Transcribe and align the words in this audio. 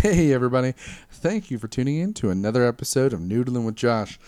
Hey, 0.00 0.32
everybody. 0.32 0.72
Thank 1.10 1.50
you 1.50 1.58
for 1.58 1.68
tuning 1.68 1.98
in 1.98 2.14
to 2.14 2.30
another 2.30 2.66
episode 2.66 3.12
of 3.12 3.20
Noodling 3.20 3.66
with 3.66 3.76
Josh. 3.76 4.18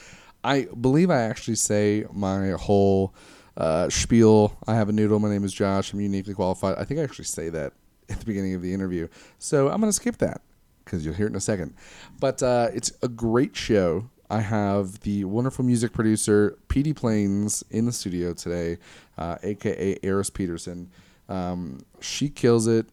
I 0.45 0.68
believe 0.79 1.10
I 1.10 1.22
actually 1.22 1.54
say 1.54 2.04
my 2.12 2.50
whole 2.50 3.14
uh, 3.57 3.89
spiel. 3.89 4.58
I 4.67 4.75
have 4.75 4.91
a 4.91 4.93
noodle. 4.93 5.19
My 5.19 5.31
name 5.31 5.45
is 5.45 5.53
Josh. 5.55 5.95
I'm 5.95 6.00
uniquely 6.03 6.35
qualified. 6.35 6.77
I 6.77 6.85
think 6.85 7.00
I 7.00 7.05
actually 7.05 7.25
say 7.25 7.49
that 7.49 7.73
at 8.11 8.21
the 8.21 8.27
beginning 8.27 8.53
of 8.53 8.61
the 8.61 8.75
interview. 8.75 9.09
So 9.39 9.71
I'm 9.71 9.80
going 9.80 9.89
to 9.89 9.95
skip 9.95 10.19
that 10.19 10.43
because 10.85 11.07
you'll 11.07 11.14
hear 11.14 11.25
it 11.25 11.30
in 11.30 11.37
a 11.37 11.41
second. 11.41 11.73
But 12.20 12.43
uh, 12.43 12.68
it's 12.75 12.93
a 13.00 13.09
great 13.09 13.57
show. 13.57 14.11
I 14.29 14.41
have 14.41 15.00
the 15.00 15.25
wonderful 15.25 15.64
music 15.64 15.95
producer, 15.95 16.59
PD 16.68 16.95
Plains, 16.95 17.64
in 17.70 17.86
the 17.86 17.93
studio 17.93 18.34
today, 18.34 18.77
uh, 19.16 19.39
aka 19.43 19.98
Eris 20.02 20.29
Peterson. 20.29 20.91
Um, 21.30 21.80
she 22.02 22.29
kills 22.29 22.66
it 22.66 22.89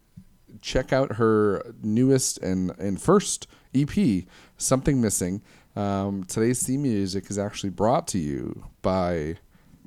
check 0.60 0.92
out 0.92 1.16
her 1.16 1.74
newest 1.82 2.38
and, 2.38 2.70
and 2.78 3.00
first 3.00 3.46
EP, 3.74 4.24
Something 4.56 5.00
Missing. 5.00 5.42
Um, 5.76 6.24
today's 6.24 6.66
theme 6.66 6.82
music 6.82 7.30
is 7.30 7.38
actually 7.38 7.70
brought 7.70 8.08
to 8.08 8.18
you 8.18 8.66
by 8.82 9.36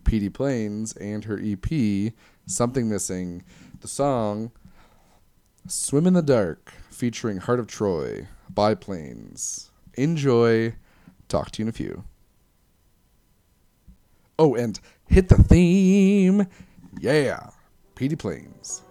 PD 0.04 0.34
Plains 0.34 0.96
and 0.98 1.26
her 1.26 1.40
EP, 1.44 2.14
Something 2.46 2.90
Missing. 2.90 3.44
The 3.82 3.88
song, 3.88 4.52
Swim 5.68 6.08
in 6.08 6.14
the 6.14 6.22
Dark, 6.22 6.74
featuring 6.90 7.38
Heart 7.38 7.60
of 7.60 7.68
Troy 7.68 8.28
by 8.50 8.76
Plains. 8.76 9.72
Enjoy. 9.96 10.76
Talk 11.28 11.52
to 11.52 11.62
you 11.62 11.66
in 11.66 11.70
a 11.70 11.74
few. 11.74 12.04
Oh, 14.38 14.56
and 14.56 14.80
hit 15.08 15.30
the 15.30 15.42
theme. 15.42 16.48
Yeah. 17.00 17.50
PD 17.96 18.18
Plains. 18.18 18.84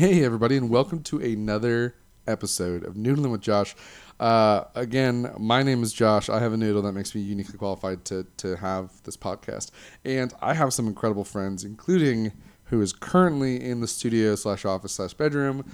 Hey, 0.00 0.24
everybody, 0.24 0.56
and 0.56 0.70
welcome 0.70 1.02
to 1.02 1.18
another 1.18 1.94
episode 2.26 2.84
of 2.86 2.94
Noodling 2.94 3.30
with 3.32 3.42
Josh. 3.42 3.76
Uh, 4.18 4.64
again, 4.74 5.30
my 5.38 5.62
name 5.62 5.82
is 5.82 5.92
Josh. 5.92 6.30
I 6.30 6.38
have 6.38 6.54
a 6.54 6.56
noodle 6.56 6.80
that 6.80 6.92
makes 6.92 7.14
me 7.14 7.20
uniquely 7.20 7.58
qualified 7.58 8.06
to, 8.06 8.26
to 8.38 8.56
have 8.56 9.02
this 9.02 9.18
podcast. 9.18 9.72
And 10.02 10.32
I 10.40 10.54
have 10.54 10.72
some 10.72 10.86
incredible 10.86 11.24
friends, 11.24 11.64
including 11.64 12.32
who 12.64 12.80
is 12.80 12.94
currently 12.94 13.62
in 13.62 13.80
the 13.80 13.86
studio 13.86 14.36
slash 14.36 14.64
office 14.64 14.92
slash 14.92 15.12
bedroom, 15.12 15.70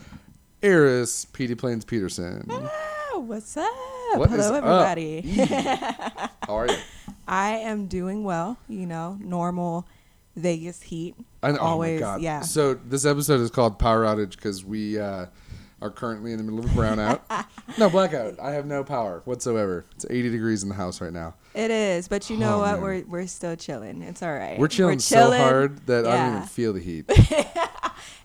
Eris 0.60 1.24
PD 1.26 1.56
Plains 1.56 1.84
Peterson. 1.84 2.50
What's 3.14 3.56
up? 3.56 3.70
What 4.14 4.28
Hello, 4.28 4.54
up? 4.54 4.64
everybody. 4.64 5.20
How 6.44 6.56
are 6.56 6.66
you? 6.66 6.78
I 7.28 7.50
am 7.58 7.86
doing 7.86 8.24
well. 8.24 8.56
You 8.68 8.86
know, 8.86 9.18
normal 9.20 9.86
Vegas 10.36 10.82
heat. 10.82 11.14
I 11.42 11.52
know, 11.52 11.58
Always, 11.58 12.02
oh 12.02 12.04
my 12.04 12.10
God. 12.12 12.20
yeah. 12.22 12.40
So 12.40 12.74
this 12.74 13.04
episode 13.04 13.40
is 13.40 13.50
called 13.50 13.78
Power 13.78 14.04
Outage 14.04 14.36
because 14.36 14.64
we 14.64 14.98
uh, 14.98 15.26
are 15.82 15.90
currently 15.90 16.32
in 16.32 16.38
the 16.38 16.44
middle 16.44 16.60
of 16.60 16.66
a 16.66 16.68
brownout. 16.68 17.20
no, 17.78 17.88
blackout. 17.90 18.38
I 18.40 18.52
have 18.52 18.66
no 18.66 18.84
power 18.84 19.22
whatsoever. 19.24 19.84
It's 19.94 20.06
80 20.08 20.30
degrees 20.30 20.62
in 20.62 20.68
the 20.68 20.74
house 20.74 21.00
right 21.00 21.12
now. 21.12 21.34
It 21.54 21.70
is, 21.70 22.06
but 22.08 22.28
you 22.28 22.36
know 22.36 22.56
Oh, 22.56 22.58
what? 22.60 22.72
man. 22.74 22.82
We're 22.82 23.04
we're 23.06 23.26
still 23.26 23.56
chilling. 23.56 24.02
It's 24.02 24.22
all 24.22 24.32
right. 24.34 24.58
We're 24.58 24.68
chilling, 24.68 24.98
so 24.98 25.16
chilling. 25.16 25.40
hard 25.40 25.86
that 25.86 26.06
I 26.06 26.16
don't 26.16 26.36
even 26.36 26.48
feel 26.48 26.72
the 26.72 26.80
heat. 26.80 27.10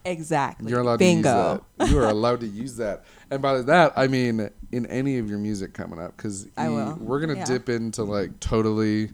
Exactly. 0.04 0.72
You're 0.72 0.80
allowed 0.82 0.98
Bingo. 0.98 1.30
to 1.30 1.54
use 1.54 1.62
that. 1.78 1.90
You 1.96 2.00
are 2.04 2.10
allowed 2.10 2.40
to 2.40 2.48
use 2.48 2.76
that. 2.78 3.04
And 3.30 3.40
by 3.40 3.62
that, 3.62 3.94
I 3.96 4.08
mean 4.08 4.50
in 4.72 4.86
any 4.88 5.20
of 5.20 5.30
your 5.30 5.38
music 5.38 5.74
coming 5.74 6.00
up 6.00 6.18
because 6.18 6.48
we're 6.58 7.20
going 7.20 7.30
to 7.30 7.36
Yeah. 7.36 7.46
dip 7.46 7.70
into 7.70 8.04
like 8.04 8.40
totally 8.40 9.12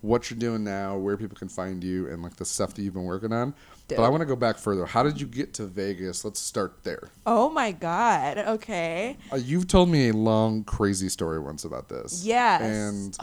what 0.00 0.30
you're 0.30 0.38
doing 0.38 0.62
now, 0.64 0.96
where 0.96 1.16
people 1.16 1.36
can 1.36 1.48
find 1.48 1.82
you, 1.82 2.08
and 2.08 2.22
like 2.22 2.36
the 2.36 2.44
stuff 2.44 2.74
that 2.74 2.82
you've 2.82 2.94
been 2.94 3.04
working 3.04 3.32
on. 3.32 3.54
But 3.88 4.00
I 4.00 4.08
want 4.08 4.20
to 4.20 4.26
go 4.26 4.36
back 4.36 4.56
further. 4.58 4.84
How 4.84 5.02
did 5.02 5.20
you 5.20 5.26
get 5.26 5.54
to 5.54 5.66
Vegas? 5.66 6.24
Let's 6.24 6.40
start 6.40 6.82
there. 6.82 7.08
Oh 7.24 7.50
my 7.50 7.70
God. 7.72 8.38
Okay. 8.38 9.16
Uh, 9.32 9.36
you've 9.36 9.68
told 9.68 9.88
me 9.88 10.08
a 10.08 10.12
long, 10.12 10.64
crazy 10.64 11.08
story 11.08 11.38
once 11.38 11.64
about 11.64 11.88
this. 11.88 12.24
Yes. 12.24 12.62
And 12.62 13.16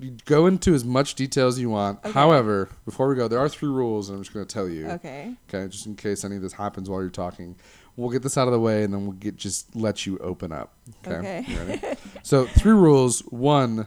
you 0.00 0.16
go 0.24 0.46
into 0.46 0.74
as 0.74 0.84
much 0.84 1.14
detail 1.14 1.46
as 1.48 1.58
you 1.58 1.68
want. 1.70 1.98
Okay. 1.98 2.12
However, 2.12 2.70
before 2.84 3.08
we 3.08 3.16
go, 3.16 3.28
there 3.28 3.38
are 3.38 3.48
three 3.48 3.68
rules, 3.68 4.08
and 4.08 4.16
I'm 4.16 4.22
just 4.22 4.32
going 4.32 4.46
to 4.46 4.52
tell 4.52 4.68
you. 4.68 4.86
Okay. 4.92 5.34
Okay, 5.48 5.68
just 5.70 5.86
in 5.86 5.94
case 5.96 6.24
any 6.24 6.36
of 6.36 6.42
this 6.42 6.52
happens 6.54 6.88
while 6.88 7.00
you're 7.02 7.10
talking. 7.10 7.56
We'll 7.96 8.10
get 8.10 8.22
this 8.22 8.38
out 8.38 8.46
of 8.46 8.52
the 8.52 8.60
way, 8.60 8.84
and 8.84 8.94
then 8.94 9.02
we'll 9.02 9.16
get 9.16 9.36
just 9.36 9.74
let 9.74 10.06
you 10.06 10.18
open 10.18 10.52
up. 10.52 10.72
Okay. 11.06 11.44
Okay. 11.50 11.96
So 12.22 12.44
three 12.46 12.72
rules. 12.72 13.20
One, 13.20 13.86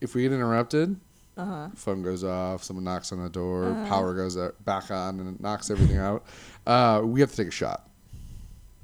if 0.00 0.14
we 0.14 0.22
get 0.22 0.32
interrupted, 0.32 0.98
Uh 1.40 1.44
huh. 1.44 1.68
phone 1.74 2.02
goes 2.02 2.24
off, 2.24 2.62
someone 2.62 2.84
knocks 2.84 3.12
on 3.12 3.22
the 3.22 3.30
door, 3.30 3.72
power 3.88 4.14
goes 4.14 4.36
out, 4.36 4.62
back 4.64 4.90
on, 4.90 5.20
and 5.20 5.36
it 5.36 5.40
knocks 5.40 5.70
everything 5.70 5.98
out. 5.98 6.24
Uh, 6.66 7.00
we 7.04 7.20
have 7.20 7.30
to 7.30 7.36
take 7.36 7.48
a 7.48 7.52
shot. 7.52 7.88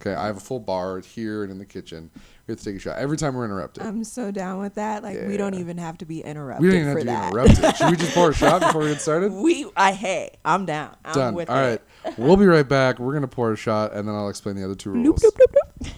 Okay, 0.01 0.15
I 0.15 0.27
have 0.27 0.37
a 0.37 0.41
full 0.41 0.61
bar 0.61 1.01
here 1.01 1.43
and 1.43 1.51
in 1.51 1.59
the 1.59 1.65
kitchen. 1.65 2.11
We 2.47 2.53
have 2.53 2.59
to 2.59 2.65
take 2.65 2.77
a 2.77 2.79
shot 2.79 2.99
every 2.99 3.17
time 3.17 3.35
we're 3.35 3.45
interrupted. 3.47 3.83
I'm 3.83 4.05
so 4.05 4.31
down 4.31 4.59
with 4.61 4.75
that. 4.75 5.03
Like 5.03 5.19
we 5.27 5.37
don't 5.37 5.55
even 5.55 5.79
have 5.79 5.99
to 5.99 6.07
be 6.07 6.21
interrupted 6.21 6.63
we 6.63 6.69
don't 6.71 6.81
even 6.81 6.89
have 6.89 6.99
to 6.99 7.05
be 7.05 7.11
interrupted. 7.11 7.77
Should 7.77 7.91
we 7.91 7.97
just 7.97 8.15
pour 8.15 8.31
a 8.31 8.35
shot 8.35 8.61
before 8.61 8.83
we 8.83 8.89
get 8.89 9.01
started? 9.03 9.33
We 9.33 9.67
I 9.77 9.93
hey, 9.93 10.37
I'm 10.45 10.65
down. 10.67 10.97
I'm 11.05 11.15
Done. 11.15 11.35
All 11.35 11.57
right, 11.57 11.81
we'll 12.17 12.37
be 12.37 12.47
right 12.47 12.69
back. 12.69 12.99
We're 12.99 13.15
gonna 13.15 13.27
pour 13.27 13.53
a 13.53 13.57
shot, 13.57 13.95
and 13.95 14.07
then 14.07 14.15
I'll 14.15 14.29
explain 14.29 14.57
the 14.57 14.65
other 14.65 14.75
two 14.75 14.91
rules. 14.91 15.21
Bloop, 15.21 15.33
bloop, 15.33 15.55
bloop. 15.83 15.93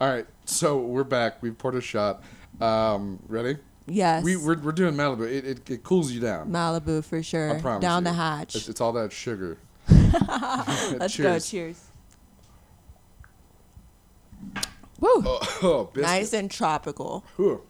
All 0.00 0.08
right, 0.10 0.26
so 0.44 0.78
we're 0.78 1.04
back. 1.04 1.42
We've 1.42 1.56
poured 1.56 1.76
a 1.76 1.80
shot. 1.80 2.22
Um, 2.60 3.18
ready? 3.28 3.56
Yes. 3.86 4.24
We, 4.24 4.36
we're, 4.36 4.58
we're 4.58 4.72
doing 4.72 4.94
Malibu. 4.94 5.30
It, 5.30 5.44
it, 5.44 5.70
it 5.70 5.84
cools 5.84 6.10
you 6.10 6.20
down. 6.20 6.50
Malibu 6.50 7.04
for 7.04 7.22
sure. 7.22 7.56
I 7.56 7.60
promise 7.60 7.82
Down 7.82 8.02
you. 8.02 8.10
the 8.10 8.14
hatch. 8.14 8.56
It's, 8.56 8.68
it's 8.68 8.80
all 8.80 8.92
that 8.94 9.12
sugar. 9.12 9.58
Let's 9.88 10.98
go. 10.98 11.06
Cheers. 11.38 11.50
Cheers. 11.50 11.84
Woo. 14.98 15.10
Oh, 15.24 15.58
oh 15.94 16.00
nice 16.00 16.32
and 16.32 16.50
tropical. 16.50 17.24
Whew. 17.36 17.62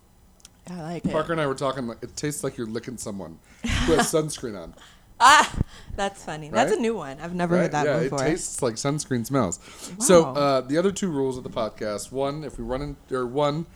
I 0.69 0.83
like 0.83 1.05
it. 1.05 1.13
Parker 1.13 1.33
and 1.33 1.41
I 1.41 1.47
were 1.47 1.55
talking. 1.55 1.87
Like, 1.87 2.03
it 2.03 2.17
tastes 2.17 2.43
like 2.43 2.57
you're 2.57 2.67
licking 2.67 2.97
someone 2.97 3.39
who 3.63 3.93
has 3.93 4.13
sunscreen 4.13 4.61
on. 4.61 4.75
Ah, 5.19 5.51
that's 5.95 6.25
funny. 6.25 6.51
That's 6.51 6.73
a 6.73 6.77
new 6.77 6.95
one. 6.95 7.19
I've 7.21 7.35
never 7.35 7.55
right? 7.55 7.63
heard 7.63 7.73
that 7.73 7.87
yeah, 7.87 8.01
before. 8.01 8.23
it 8.23 8.29
tastes 8.29 8.63
like 8.63 8.75
sunscreen 8.75 9.25
smells. 9.25 9.61
So 9.99 10.27
uh, 10.27 10.61
the 10.61 10.77
other 10.77 10.93
two 10.93 11.09
rules 11.09 11.39
of 11.39 11.45
the 11.45 11.51
podcast: 11.51 12.13
one, 12.13 12.45
if 12.45 12.59
we 12.59 12.65
run 12.65 12.83
in, 12.83 12.97
or 13.11 13.27
one, 13.27 13.67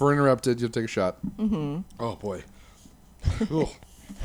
we're 0.00 0.12
interrupted, 0.12 0.60
you'll 0.60 0.70
take 0.70 0.84
a 0.84 0.88
shot. 0.88 1.18
Mm-hmm. 1.36 1.80
Oh 2.00 2.16
boy. 2.16 2.42
Ugh. 3.50 3.68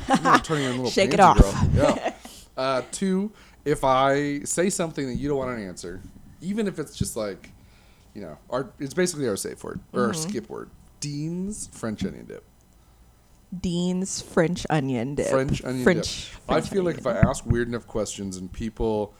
I'm 0.08 0.40
turning 0.40 0.64
into 0.64 0.76
a 0.76 0.78
little 0.78 0.90
Shake 0.90 1.14
it 1.14 1.20
off. 1.20 1.38
girl. 1.38 1.68
Yeah. 1.74 2.14
Uh, 2.56 2.82
two, 2.92 3.32
if 3.64 3.82
I 3.84 4.40
say 4.40 4.70
something 4.70 5.06
that 5.08 5.14
you 5.16 5.28
don't 5.28 5.38
want 5.38 5.58
an 5.58 5.66
answer, 5.66 6.00
even 6.40 6.66
if 6.68 6.78
it's 6.78 6.96
just 6.96 7.16
like, 7.16 7.50
you 8.14 8.22
know, 8.22 8.38
our 8.50 8.70
it's 8.78 8.94
basically 8.94 9.26
our 9.28 9.36
safe 9.36 9.62
word 9.64 9.80
or 9.92 10.06
our 10.06 10.14
skip 10.14 10.48
word. 10.48 10.70
Dean's 11.00 11.66
French 11.72 12.04
onion 12.04 12.26
dip. 12.26 12.44
Dean's 13.60 14.20
French 14.20 14.66
onion 14.70 15.14
dip. 15.14 15.28
French 15.28 15.64
onion 15.64 15.84
French, 15.84 16.30
dip. 16.30 16.40
I 16.48 16.52
French 16.54 16.68
feel 16.68 16.82
like 16.84 16.98
if 16.98 17.06
I 17.06 17.10
onion. 17.10 17.26
ask 17.28 17.44
weird 17.46 17.68
enough 17.68 17.86
questions 17.86 18.36
and 18.36 18.52
people 18.52 19.14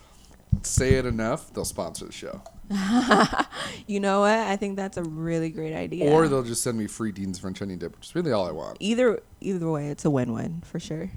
say 0.62 0.94
it 0.94 1.06
enough, 1.06 1.52
they'll 1.52 1.64
sponsor 1.64 2.06
the 2.06 2.12
show. 2.12 2.40
You 3.86 4.00
know 4.00 4.20
what? 4.20 4.32
I 4.32 4.56
think 4.56 4.76
that's 4.76 4.96
a 4.96 5.02
really 5.02 5.50
great 5.50 5.74
idea. 5.74 6.10
Or 6.10 6.26
they'll 6.26 6.42
just 6.42 6.62
send 6.62 6.78
me 6.78 6.86
free 6.86 7.12
Dean's 7.12 7.38
French 7.38 7.60
onion 7.60 7.78
dip, 7.78 7.94
which 7.96 8.06
is 8.08 8.14
really 8.14 8.32
all 8.32 8.46
I 8.46 8.50
want. 8.50 8.78
either 8.80 9.20
either 9.40 9.70
way, 9.70 9.88
it's 9.88 10.04
a 10.06 10.10
win-win 10.10 10.62
for 10.64 10.80
sure. 10.80 11.10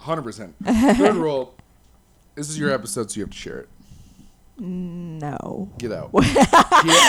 100%. 0.00 0.52
Third 0.96 1.16
rule 1.16 1.54
this 2.38 2.48
is 2.48 2.58
your 2.58 2.70
episode, 2.70 3.10
so 3.10 3.16
you 3.18 3.24
have 3.24 3.30
to 3.30 3.36
share 3.36 3.58
it. 3.58 3.68
No. 4.60 5.68
Get 5.78 5.92
out. 5.92 6.12
Get 6.22 6.54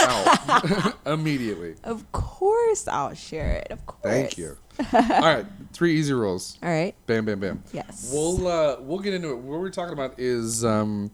out. 0.09 0.95
Immediately. 1.05 1.75
Of 1.83 2.11
course, 2.11 2.87
I'll 2.87 3.13
share 3.13 3.51
it. 3.57 3.67
Of 3.71 3.85
course. 3.85 4.01
Thank 4.03 4.37
you. 4.39 4.57
All 4.93 4.99
right, 5.19 5.45
three 5.71 5.99
easy 5.99 6.13
rules. 6.13 6.57
All 6.63 6.69
right. 6.69 6.95
Bam, 7.05 7.25
bam, 7.25 7.39
bam. 7.39 7.63
Yes. 7.73 8.09
We'll 8.11 8.47
uh, 8.47 8.77
we'll 8.79 8.99
get 8.99 9.13
into 9.13 9.29
it. 9.31 9.37
What 9.37 9.59
we're 9.59 9.69
talking 9.69 9.93
about 9.93 10.19
is 10.19 10.65
um, 10.65 11.11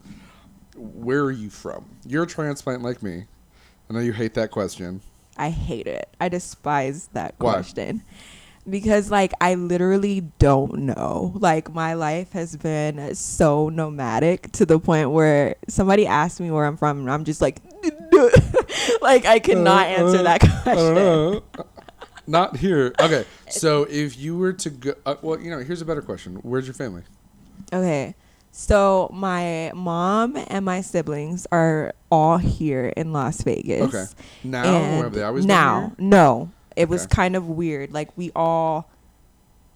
where 0.76 1.24
are 1.24 1.30
you 1.32 1.50
from? 1.50 1.86
You're 2.06 2.24
a 2.24 2.26
transplant 2.26 2.82
like 2.82 3.02
me. 3.02 3.24
I 3.88 3.92
know 3.94 4.00
you 4.00 4.12
hate 4.12 4.34
that 4.34 4.50
question. 4.50 5.00
I 5.36 5.50
hate 5.50 5.86
it. 5.86 6.08
I 6.20 6.28
despise 6.28 7.08
that 7.12 7.34
Why? 7.38 7.52
question. 7.54 8.02
Because 8.68 9.10
like 9.10 9.32
I 9.40 9.54
literally 9.54 10.22
don't 10.40 10.74
know. 10.78 11.32
Like 11.36 11.72
my 11.72 11.94
life 11.94 12.32
has 12.32 12.56
been 12.56 13.14
so 13.14 13.68
nomadic 13.68 14.50
to 14.52 14.66
the 14.66 14.80
point 14.80 15.10
where 15.12 15.54
somebody 15.68 16.06
asked 16.06 16.40
me 16.40 16.50
where 16.50 16.64
I'm 16.64 16.76
from 16.76 16.98
and 17.00 17.10
I'm 17.10 17.24
just 17.24 17.40
like 17.40 17.58
like 19.02 19.24
I 19.24 19.38
cannot 19.38 19.86
Uh, 19.86 19.90
answer 19.90 20.18
uh, 20.18 20.22
that 20.24 20.40
question. 20.62 20.94
know. 20.94 21.42
Not 22.26 22.56
here. 22.56 22.92
Okay, 23.00 23.24
so 23.50 23.84
if 23.88 24.18
you 24.18 24.36
were 24.36 24.52
to 24.54 24.70
go, 24.70 24.94
uh, 25.06 25.14
well, 25.22 25.38
you 25.40 25.48
know, 25.48 25.60
here's 25.60 25.80
a 25.80 25.84
better 25.84 26.02
question: 26.02 26.36
Where's 26.42 26.66
your 26.66 26.74
family? 26.74 27.02
Okay. 27.72 28.16
So 28.58 29.10
my 29.12 29.70
mom 29.74 30.34
and 30.48 30.64
my 30.64 30.80
siblings 30.80 31.46
are 31.52 31.92
all 32.10 32.38
here 32.38 32.86
in 32.96 33.12
Las 33.12 33.42
Vegas. 33.42 33.94
Okay. 33.94 34.04
Now, 34.44 34.64
And 34.64 35.00
or 35.00 35.04
have 35.04 35.12
they 35.12 35.22
always 35.22 35.44
been 35.44 35.48
now, 35.48 35.92
no. 35.98 36.50
It 36.74 36.88
was 36.88 37.06
kind 37.06 37.36
of 37.36 37.50
weird. 37.50 37.92
Like 37.92 38.16
we 38.16 38.32
all 38.34 38.90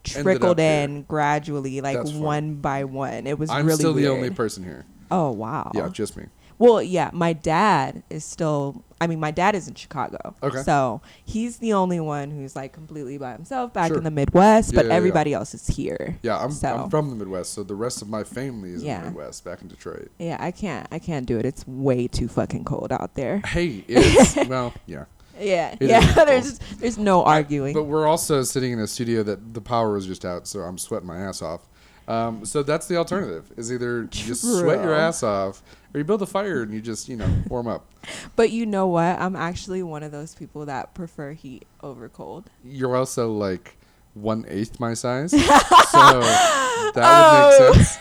trickled 0.02 0.52
up 0.52 0.58
here. 0.60 0.84
in 0.84 1.02
gradually, 1.02 1.82
like 1.82 1.98
one 2.08 2.54
by 2.54 2.84
one. 2.84 3.26
It 3.26 3.38
was 3.38 3.50
I'm 3.50 3.66
really 3.66 3.76
still 3.76 3.92
the 3.92 4.08
only 4.08 4.30
person 4.30 4.64
here. 4.64 4.86
Oh 5.10 5.30
wow. 5.30 5.70
Yeah, 5.74 5.90
just 5.90 6.16
me. 6.16 6.24
Well, 6.60 6.80
yeah, 6.82 7.10
my 7.12 7.32
dad 7.32 8.04
is 8.10 8.24
still. 8.24 8.84
I 9.00 9.06
mean, 9.06 9.18
my 9.18 9.30
dad 9.30 9.54
is 9.54 9.66
in 9.66 9.74
Chicago. 9.74 10.34
Okay. 10.42 10.62
So 10.62 11.00
he's 11.24 11.56
the 11.56 11.72
only 11.72 12.00
one 12.00 12.30
who's 12.30 12.54
like 12.54 12.74
completely 12.74 13.16
by 13.16 13.32
himself 13.32 13.72
back 13.72 13.88
Sure. 13.88 13.96
in 13.96 14.04
the 14.04 14.10
Midwest, 14.10 14.72
Yeah, 14.72 14.76
but 14.76 14.84
yeah, 14.84 14.90
yeah. 14.92 14.96
everybody 14.98 15.32
else 15.32 15.54
is 15.54 15.66
here. 15.66 16.18
Yeah, 16.22 16.36
I'm, 16.38 16.50
So- 16.50 16.76
I'm 16.84 16.90
from 16.90 17.08
the 17.08 17.16
Midwest, 17.16 17.54
so 17.54 17.62
the 17.62 17.74
rest 17.74 18.02
of 18.02 18.10
my 18.10 18.24
family 18.24 18.72
is 18.72 18.82
in 18.82 18.88
the 19.00 19.06
Midwest, 19.06 19.42
back 19.42 19.62
in 19.62 19.68
Detroit. 19.68 20.10
Yeah, 20.18 20.36
I 20.38 20.50
can't. 20.50 20.86
I 20.92 20.98
can't 20.98 21.24
do 21.24 21.38
it. 21.38 21.46
It's 21.46 21.66
way 21.66 22.08
too 22.08 22.28
fucking 22.28 22.64
cold 22.64 22.92
out 22.92 23.14
there. 23.14 23.38
Hey, 23.46 23.82
it's 23.88 24.36
well, 24.48 24.74
yeah. 24.86 25.06
Yeah, 25.40 25.74
It 25.80 25.88
yeah. 25.88 26.24
there's 26.26 26.58
there's 26.76 26.98
no 26.98 27.22
arguing. 27.24 27.72
But 27.72 27.84
we're 27.84 28.06
also 28.06 28.42
sitting 28.42 28.72
in 28.72 28.80
a 28.80 28.86
studio 28.86 29.22
that 29.22 29.54
the 29.54 29.62
power 29.62 29.92
was 29.94 30.06
just 30.06 30.26
out, 30.26 30.46
so 30.46 30.60
I'm 30.60 30.76
sweating 30.76 31.08
my 31.08 31.20
ass 31.20 31.40
off. 31.40 31.66
Um, 32.10 32.44
so 32.44 32.62
that's 32.62 32.86
the 32.86 32.96
alternative: 32.96 33.52
is 33.56 33.72
either 33.72 34.02
you 34.02 34.08
just 34.08 34.42
sweat 34.42 34.82
your 34.82 34.94
ass 34.94 35.22
off, 35.22 35.62
or 35.94 35.98
you 35.98 36.04
build 36.04 36.22
a 36.22 36.26
fire 36.26 36.62
and 36.62 36.74
you 36.74 36.80
just 36.80 37.08
you 37.08 37.16
know 37.16 37.28
warm 37.48 37.66
up. 37.68 37.86
But 38.34 38.50
you 38.50 38.64
know 38.64 38.86
what? 38.86 39.20
I'm 39.20 39.36
actually 39.36 39.82
one 39.82 40.02
of 40.02 40.10
those 40.10 40.34
people 40.34 40.64
that 40.66 40.94
prefer 40.94 41.32
heat 41.32 41.66
over 41.82 42.08
cold. 42.08 42.50
You're 42.64 42.96
also 42.96 43.30
like 43.30 43.76
one 44.14 44.44
eighth 44.48 44.80
my 44.80 44.94
size, 44.94 45.30
so 45.32 45.38
that 45.38 46.94
would 46.94 46.96
Oh. 46.96 47.68
make 47.68 47.74
sense. 47.76 47.98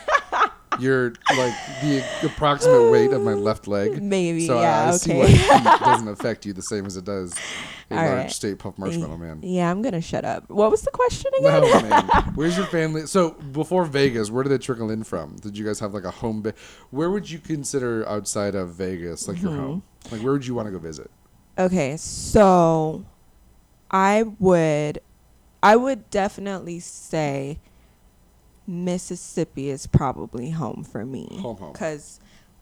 You're 0.79 1.09
like 1.37 1.53
the 1.81 2.01
approximate 2.23 2.89
weight 2.91 3.11
of 3.11 3.21
my 3.21 3.33
left 3.33 3.67
leg. 3.67 4.01
Maybe, 4.01 4.47
So 4.47 4.61
yeah, 4.61 4.89
I 4.89 4.91
see 4.97 5.11
okay. 5.11 5.19
why 5.19 5.27
heat 5.59 5.79
doesn't 5.81 6.07
affect 6.17 6.45
you 6.45 6.53
the 6.53 6.61
same 6.61 6.85
as 6.85 6.95
it 6.95 7.03
does 7.03 7.35
a 7.91 7.95
All 7.97 8.05
large 8.05 8.17
right. 8.17 8.31
Stay 8.31 8.53
Puft 8.55 8.77
marshmallow 8.77 9.17
man. 9.17 9.39
Yeah, 9.41 9.69
I'm 9.71 9.81
gonna 9.81 10.01
shut 10.01 10.23
up. 10.25 10.49
What 10.49 10.69
was 10.71 10.81
the 10.83 10.91
question 10.91 11.31
again? 11.39 11.61
No, 11.61 11.81
man. 11.89 12.03
Where's 12.35 12.55
your 12.57 12.67
family? 12.67 13.07
So 13.07 13.31
before 13.31 13.85
Vegas, 13.85 14.29
where 14.29 14.43
did 14.43 14.49
they 14.49 14.57
trickle 14.59 14.91
in 14.91 15.03
from? 15.03 15.37
Did 15.37 15.57
you 15.57 15.65
guys 15.65 15.79
have 15.79 15.93
like 15.93 16.03
a 16.03 16.11
home? 16.11 16.41
Ba- 16.43 16.53
where 16.91 17.09
would 17.09 17.29
you 17.29 17.39
consider 17.39 18.07
outside 18.07 18.53
of 18.55 18.69
Vegas 18.73 19.27
like 19.27 19.41
your 19.41 19.51
Mm-hmm. 19.51 19.59
home? 19.61 19.83
Like 20.11 20.21
where 20.21 20.33
would 20.33 20.45
you 20.45 20.53
want 20.55 20.67
to 20.67 20.71
go 20.71 20.79
visit? 20.79 21.09
Okay, 21.57 21.97
so 21.97 23.05
I 23.91 24.23
would 24.39 24.99
I 25.61 25.75
would 25.75 26.09
definitely 26.09 26.79
say 26.79 27.59
Mississippi 28.67 29.69
is 29.69 29.87
probably 29.87 30.51
home 30.51 30.83
for 30.83 31.05
me. 31.05 31.27
Home, 31.41 31.57
home. 31.57 31.73
Cuz 31.73 32.19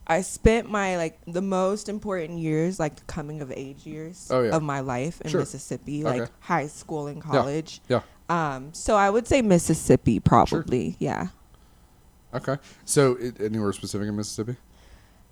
I 0.10 0.22
spent 0.22 0.70
my 0.70 0.96
like 0.98 1.20
the 1.28 1.42
most 1.42 1.90
important 1.90 2.40
years, 2.40 2.80
like 2.80 2.96
the 2.96 3.04
coming 3.06 3.42
of 3.42 3.52
age 3.52 3.86
years 3.86 4.30
Oh, 4.32 4.42
yeah. 4.44 4.56
of 4.56 4.64
my 4.64 4.80
life 4.80 5.20
in 5.22 5.30
Sure. 5.32 5.42
Mississippi, 5.42 6.06
Okay. 6.06 6.22
like 6.22 6.32
high 6.40 6.68
school 6.68 7.08
and 7.08 7.22
college. 7.22 7.82
Yeah. 7.90 8.02
yeah. 8.30 8.56
Um, 8.56 8.74
so 8.74 8.96
I 8.96 9.10
would 9.10 9.28
say 9.28 9.42
Mississippi 9.42 10.20
probably, 10.20 10.96
yeah. 11.00 11.28
Okay. 12.34 12.58
So 12.86 13.16
it, 13.20 13.40
anywhere 13.42 13.72
specific 13.74 14.08
in 14.08 14.16
Mississippi? 14.16 14.56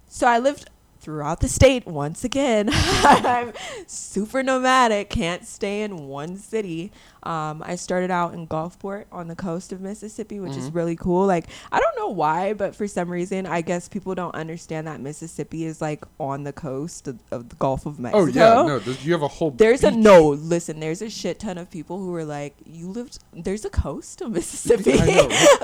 So 0.08 0.28
I 0.28 0.40
lived 0.40 0.70
throughout 1.00 1.40
the 1.40 1.48
state 1.48 1.86
once 1.86 2.24
again. 2.24 2.70
I'm 2.74 3.54
super 3.88 4.42
nomadic, 4.44 5.10
can't 5.10 5.46
stay 5.46 5.82
in 5.84 6.08
one 6.08 6.38
city. 6.38 6.92
Um, 7.26 7.64
I 7.66 7.76
started 7.76 8.12
out 8.12 8.34
in 8.34 8.48
Gulfport 8.48 9.06
on 9.12 9.28
the 9.28 9.36
coast 9.36 9.72
of 9.72 9.82
Mississippi, 9.82 10.40
which 10.40 10.56
is 10.56 10.70
Mhm. 10.70 10.76
really 10.76 10.96
cool. 10.96 11.26
Like, 11.26 11.48
I 11.72 11.80
don't 11.80 11.96
know 11.98 12.10
why, 12.10 12.54
but 12.54 12.76
for 12.76 12.88
some 12.88 13.10
reason, 13.10 13.46
I 13.48 13.62
guess 13.62 13.88
people 13.90 14.14
don't 14.16 14.36
understand 14.36 14.88
that 14.88 15.02
Mississippi 15.02 15.66
is 15.66 15.82
like 15.82 16.04
on 16.20 16.44
the 16.44 16.54
coast 16.54 17.08
of, 17.08 17.20
of 17.32 17.50
the 17.50 17.56
Gulf 17.56 17.86
of 17.86 18.00
Mexico. 18.00 18.24
Oh 18.24 18.28
yeah, 18.28 18.68
no. 18.68 18.80
There's, 18.80 19.06
you 19.06 19.14
have 19.14 19.24
a 19.24 19.28
whole. 19.28 19.52
There's 19.52 19.84
a 19.84 19.92
no. 19.92 20.30
Listen, 20.30 20.80
there's 20.80 21.02
a 21.02 21.10
shit 21.10 21.40
ton 21.40 21.58
of 21.58 21.72
people 21.72 21.98
who 22.00 22.12
were 22.12 22.26
like, 22.26 22.56
"You 22.66 22.88
lived. 22.90 23.20
There's 23.34 23.66
a 23.66 23.70
coast 23.70 24.22
of 24.22 24.32
Mississippi. 24.32 25.00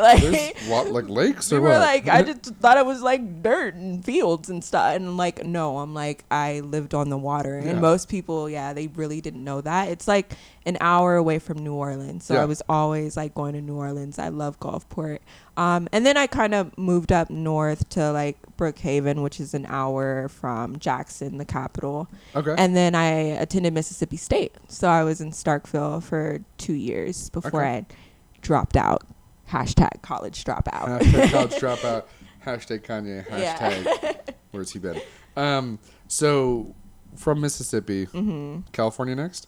Like, 0.02 0.22
There's 0.22 0.54
what, 0.68 0.88
like 0.92 1.07
lakes 1.10 1.52
or 1.54 1.62
were 1.62 1.69
what? 1.69 1.80
like, 1.80 2.07
I 2.07 2.24
just 2.24 2.46
thought 2.56 2.78
it 2.78 2.86
was 2.86 3.02
like 3.02 3.44
dirt 3.44 3.75
and 3.75 4.04
fields 4.04 4.50
and 4.50 4.64
stuff. 4.64 4.96
And 4.96 5.16
like, 5.18 5.46
no, 5.46 5.78
I'm 5.80 5.94
like, 5.94 6.24
I 6.31 6.62
lived 6.62 6.94
on 6.94 7.10
the 7.10 7.18
water. 7.18 7.62
Yeah. 7.64 7.72
And 7.72 7.81
most 7.81 8.10
people, 8.10 8.50
yeah, 8.50 8.74
they 8.74 8.88
really 8.88 9.22
didn't 9.22 9.44
know 9.44 9.62
that. 9.62 9.90
It's 9.90 10.07
like 10.07 10.34
an 10.66 10.78
hour 10.80 11.16
away 11.16 11.40
from 11.40 11.58
New 11.58 11.74
Orleans. 11.74 12.25
So 12.25 12.36
Yeah. 12.36 12.44
I 12.44 12.46
was 12.46 12.62
always 12.69 13.18
like 13.18 13.34
going 13.34 13.54
to 13.54 13.62
New 13.62 13.75
Orleans. 13.75 14.19
I 14.19 14.30
love 14.30 14.60
Gulfport. 14.60 15.19
Um, 15.58 15.88
and 15.92 16.06
then 16.06 16.18
I 16.18 16.28
kind 16.28 16.54
of 16.54 16.78
moved 16.78 17.12
up 17.12 17.30
north 17.31 17.90
to 17.90 18.12
like 18.12 18.38
Brookhaven, 18.58 19.24
which 19.24 19.40
is 19.40 19.54
an 19.56 19.66
hour 19.68 20.28
from 20.30 20.78
Jackson, 20.78 21.38
the 21.40 21.46
capital. 21.46 22.08
okay. 22.36 22.54
And 22.58 22.75
then 22.75 22.94
I 22.94 23.06
attended 23.10 23.74
Mississippi 23.74 24.18
State. 24.18 24.54
So 24.68 24.88
I 24.88 25.04
was 25.04 25.19
in 25.19 25.31
Starkville 25.31 26.04
for 26.04 26.40
two 26.58 26.74
years 26.74 27.30
before 27.31 27.62
Okay. 27.62 27.78
I 27.78 27.86
dropped 28.42 28.78
out. 28.78 29.04
Hashtag 29.50 30.02
college 30.04 30.44
dropout. 30.46 31.02
Hashtag 31.02 31.31
college 31.31 31.52
dropout. 31.54 32.04
Hashtag 32.46 32.86
Kanye. 32.86 33.28
Yeah. 33.30 33.57
Hashtag 33.84 34.34
where's 34.52 34.72
he 34.72 34.80
been? 34.80 35.02
Um. 35.36 35.80
So 36.07 36.75
from 37.16 37.42
Mississippi, 37.42 38.06
hmm 38.06 38.60
California 38.72 39.16
next. 39.16 39.48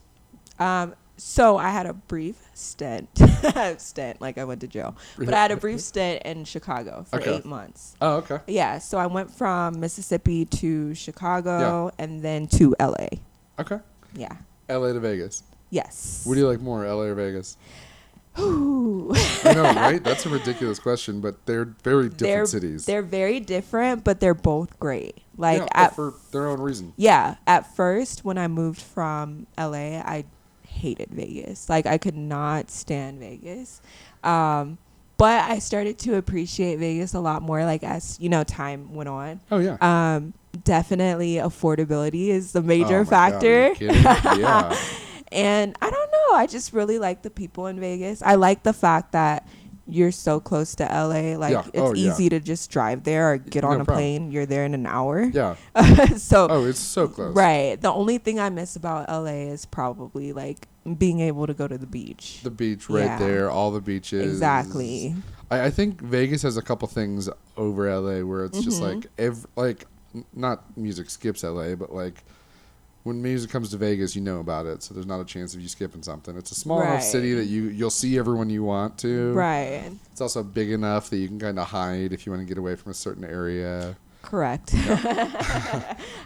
Um, 0.60 0.94
so 1.18 1.58
I 1.58 1.70
had 1.70 1.86
a 1.86 1.94
brief 1.94 2.38
stint, 2.54 3.10
stint 3.78 4.20
like 4.22 4.38
I 4.38 4.44
went 4.46 4.62
to 4.62 4.68
jail, 4.68 4.96
but 5.18 5.34
I 5.34 5.42
had 5.42 5.52
a 5.52 5.58
brief 5.58 5.80
stint 5.82 6.24
in 6.24 6.44
Chicago 6.46 7.06
for 7.10 7.18
Okay. 7.20 7.36
eight 7.36 7.46
months. 7.46 7.96
Oh, 8.02 8.16
okay. 8.18 8.40
Yeah, 8.48 8.80
so 8.80 8.98
I 8.98 9.06
went 9.08 9.32
from 9.32 9.80
Mississippi 9.80 10.46
to 10.46 10.94
Chicago 10.96 11.92
and 11.98 12.22
then 12.22 12.48
to 12.48 12.76
LA. 12.80 13.08
Okay. 13.60 13.80
Yeah. 14.16 14.36
L.A. 14.70 14.94
to 14.94 15.00
Vegas. 15.00 15.44
Yes. 15.70 16.24
What 16.26 16.36
do 16.36 16.40
you 16.40 16.48
like 16.48 16.62
more, 16.62 16.86
L.A. 16.86 17.08
or 17.08 17.16
Vegas? 17.16 17.58
Ooh. 18.40 19.12
I 19.44 19.54
know, 19.54 19.64
right? 19.64 20.04
That's 20.04 20.26
a 20.26 20.30
ridiculous 20.30 20.80
question, 20.80 21.22
but 21.22 21.46
they're 21.46 21.66
very 21.84 22.10
different 22.10 22.20
they're 22.20 22.46
cities. 22.48 22.86
they're 22.86 23.02
very 23.04 23.40
different, 23.40 24.04
but 24.04 24.20
they're 24.20 24.34
both 24.34 24.80
great. 24.80 25.22
Like 25.38 25.60
yeah, 25.60 25.66
but 25.66 25.78
at 25.78 25.96
for 25.96 26.14
their 26.32 26.48
own 26.48 26.60
reason. 26.60 26.94
yeah, 26.98 27.36
at 27.46 27.76
first 27.76 28.26
when 28.26 28.38
I 28.38 28.48
moved 28.48 28.82
from 28.82 29.46
LA, 29.58 30.00
I 30.00 30.26
hated 30.84 31.10
Vegas. 31.12 31.70
Like 31.70 31.86
I 31.86 31.98
could 31.98 32.16
not 32.18 32.70
stand 32.70 33.20
Vegas. 33.20 33.82
Um, 34.24 34.78
but 35.18 35.50
I 35.50 35.60
started 35.60 35.98
to 36.00 36.16
appreciate 36.18 36.80
Vegas 36.80 37.14
a 37.14 37.20
lot 37.20 37.42
more 37.42 37.64
like 37.66 37.84
as, 37.84 38.18
you 38.20 38.30
know, 38.30 38.44
time 38.44 38.94
went 38.94 39.08
on. 39.10 39.40
Oh 39.52 39.60
yeah. 39.60 39.78
Um, 39.82 40.34
definitely 40.64 41.36
affordability 41.36 42.28
is 42.28 42.52
the 42.52 42.62
major 42.62 43.00
Oh, 43.00 43.04
my 43.06 43.10
God, 43.10 43.10
factor. 43.10 43.74
you 43.80 43.88
yeah. 43.92 44.78
And 45.32 45.76
I 45.82 45.90
don't 45.90 46.12
know, 46.12 46.36
I 46.38 46.46
just 46.46 46.74
really 46.74 47.00
like 47.00 47.24
the 47.24 47.32
people 47.32 47.66
in 47.68 47.80
Vegas. 47.80 48.22
I 48.22 48.36
like 48.36 48.62
the 48.62 48.74
fact 48.74 49.14
that 49.14 49.48
you're 49.88 50.12
so 50.12 50.40
close 50.40 50.76
to 50.76 50.84
LA. 50.84 51.36
Like 51.38 51.54
Yeah. 51.54 51.66
it's 51.74 51.80
Oh, 51.80 51.94
yeah. 51.96 52.12
easy 52.12 52.30
to 52.30 52.40
just 52.40 52.70
drive 52.70 53.04
there 53.04 53.34
or 53.34 53.38
get 53.38 53.64
No 53.64 53.70
on 53.70 53.82
a 53.82 53.86
problem. 53.86 53.98
plane. 53.98 54.32
You're 54.32 54.46
there 54.46 54.64
in 54.66 54.74
an 54.76 54.86
hour. 54.86 55.24
Yeah. 55.24 55.56
so 56.18 56.48
Oh, 56.50 56.66
it's 56.66 56.80
so 56.80 57.08
close. 57.08 57.36
Right. 57.36 57.82
The 57.82 57.92
only 57.92 58.18
thing 58.20 58.40
I 58.40 58.50
miss 58.50 58.76
about 58.76 59.10
LA 59.10 59.50
is 59.52 59.66
probably 59.66 60.34
like 60.34 60.68
being 60.98 61.22
able 61.22 61.48
to 61.48 61.54
go 61.54 61.68
to 61.68 61.78
the 61.78 61.88
beach. 61.88 62.40
The 62.44 62.52
beach 62.52 62.90
right 62.90 63.04
Yeah. 63.06 63.20
there, 63.20 63.50
all 63.52 63.72
the 63.72 63.80
beaches. 63.82 64.32
exactly. 64.34 65.16
I, 65.50 65.66
I 65.66 65.70
think 65.70 66.02
Vegas 66.02 66.42
has 66.42 66.58
a 66.58 66.62
couple 66.62 66.88
things 66.88 67.30
over 67.58 67.88
LA 67.90 68.26
where 68.26 68.46
it's 68.46 68.60
just 68.62 68.82
Mhm. 68.82 68.96
like 68.96 69.08
ev- 69.18 69.46
like 69.56 69.86
not 70.36 70.78
music 70.78 71.10
skips 71.10 71.44
LA, 71.44 71.76
but 71.76 71.94
like 71.94 72.24
when 73.04 73.22
music 73.22 73.50
comes 73.52 73.70
to 73.72 73.78
Vegas, 73.78 74.16
you 74.16 74.22
know 74.22 74.40
about 74.40 74.66
it, 74.66 74.82
so 74.84 74.94
there's 74.94 75.06
not 75.06 75.20
a 75.20 75.26
chance 75.26 75.54
of 75.54 75.60
you 75.62 75.68
skipping 75.68 76.02
something. 76.04 76.38
It's 76.38 76.52
a 76.52 76.56
small 76.56 76.82
enough 76.82 77.04
city 77.04 77.34
that 77.34 77.46
you 77.46 77.64
you'll 77.64 77.90
see 77.90 78.18
everyone 78.18 78.50
you 78.50 78.64
want 78.64 78.98
to. 79.00 79.34
Right. 79.34 79.92
It's 80.12 80.22
also 80.22 80.44
big 80.44 80.70
enough 80.72 81.10
that 81.10 81.18
you 81.18 81.28
can 81.28 81.40
kind 81.40 81.60
of 81.60 81.68
hide 81.68 82.14
if 82.14 82.26
you 82.26 82.32
want 82.32 82.42
to 82.42 82.48
get 82.48 82.58
away 82.58 82.76
from 82.76 82.92
a 82.92 82.96
certain 82.96 83.24
area. 83.26 83.96
Correct. 84.22 84.72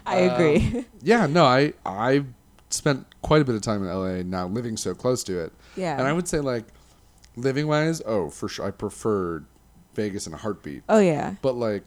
I 0.06 0.16
agree. 0.30 0.84
Yeah, 1.02 1.26
no, 1.26 1.44
I 1.44 1.72
I 1.84 2.24
spent 2.70 3.06
quite 3.22 3.42
a 3.42 3.44
bit 3.44 3.54
of 3.54 3.62
time 3.62 3.82
in 3.82 3.88
LA 3.88 4.22
now, 4.22 4.46
living 4.46 4.76
so 4.76 4.94
close 4.94 5.22
to 5.24 5.38
it, 5.40 5.52
yeah. 5.76 5.98
and 5.98 6.06
I 6.06 6.12
would 6.12 6.28
say 6.28 6.40
like 6.40 6.64
living 7.36 7.66
wise, 7.66 8.02
oh 8.06 8.30
for 8.30 8.48
sure, 8.48 8.66
I 8.66 8.70
preferred 8.70 9.46
Vegas 9.94 10.26
in 10.26 10.34
a 10.34 10.36
heartbeat. 10.36 10.82
oh 10.88 10.98
yeah. 10.98 11.34
But 11.42 11.54
like 11.56 11.82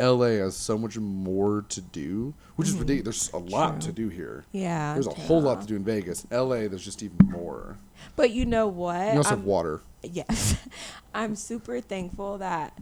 LA 0.00 0.26
has 0.42 0.56
so 0.56 0.76
much 0.76 0.98
more 0.98 1.64
to 1.68 1.80
do, 1.80 2.34
which 2.56 2.68
is 2.68 2.74
ridiculous. 2.76 3.28
There's 3.28 3.42
a 3.42 3.46
lot 3.46 3.70
Mm-hmm. 3.74 3.78
True. 3.80 3.86
to 3.88 3.92
do 3.92 4.08
here. 4.08 4.44
Yeah. 4.50 4.94
There's 4.94 5.06
a 5.06 5.10
whole 5.14 5.40
lot 5.40 5.60
to 5.60 5.66
do 5.68 5.76
in 5.76 5.84
Vegas. 5.84 6.26
LA, 6.32 6.66
there's 6.68 6.84
just 6.84 7.02
even 7.02 7.16
more. 7.28 7.78
But 8.16 8.32
you 8.32 8.44
know 8.44 8.66
what? 8.66 9.12
You 9.12 9.18
also 9.18 9.30
have 9.30 9.38
I'm- 9.38 9.44
water. 9.46 9.82
yes. 10.02 10.56
I'm 11.14 11.36
super 11.36 11.80
thankful 11.80 12.38
that 12.38 12.76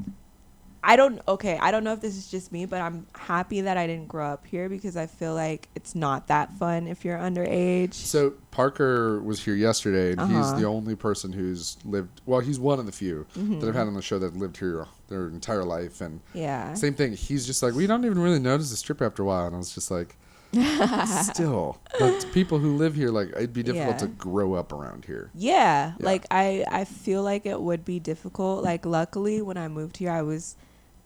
I 0.85 0.97
don't 0.97 1.21
okay, 1.29 1.59
I 1.61 1.71
don't 1.71 1.85
know 1.85 1.93
if 1.93 2.01
this 2.01 2.17
is 2.17 2.29
just 2.29 2.51
me, 2.51 2.67
but 2.67 2.81
I'm 2.81 3.07
happy 3.15 3.61
that 3.61 3.77
I 3.77 3.87
didn't 3.87 4.09
grow 4.09 4.27
up 4.27 4.45
here 4.47 4.69
because 4.69 4.97
I 4.97 5.07
feel 5.07 5.33
like 5.35 5.69
it's 5.77 5.95
not 5.95 6.27
that 6.27 6.53
fun 6.55 6.89
if 6.89 7.05
you're 7.05 7.17
underage. 7.19 7.95
So 7.95 8.33
Parker 8.51 9.23
was 9.23 9.45
here 9.45 9.55
yesterday, 9.55 10.13
and 10.13 10.21
he's 10.23 10.47
Uh-huh. 10.47 10.57
the 10.61 10.67
only 10.67 10.97
person 10.97 11.33
who's 11.33 11.77
lived. 11.85 12.21
Well, 12.27 12.41
he's 12.41 12.59
one 12.59 12.81
of 12.81 12.87
the 12.87 12.93
few 12.93 13.27
Mm-hmm. 13.39 13.61
that 13.61 13.69
I've 13.69 13.75
had 13.77 13.87
on 13.87 13.95
the 13.95 14.03
show 14.03 14.19
that 14.19 14.37
lived 14.37 14.57
here 14.57 14.87
their 15.09 15.29
entire 15.29 15.65
life, 15.65 16.01
and 16.01 16.21
Yeah. 16.35 16.75
same 16.75 16.95
thing. 16.95 17.13
He's 17.13 17.47
just 17.47 17.63
like 17.63 17.75
we 17.75 17.87
don't 17.87 18.05
even 18.05 18.19
really 18.19 18.41
notice 18.41 18.71
the 18.71 18.77
strip 18.77 19.01
after 19.01 19.23
a 19.23 19.27
while, 19.27 19.47
and 19.47 19.55
I 19.55 19.59
was 19.59 19.73
just 19.75 19.91
like, 19.91 20.17
still, 21.07 21.79
but 21.99 22.27
people 22.33 22.59
who 22.59 22.77
live 22.77 22.95
here, 22.95 23.09
like 23.11 23.29
it'd 23.29 23.53
be 23.53 23.63
difficult 23.63 23.97
Yeah. 23.97 24.07
to 24.07 24.07
grow 24.09 24.55
up 24.55 24.73
around 24.73 25.05
here. 25.05 25.31
Yeah, 25.35 25.93
Yeah. 25.99 26.05
like 26.05 26.27
I 26.31 26.65
I 26.71 26.85
feel 26.85 27.23
like 27.23 27.47
it 27.47 27.61
would 27.61 27.85
be 27.85 27.99
difficult. 28.01 28.63
Like 28.65 28.85
luckily 28.85 29.41
when 29.43 29.57
I 29.57 29.69
moved 29.69 29.97
here 29.99 30.11
I 30.11 30.23
was 30.23 30.57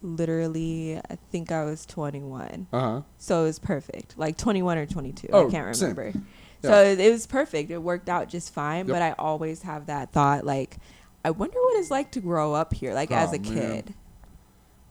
literally 0.03 0.99
I 1.11 1.17
think 1.31 1.51
I 1.53 1.65
was 1.65 1.87
21. 1.87 2.67
Uh 2.73 2.81
huh. 2.81 3.01
So 3.19 3.43
it 3.43 3.45
was 3.47 3.59
perfect. 3.59 4.19
Like 4.19 4.37
21 4.37 4.79
or 4.79 4.87
22. 4.87 5.29
Oh, 5.33 5.49
I 5.49 5.51
can't 5.51 5.77
same. 5.77 5.91
remember. 5.95 6.19
Yeah. 6.63 6.71
So 6.71 6.83
it, 6.85 7.01
it 7.01 7.11
was 7.11 7.27
perfect. 7.27 7.71
It 7.71 7.79
worked 7.79 8.09
out 8.09 8.29
just 8.29 8.53
fine, 8.53 8.87
Yep. 8.89 8.95
but 8.95 9.03
I 9.03 9.13
always 9.19 9.63
have 9.63 9.87
that 9.87 10.13
thought 10.13 10.45
like 10.45 10.77
I 11.25 11.31
wonder 11.31 11.59
what 11.61 11.77
it's 11.79 11.91
like 11.91 12.13
to 12.13 12.21
grow 12.21 12.55
up 12.55 12.73
here 12.73 12.95
like 12.95 13.11
as 13.11 13.31
Oh, 13.31 13.37
a 13.37 13.39
man. 13.39 13.55
kid. 13.55 13.95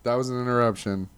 That 0.03 0.15
was 0.15 0.29
an 0.29 0.39
interruption. 0.41 1.09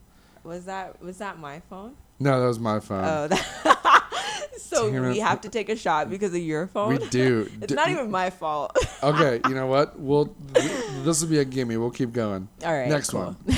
Was 0.44 0.65
that 0.65 1.01
was 1.01 1.17
that 1.17 1.39
my 1.39 1.60
phone? 1.70 1.96
No, 2.20 2.39
that 2.39 2.48
was 2.48 2.60
my 2.60 2.79
phone. 2.79 3.03
Oh, 3.03 3.27
that 3.27 4.03
so 4.58 4.89
Damn 4.91 5.03
we 5.10 5.20
it. 5.20 5.24
have 5.24 5.41
to 5.41 5.50
take 5.50 5.70
a 5.70 5.75
shot 5.75 6.10
because 6.10 6.34
of 6.34 6.41
your 6.41 6.67
phone. 6.67 6.98
we 6.98 7.08
do. 7.10 7.50
it's 7.62 7.67
D- 7.67 7.75
not 7.75 7.89
even 7.89 8.10
my 8.10 8.29
fault. 8.29 8.75
Okay, 9.03 9.39
you 9.50 9.53
know 9.56 9.67
what? 9.67 10.00
We'll. 10.00 10.34
th- 10.53 10.72
this 11.03 11.22
will 11.22 11.29
be 11.29 11.39
a 11.39 11.46
gimme. 11.46 11.77
We'll 11.77 11.91
keep 11.91 12.13
going. 12.13 12.48
All 12.65 12.74
right. 12.74 12.88
Next 12.89 13.10
cool. 13.12 13.36
one. 13.46 13.58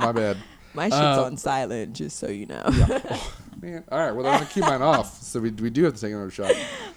My 0.00 0.12
bad. 0.12 0.36
My 0.74 0.84
shit's 0.84 0.94
Uh, 0.94 1.24
on 1.24 1.36
silent, 1.36 1.94
just 1.94 2.18
so 2.18 2.28
you 2.28 2.46
know. 2.46 2.62
Man. 3.60 3.82
All 3.90 3.98
right. 3.98 4.12
Well, 4.12 4.24
I'm 4.26 4.34
gonna 4.38 4.46
keep 4.46 4.62
mine 4.62 4.82
off. 4.82 5.20
So 5.22 5.40
we, 5.40 5.50
we 5.50 5.68
do 5.68 5.84
have 5.84 5.94
to 5.94 6.00
take 6.00 6.12
another 6.12 6.30
shot. 6.30 6.52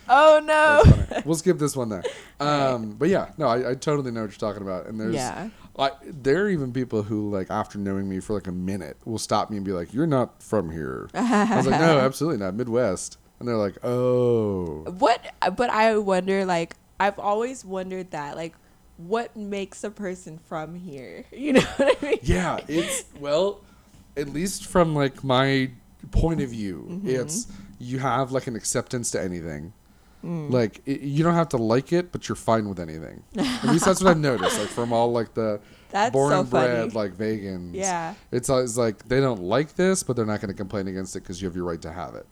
Oh 0.07 0.39
no. 0.43 1.21
We'll 1.25 1.35
skip 1.35 1.57
this 1.57 1.75
one 1.75 1.89
then. 1.89 2.03
Um, 2.39 2.91
but 2.93 3.07
yeah, 3.09 3.29
no, 3.37 3.47
I, 3.47 3.71
I 3.71 3.75
totally 3.75 4.11
know 4.11 4.21
what 4.21 4.31
you're 4.31 4.37
talking 4.51 4.61
about. 4.61 4.87
And 4.87 4.99
there's, 4.99 5.15
Yeah. 5.15 5.49
I, 5.79 5.91
there 6.03 6.43
are 6.45 6.49
even 6.49 6.71
people 6.73 7.01
who 7.03 7.29
like 7.31 7.49
after 7.49 7.77
knowing 7.79 8.07
me 8.09 8.19
for 8.19 8.33
like 8.33 8.47
a 8.47 8.51
minute 8.51 8.97
will 9.05 9.17
stop 9.17 9.49
me 9.49 9.57
and 9.57 9.65
be 9.65 9.71
like, 9.71 9.93
"You're 9.93 10.05
not 10.07 10.43
from 10.43 10.69
here." 10.69 11.09
I 11.15 11.55
was 11.57 11.65
like, 11.67 11.79
"No, 11.79 11.97
absolutely 11.99 12.43
not, 12.45 12.53
Midwest." 12.55 13.17
And 13.39 13.47
they're 13.47 13.57
like, 13.57 13.77
"Oh, 13.83 14.83
What? 14.99 15.19
But 15.57 15.69
I 15.71 15.97
wonder. 15.97 16.45
Like, 16.45 16.75
I've 16.99 17.17
always 17.19 17.65
wondered 17.65 18.11
that. 18.11 18.35
Like, 18.35 18.53
what 18.97 19.35
makes 19.35 19.83
a 19.83 19.89
person 19.89 20.37
from 20.37 20.75
here? 20.75 21.25
You 21.31 21.53
know 21.53 21.61
what 21.77 21.97
I 22.01 22.05
mean? 22.05 22.19
yeah." 22.23 22.59
It's 22.67 23.05
well, 23.19 23.61
at 24.17 24.29
least 24.29 24.65
from 24.67 24.95
like 24.95 25.23
my 25.23 25.71
point 26.11 26.41
of 26.41 26.49
view, 26.49 26.87
Mm-hmm. 26.89 27.09
it's 27.09 27.47
you 27.79 27.99
have 27.99 28.31
like 28.31 28.47
an 28.47 28.55
acceptance 28.55 29.11
to 29.11 29.21
anything. 29.21 29.73
Mm. 30.23 30.51
Like 30.51 30.81
it, 30.85 31.01
you 31.01 31.21
don't 31.21 31.33
have 31.35 31.49
to 31.49 31.57
like 31.57 31.91
it, 31.91 32.13
but 32.13 32.29
you're 32.29 32.37
fine 32.37 32.69
with 32.69 32.79
anything. 32.79 33.23
At 33.37 33.65
least 33.65 33.83
that's 33.83 34.01
what 34.01 34.11
I've 34.11 34.17
noticed. 34.17 34.57
Like 34.57 34.69
from 34.69 34.93
all 34.93 35.11
like 35.11 35.33
the 35.33 35.59
That's 35.89 36.13
born 36.13 36.31
so 36.31 36.39
and 36.39 36.49
bred 36.49 36.91
funny. 36.93 37.09
like 37.09 37.17
vegans. 37.17 37.71
Yeah. 37.73 38.13
It's, 38.31 38.47
it's 38.47 38.77
like 38.77 39.05
they 39.09 39.19
don't 39.19 39.41
like 39.41 39.75
this, 39.75 40.01
but 40.01 40.15
they're 40.15 40.25
not 40.25 40.39
going 40.39 40.47
to 40.47 40.55
complain 40.57 40.87
against 40.87 41.13
it 41.17 41.23
because 41.23 41.41
you 41.41 41.47
have 41.49 41.57
your 41.57 41.65
right 41.65 41.81
to 41.81 41.91
have 41.91 42.15
it. 42.15 42.25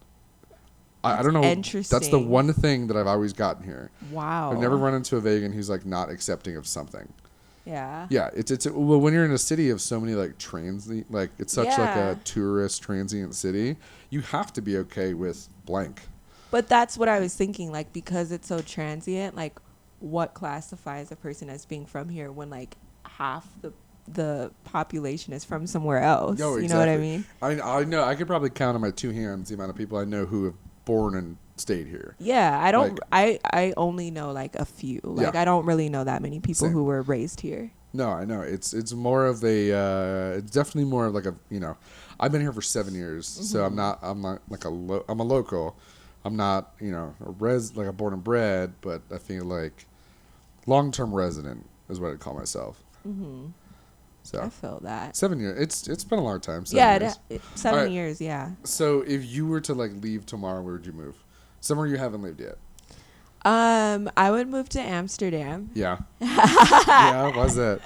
I, 1.03 1.19
I 1.19 1.23
don't 1.23 1.33
know. 1.33 1.41
That's 1.41 2.09
the 2.09 2.19
one 2.19 2.53
thing 2.53 2.87
that 2.87 2.97
I've 2.97 3.07
always 3.07 3.33
gotten 3.33 3.63
here. 3.63 3.89
Wow. 4.11 4.51
I've 4.51 4.59
never 4.59 4.77
run 4.77 4.93
into 4.93 5.17
a 5.17 5.21
vegan 5.21 5.51
who's 5.51 5.69
like 5.69 5.85
not 5.85 6.09
accepting 6.09 6.55
of 6.55 6.67
something. 6.67 7.11
Yeah. 7.65 8.07
Yeah, 8.09 8.29
it's 8.33 8.49
it's 8.51 8.67
well 8.67 8.99
when 8.99 9.13
you're 9.13 9.25
in 9.25 9.31
a 9.31 9.37
city 9.37 9.69
of 9.69 9.81
so 9.81 9.99
many 9.99 10.15
like 10.15 10.37
transient 10.37 11.11
like 11.11 11.29
it's 11.37 11.53
such 11.53 11.67
like 11.67 11.95
a 11.95 12.19
tourist 12.23 12.81
transient 12.81 13.35
city, 13.35 13.77
you 14.09 14.21
have 14.21 14.51
to 14.53 14.61
be 14.61 14.77
okay 14.77 15.13
with 15.13 15.47
blank. 15.65 16.01
But 16.49 16.67
that's 16.67 16.97
what 16.97 17.07
I 17.07 17.19
was 17.19 17.33
thinking. 17.33 17.71
Like, 17.71 17.93
because 17.93 18.31
it's 18.31 18.47
so 18.47 18.61
transient, 18.61 19.35
like, 19.35 19.57
what 19.99 20.33
classifies 20.33 21.11
a 21.11 21.15
person 21.15 21.49
as 21.49 21.65
being 21.65 21.85
from 21.85 22.09
here 22.09 22.31
when 22.31 22.49
like 22.49 22.75
half 23.05 23.47
the 23.61 23.71
the 24.07 24.51
population 24.63 25.31
is 25.31 25.45
from 25.45 25.67
somewhere 25.67 26.01
else? 26.01 26.39
No, 26.39 26.57
You 26.57 26.67
know 26.67 26.79
what 26.79 26.89
I 26.89 26.93
exactly. 26.93 27.55
mean? 27.57 27.61
I 27.63 27.79
I 27.79 27.83
know 27.85 28.03
I 28.03 28.15
could 28.15 28.27
probably 28.27 28.49
count 28.49 28.75
on 28.75 28.81
my 28.81 28.91
two 28.91 29.11
hands 29.11 29.49
the 29.49 29.55
amount 29.55 29.69
of 29.69 29.75
people 29.77 29.97
I 29.97 30.03
know 30.05 30.25
who 30.25 30.45
have 30.45 30.55
born 30.85 31.15
and 31.15 31.37
stayed 31.57 31.87
here. 31.87 32.15
Yeah, 32.19 32.59
I 32.61 32.71
don't. 32.71 32.99
Like- 32.99 32.99
I 33.11 33.39
I 33.69 33.73
only 33.77 34.11
know 34.11 34.31
like 34.31 34.55
a 34.55 34.65
few. 34.65 34.99
Like 35.03 35.33
Yeah. 35.33 35.41
I 35.41 35.45
don't 35.45 35.65
really 35.65 35.89
know 35.89 36.03
that 36.03 36.21
many 36.21 36.39
people 36.39 36.67
Same. 36.67 36.71
who 36.73 36.83
were 36.83 37.01
raised 37.01 37.41
here. 37.41 37.71
No, 37.93 38.09
I 38.09 38.23
know 38.25 38.41
it's 38.41 38.73
it's 38.73 38.93
more 38.93 39.25
of 39.25 39.43
a 39.43 39.73
uh, 39.73 40.37
it's 40.37 40.51
definitely 40.51 40.89
more 40.89 41.05
of 41.07 41.13
like 41.13 41.25
a 41.25 41.35
you 41.49 41.59
know, 41.59 41.75
I've 42.19 42.31
been 42.31 42.41
here 42.41 42.53
for 42.53 42.61
seven 42.61 42.95
years, 42.95 43.27
so 43.27 43.57
Mm-hmm. 43.59 43.65
I'm 43.67 43.75
not 43.75 43.99
I'm 44.01 44.21
not 44.21 44.41
like 44.49 44.63
a 44.65 44.69
lo- 44.69 45.03
I'm 45.09 45.19
a 45.19 45.23
local, 45.23 45.75
I'm 46.23 46.35
not 46.37 46.71
you 46.79 46.91
know 46.91 47.13
a 47.25 47.31
res 47.31 47.75
like 47.75 47.87
a 47.87 47.91
born 47.93 48.13
and 48.13 48.23
bred, 48.23 48.73
but 48.81 49.01
I 49.13 49.17
feel 49.17 49.43
like 49.45 49.85
long 50.67 50.91
term 50.91 51.13
resident 51.13 51.69
is 51.89 51.99
what 51.99 52.11
I'd 52.11 52.19
call 52.21 52.33
myself. 52.33 52.81
hmm 53.03 53.47
So 54.31 54.41
I 54.41 54.49
feel 54.49 54.79
that. 54.83 55.15
seven 55.17 55.39
years, 55.41 55.59
it's 55.61 55.87
it's 55.89 56.03
been 56.05 56.19
a 56.19 56.23
long 56.23 56.39
time. 56.39 56.65
Seven 56.65 56.77
Yeah, 56.77 56.99
years. 56.99 57.19
it, 57.29 57.35
it, 57.35 57.41
seven 57.55 57.79
Alright. 57.79 57.91
years. 57.93 58.21
Yeah. 58.21 58.51
So 58.63 59.01
if 59.01 59.25
you 59.25 59.45
were 59.45 59.59
to 59.61 59.73
like 59.73 59.91
leave 60.01 60.25
tomorrow, 60.25 60.61
where 60.61 60.73
would 60.75 60.85
you 60.85 60.93
move? 60.93 61.15
Somewhere 61.59 61.85
you 61.87 61.97
haven't 61.97 62.21
lived 62.21 62.39
yet. 62.39 62.57
Um, 63.43 64.09
I 64.15 64.31
would 64.31 64.47
move 64.47 64.69
to 64.69 64.79
Amsterdam. 64.81 65.71
Yeah. 65.73 65.97
yeah. 66.21 67.35
Why's 67.35 67.55
that? 67.55 67.81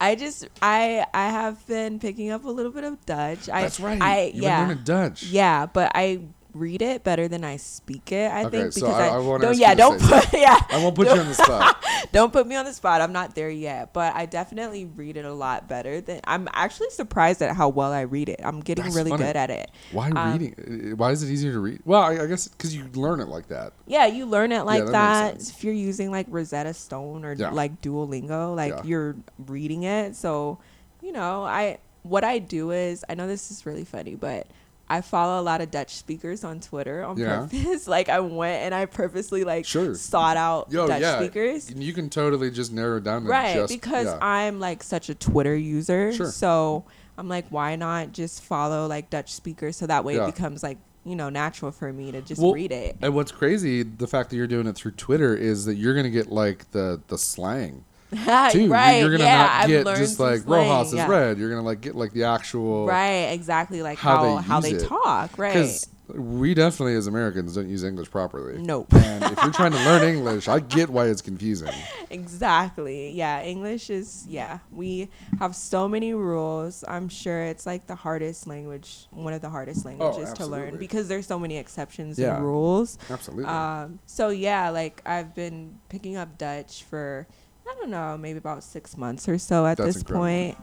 I 0.00 0.16
just 0.16 0.48
I 0.60 1.06
I 1.14 1.28
have 1.28 1.64
been 1.66 1.98
picking 2.00 2.30
up 2.30 2.44
a 2.44 2.50
little 2.50 2.72
bit 2.72 2.84
of 2.84 3.04
Dutch. 3.06 3.48
I, 3.48 3.62
That's 3.62 3.78
right. 3.78 4.00
I 4.02 4.24
You've 4.34 4.42
yeah 4.42 4.60
been 4.60 4.68
learning 4.70 4.84
Dutch. 4.84 5.22
yeah, 5.24 5.66
but 5.66 5.92
I 5.94 6.20
read 6.54 6.80
it 6.82 7.02
better 7.02 7.26
than 7.26 7.42
I 7.44 7.56
speak 7.56 8.12
it. 8.12 8.30
I 8.30 8.44
Okay, 8.44 8.58
think 8.60 8.72
so 8.72 8.80
because 8.86 8.94
I- 9.00 9.08
I, 9.08 9.14
I 9.16 9.18
wanna 9.18 9.42
don't 9.46 9.58
yeah 9.58 9.74
don't 9.74 10.00
put 10.00 10.32
yeah 10.32 10.56
I 10.70 10.78
won't 10.82 10.94
put 10.94 11.08
you 11.08 11.20
on 11.20 11.26
the 11.26 11.34
spot. 11.34 11.82
don't 12.12 12.32
put 12.32 12.46
me 12.46 12.54
on 12.56 12.64
the 12.64 12.72
spot. 12.72 13.00
I'm 13.00 13.12
not 13.12 13.34
there 13.34 13.50
yet, 13.50 13.92
but 13.92 14.14
I 14.14 14.26
definitely 14.26 14.84
read 14.84 15.16
it 15.16 15.24
a 15.24 15.32
lot 15.32 15.68
better 15.68 16.00
than 16.00 16.20
I'm 16.24 16.48
actually 16.52 16.90
surprised 16.90 17.42
at 17.42 17.56
how 17.56 17.68
well 17.68 17.92
I 17.92 18.02
read 18.02 18.28
it. 18.28 18.40
I'm 18.44 18.60
getting 18.60 18.84
That's 18.84 18.96
really 18.96 19.10
funny. 19.10 19.24
good 19.24 19.36
at 19.36 19.50
it. 19.50 19.70
Why 19.92 20.10
Um, 20.10 20.32
reading? 20.38 20.92
Uh, 20.92 20.96
Why 20.96 21.10
is 21.10 21.22
it 21.22 21.30
easier 21.30 21.52
to 21.52 21.58
read? 21.60 21.80
Well, 21.84 22.02
I, 22.02 22.22
I 22.22 22.26
guess 22.26 22.46
because 22.48 22.74
you 22.74 22.84
learn 22.94 23.20
it 23.20 23.28
like 23.28 23.48
that. 23.48 23.72
Yeah, 23.86 24.06
you 24.06 24.24
learn 24.26 24.52
it 24.52 24.62
like 24.62 24.84
that 24.86 25.38
that. 25.38 25.40
If 25.48 25.64
you're 25.64 25.74
using 25.74 26.10
like 26.10 26.26
Rosetta 26.28 26.72
Stone 26.74 27.24
or 27.24 27.32
Yeah. 27.34 27.50
like 27.50 27.82
Duolingo, 27.82 28.54
like 28.54 28.72
Yeah. 28.74 28.82
you're 28.84 29.16
reading 29.46 29.82
it. 29.82 30.14
So, 30.16 30.58
you 31.02 31.12
know, 31.12 31.42
I 31.44 31.78
what 32.04 32.22
I 32.22 32.38
do 32.38 32.70
is 32.70 33.04
I 33.08 33.14
know 33.14 33.26
this 33.26 33.50
is 33.50 33.66
really 33.66 33.84
funny, 33.84 34.14
but 34.14 34.46
I 34.88 35.00
follow 35.00 35.40
a 35.40 35.42
lot 35.42 35.60
of 35.60 35.70
Dutch 35.70 35.94
speakers 35.96 36.44
on 36.44 36.60
Twitter 36.60 37.02
on 37.02 37.16
Yeah. 37.16 37.48
purpose. 37.50 37.86
like 37.96 38.08
I 38.08 38.20
went 38.20 38.62
and 38.64 38.74
I 38.74 38.84
purposely 38.86 39.44
like 39.44 39.64
Sure. 39.64 39.94
sought 39.94 40.36
out 40.36 40.70
Yo, 40.70 40.86
Dutch 40.86 41.00
yeah, 41.00 41.18
speakers. 41.18 41.70
You 41.74 41.92
can 41.92 42.10
totally 42.10 42.50
just 42.50 42.72
narrow 42.72 43.00
down 43.00 43.24
Right, 43.24 43.54
just 43.54 43.72
because 43.72 44.06
yeah. 44.06 44.18
I'm 44.20 44.60
like 44.60 44.82
such 44.82 45.08
a 45.08 45.14
Twitter 45.14 45.56
user. 45.56 46.12
Sure. 46.12 46.26
So 46.30 46.84
I'm 47.16 47.28
like, 47.28 47.46
why 47.48 47.76
not 47.76 48.12
just 48.12 48.42
follow 48.42 48.86
like 48.86 49.08
Dutch 49.08 49.32
speakers 49.32 49.76
so 49.76 49.86
that 49.86 50.04
way 50.04 50.16
it 50.16 50.26
becomes 50.26 50.62
like, 50.62 50.78
you 51.04 51.16
know, 51.16 51.28
natural 51.30 51.70
for 51.70 51.92
me 51.92 52.12
to 52.12 52.20
just 52.20 52.40
Well, 52.42 52.52
read 52.52 52.72
it. 52.72 52.96
And 53.00 53.14
what's 53.14 53.32
crazy, 53.32 53.82
the 53.82 54.06
fact 54.06 54.30
that 54.30 54.36
you're 54.36 54.46
doing 54.46 54.66
it 54.66 54.74
through 54.74 54.92
Twitter 54.92 55.34
is 55.34 55.64
that 55.64 55.76
you're 55.76 55.94
gonna 55.94 56.10
get 56.10 56.30
like 56.30 56.70
the 56.72 57.00
the 57.08 57.16
slang 57.18 57.84
too. 58.52 58.68
Right. 58.68 59.00
You're, 59.00 59.10
gonna 59.10 59.24
yeah, 59.24 59.42
not 59.42 59.50
I've 59.50 59.68
get 59.68 59.86
learned 59.86 59.98
just 59.98 60.20
like 60.20 60.40
slang, 60.42 60.68
Rojas 60.68 60.88
is 60.88 60.94
yeah. 60.94 61.08
red. 61.08 61.38
You're 61.38 61.50
gonna 61.50 61.62
like 61.62 61.80
get 61.80 61.94
like 61.94 62.12
the 62.12 62.24
actual 62.24 62.86
Right, 62.86 63.32
exactly 63.32 63.82
like 63.82 63.98
how 63.98 64.36
how 64.36 64.60
they 64.60 64.72
how 64.72 64.78
they, 64.78 64.86
talk, 64.86 65.38
right? 65.38 65.52
Because 65.54 65.88
we 66.08 66.52
definitely 66.52 66.94
as 66.96 67.06
Americans 67.06 67.54
don't 67.54 67.68
use 67.68 67.82
English 67.82 68.10
properly. 68.10 68.58
Nope. 68.60 68.92
And 68.92 69.24
if 69.24 69.42
you're 69.42 69.52
trying 69.52 69.72
to 69.72 69.78
learn 69.78 70.06
English, 70.16 70.48
I 70.48 70.60
get 70.60 70.90
why 70.90 71.06
it's 71.06 71.22
confusing. 71.22 71.70
exactly. 72.10 73.10
Yeah, 73.10 73.42
English 73.42 73.88
is 73.90 74.26
yeah. 74.28 74.58
We 74.70 75.08
have 75.38 75.56
so 75.56 75.88
many 75.88 76.12
rules. 76.12 76.84
I'm 76.86 77.08
sure 77.08 77.44
it's 77.44 77.64
like 77.64 77.86
the 77.86 77.94
hardest 77.94 78.46
language, 78.46 79.06
one 79.10 79.32
of 79.32 79.40
the 79.40 79.48
hardest 79.50 79.84
languages 79.86 80.32
to 80.34 80.46
learn 80.46 80.74
Oh, 80.74 80.78
because 80.78 81.08
there's 81.08 81.26
so 81.26 81.38
many 81.38 81.56
exceptions 81.56 82.18
Yeah. 82.18 82.36
and 82.36 82.44
rules. 82.44 82.98
Absolutely. 83.10 83.46
Um, 83.46 83.98
so 84.06 84.28
yeah, 84.28 84.68
like 84.70 85.00
I've 85.06 85.34
been 85.34 85.78
picking 85.88 86.16
up 86.16 86.36
Dutch 86.38 86.84
for 86.84 87.26
I 87.68 87.74
don't 87.74 87.90
know, 87.90 88.16
maybe 88.18 88.38
about 88.38 88.62
six 88.62 88.96
months 88.96 89.28
or 89.28 89.38
so 89.38 89.66
at 89.66 89.78
That's 89.78 89.94
this 89.94 90.02
incredible. 90.02 90.24
point. 90.26 90.58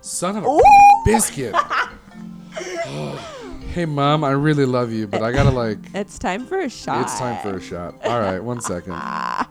Son 0.00 0.36
of 0.36 0.44
a 0.44 0.48
Ooh! 0.48 0.60
biscuit. 1.04 1.54
hey 3.72 3.84
mom, 3.86 4.24
I 4.24 4.30
really 4.32 4.66
love 4.66 4.92
you, 4.92 5.06
but 5.06 5.22
I 5.22 5.30
gotta 5.32 5.50
like 5.50 5.78
It's 5.94 6.18
time 6.18 6.46
for 6.46 6.58
a 6.60 6.68
shot. 6.68 7.02
It's 7.02 7.18
time 7.18 7.40
for 7.42 7.56
a 7.56 7.60
shot. 7.60 7.94
All 8.04 8.20
right, 8.20 8.40
one 8.42 8.60
second. 8.60 8.94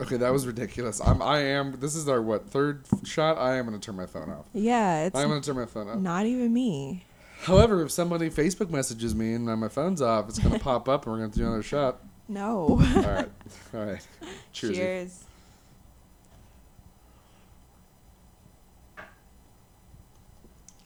Okay, 0.00 0.16
that 0.16 0.32
was 0.32 0.46
ridiculous. 0.46 1.00
I'm. 1.04 1.20
I 1.20 1.40
am. 1.40 1.80
This 1.80 1.96
is 1.96 2.08
our 2.08 2.22
what 2.22 2.48
third 2.48 2.84
shot. 3.02 3.36
I 3.36 3.56
am 3.56 3.64
gonna 3.64 3.80
turn 3.80 3.96
my 3.96 4.06
phone 4.06 4.30
off. 4.30 4.46
Yeah, 4.52 5.06
it's 5.06 5.18
I'm 5.18 5.28
gonna 5.28 5.40
turn 5.40 5.56
my 5.56 5.66
phone 5.66 5.88
off. 5.88 5.98
not 5.98 6.24
even 6.24 6.52
me. 6.52 7.04
However, 7.42 7.82
if 7.82 7.90
somebody 7.90 8.30
Facebook 8.30 8.70
messages 8.70 9.14
me 9.16 9.34
and 9.34 9.44
my 9.44 9.68
phone's 9.68 10.00
off, 10.00 10.28
it's 10.28 10.38
gonna 10.38 10.58
pop 10.60 10.88
up 10.88 11.04
and 11.04 11.12
we're 11.12 11.18
gonna 11.20 11.32
do 11.32 11.42
another 11.42 11.64
shot. 11.64 12.00
No. 12.28 12.68
All 12.70 12.76
right. 12.78 13.28
All 13.74 13.84
right. 13.86 14.06
Cheers. 14.52 14.76
Cheers. 14.76 15.24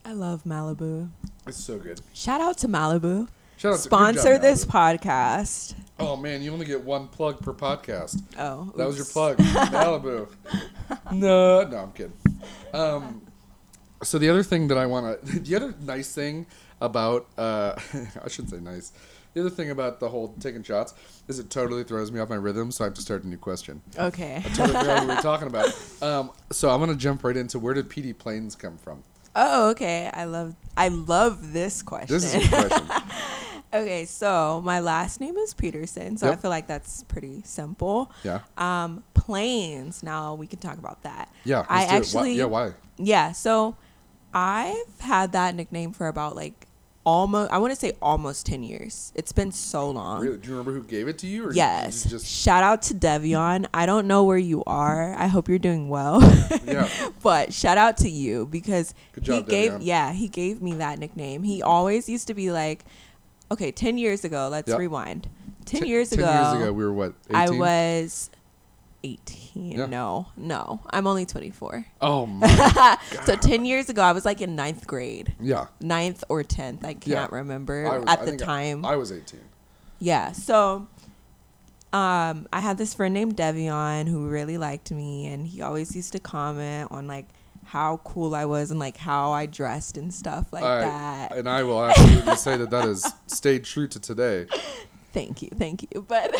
I 0.05 0.13
love 0.13 0.43
Malibu. 0.45 1.09
It's 1.47 1.63
so 1.63 1.79
good. 1.79 2.01
Shout 2.13 2.41
out 2.41 2.59
to 2.59 2.69
Malibu. 2.69 3.29
Shout 3.57 3.73
out 3.73 3.77
to- 3.77 3.83
Sponsor 3.83 4.33
job, 4.35 4.43
this 4.43 4.65
Malibu. 4.65 4.99
podcast. 5.01 5.75
Oh 5.99 6.17
man, 6.17 6.43
you 6.43 6.53
only 6.53 6.67
get 6.67 6.83
one 6.83 7.07
plug 7.09 7.41
per 7.41 7.53
podcast. 7.53 8.21
Oh, 8.39 8.73
That 8.77 8.87
was 8.87 8.97
your 8.97 9.05
plug, 9.07 9.37
Malibu. 9.39 10.29
No, 11.13 11.63
no, 11.69 11.77
I'm 11.79 11.93
kidding. 11.93 12.13
Um, 12.75 13.23
so 14.03 14.19
the 14.19 14.29
other 14.29 14.43
thing 14.43 14.67
that 14.69 14.79
I 14.79 14.87
want 14.87 15.25
to, 15.25 15.39
the 15.41 15.55
other 15.55 15.75
nice 15.81 16.13
thing 16.13 16.47
about, 16.81 17.27
uh, 17.39 17.75
I 18.25 18.29
shouldn't 18.29 18.51
say 18.51 18.59
nice. 18.61 18.93
The 19.35 19.41
other 19.41 19.51
thing 19.51 19.71
about 19.71 19.99
the 19.99 20.09
whole 20.09 20.35
taking 20.41 20.63
shots 20.63 20.95
is 21.27 21.39
it 21.39 21.49
totally 21.49 21.85
throws 21.85 22.13
me 22.13 22.21
off 22.21 22.29
my 22.29 22.37
rhythm, 22.37 22.71
so 22.71 22.85
I 22.85 22.87
have 22.89 22.95
to 22.95 23.01
start 23.01 23.25
a 23.25 23.29
new 23.29 23.39
question. 23.39 23.81
Okay. 23.99 24.37
I 24.45 24.49
totally 24.51 24.79
forgot 24.79 24.87
what 24.87 25.09
we 25.09 25.15
were 25.15 25.23
talking 25.23 25.49
about. 25.49 26.03
Um, 26.03 26.31
so 26.51 26.69
I'm 26.69 26.81
gonna 26.81 26.95
jump 26.95 27.25
right 27.25 27.37
into 27.37 27.59
where 27.59 27.75
did 27.75 27.89
PD 27.89 28.17
Planes 28.17 28.55
come 28.55 28.77
from? 28.77 29.03
Oh, 29.35 29.71
okay. 29.71 30.11
I 30.13 30.25
love 30.25 30.55
I 30.77 30.89
love 30.89 31.53
this 31.53 31.83
question. 31.83 32.15
This 32.15 32.35
is 32.35 32.45
a 32.45 32.49
question. 32.49 32.89
okay, 33.73 34.05
so 34.05 34.61
my 34.63 34.81
last 34.81 35.21
name 35.21 35.37
is 35.39 35.55
Peterson, 35.55 36.19
so 36.19 36.31
I 36.31 36.37
feel 36.37 36.51
like 36.51 36.67
that's 36.67 37.03
pretty 37.05 37.41
simple. 37.45 38.13
Yeah. 38.25 38.41
Um, 38.59 39.03
planes. 39.15 40.03
Now 40.03 40.35
we 40.35 40.47
can 40.47 40.59
talk 40.59 40.77
about 40.79 41.03
that. 41.05 41.33
Yeah. 41.45 41.65
I 41.69 41.85
it. 41.85 41.87
Why- 41.89 41.97
actually 41.97 42.35
yeah. 42.35 42.45
Why? 42.45 42.73
Yeah, 42.99 43.33
so 43.33 43.77
I've 44.35 45.01
had 45.01 45.33
that 45.33 45.55
nickname 45.55 45.93
for 45.93 46.09
about 46.09 46.37
like 46.37 46.67
almost 47.05 47.51
I 47.53 47.59
want 47.59 47.73
to 47.73 47.77
say 47.79 47.93
almost 48.01 48.47
10 48.47 48.63
years. 48.63 49.13
It's 49.15 49.33
been 49.33 49.51
so 49.53 49.91
long. 49.91 50.23
Really? 50.23 50.39
Do 50.39 50.49
you 50.49 50.55
remember 50.57 50.73
who 50.73 50.85
gave 50.85 51.09
it 51.09 51.19
to 51.19 51.27
you? 51.27 51.47
Or 51.49 51.53
Yes. 51.53 52.05
you 52.05 52.11
Just 52.13 52.27
Shout 52.27 52.63
out 52.63 52.83
to 52.83 52.95
Devion. 52.95 53.67
I 53.75 53.87
don't 53.87 54.07
know 54.07 54.25
where 54.25 54.39
you 54.39 54.63
are. 54.67 55.15
I 55.15 55.27
hope 55.27 55.49
you're 55.49 55.59
doing 55.59 55.89
well. 55.89 56.21
yeah. 56.65 56.89
but 57.23 57.53
shout 57.53 57.77
out 57.79 57.97
to 57.99 58.09
you 58.09 58.47
because 58.47 58.95
job, 59.21 59.45
he 59.47 59.51
gave 59.51 59.73
Devion. 59.73 59.79
yeah, 59.83 60.13
he 60.13 60.29
gave 60.29 60.63
me 60.63 60.75
that 60.75 60.99
nickname. 60.99 61.43
He 61.43 61.61
always 61.63 62.09
used 62.09 62.29
to 62.29 62.35
be 62.35 62.53
like, 62.53 62.85
okay, 63.51 63.73
10 63.73 63.99
years 63.99 64.25
ago, 64.25 64.49
let's 64.51 64.69
Yep. 64.69 64.79
rewind. 64.79 65.29
10 65.65 65.81
Ten- 65.81 65.89
years 65.89 66.11
ten 66.11 66.19
ago. 66.21 66.33
years 66.33 66.63
ago, 66.63 66.73
we 66.73 66.85
were 66.85 66.93
what? 66.93 67.15
18? 67.31 67.37
I 67.37 67.51
was 67.51 68.31
18. 69.05 69.73
Yeah. 69.73 69.87
No. 69.87 70.27
No. 70.37 70.81
I'm 70.91 71.07
only 71.07 71.27
24. 71.27 71.85
Oh 72.01 72.27
my. 72.41 72.99
so 73.25 73.37
10 73.37 73.65
years 73.65 73.89
ago, 73.89 74.03
I 74.03 74.13
was 74.13 74.25
like 74.25 74.41
in 74.41 74.55
ninth 74.57 74.87
grade. 74.87 75.35
yeah. 75.41 75.67
Ninth 75.81 76.25
or 76.29 76.43
10th. 76.43 76.85
I 76.85 76.95
can't 76.95 77.07
Yeah. 77.07 77.29
remember 77.31 77.87
I 77.87 77.97
at 77.97 78.09
I 78.09 78.17
the 78.17 78.31
think 78.31 78.43
I- 78.43 78.45
time. 78.45 78.85
I, 78.85 78.97
was 78.97 79.11
18. 79.13 79.41
Yeah. 79.99 80.33
So 80.33 80.89
um 81.93 82.49
I 82.53 82.61
had 82.61 82.79
this 82.79 82.95
friend 82.95 83.13
named 83.13 83.37
Devion 83.37 84.09
who 84.09 84.27
really 84.29 84.57
liked 84.59 84.91
me 84.91 85.27
and 85.27 85.47
he 85.47 85.61
always 85.63 85.95
used 85.95 86.13
to 86.13 86.19
comment 86.19 86.91
on 86.91 87.07
like 87.07 87.27
how 87.65 87.99
cool 88.05 88.35
I 88.35 88.45
was 88.47 88.71
and 88.71 88.81
like 88.81 88.97
how 88.97 89.31
I 89.33 89.47
dressed 89.47 89.97
and 89.97 90.13
stuff 90.13 90.53
like 90.53 90.65
I- 90.65 90.81
that. 90.81 91.37
And 91.37 91.49
I 91.49 91.63
will 91.63 91.85
absolutely 91.85 92.37
say 92.37 92.57
that 92.57 92.71
that 92.71 92.85
has 92.85 93.13
stayed 93.27 93.65
true 93.65 93.89
to 93.89 94.01
today. 94.01 94.47
Thank 95.13 95.43
you, 95.43 95.51
thank 95.57 95.83
you. 95.83 96.03
But 96.07 96.35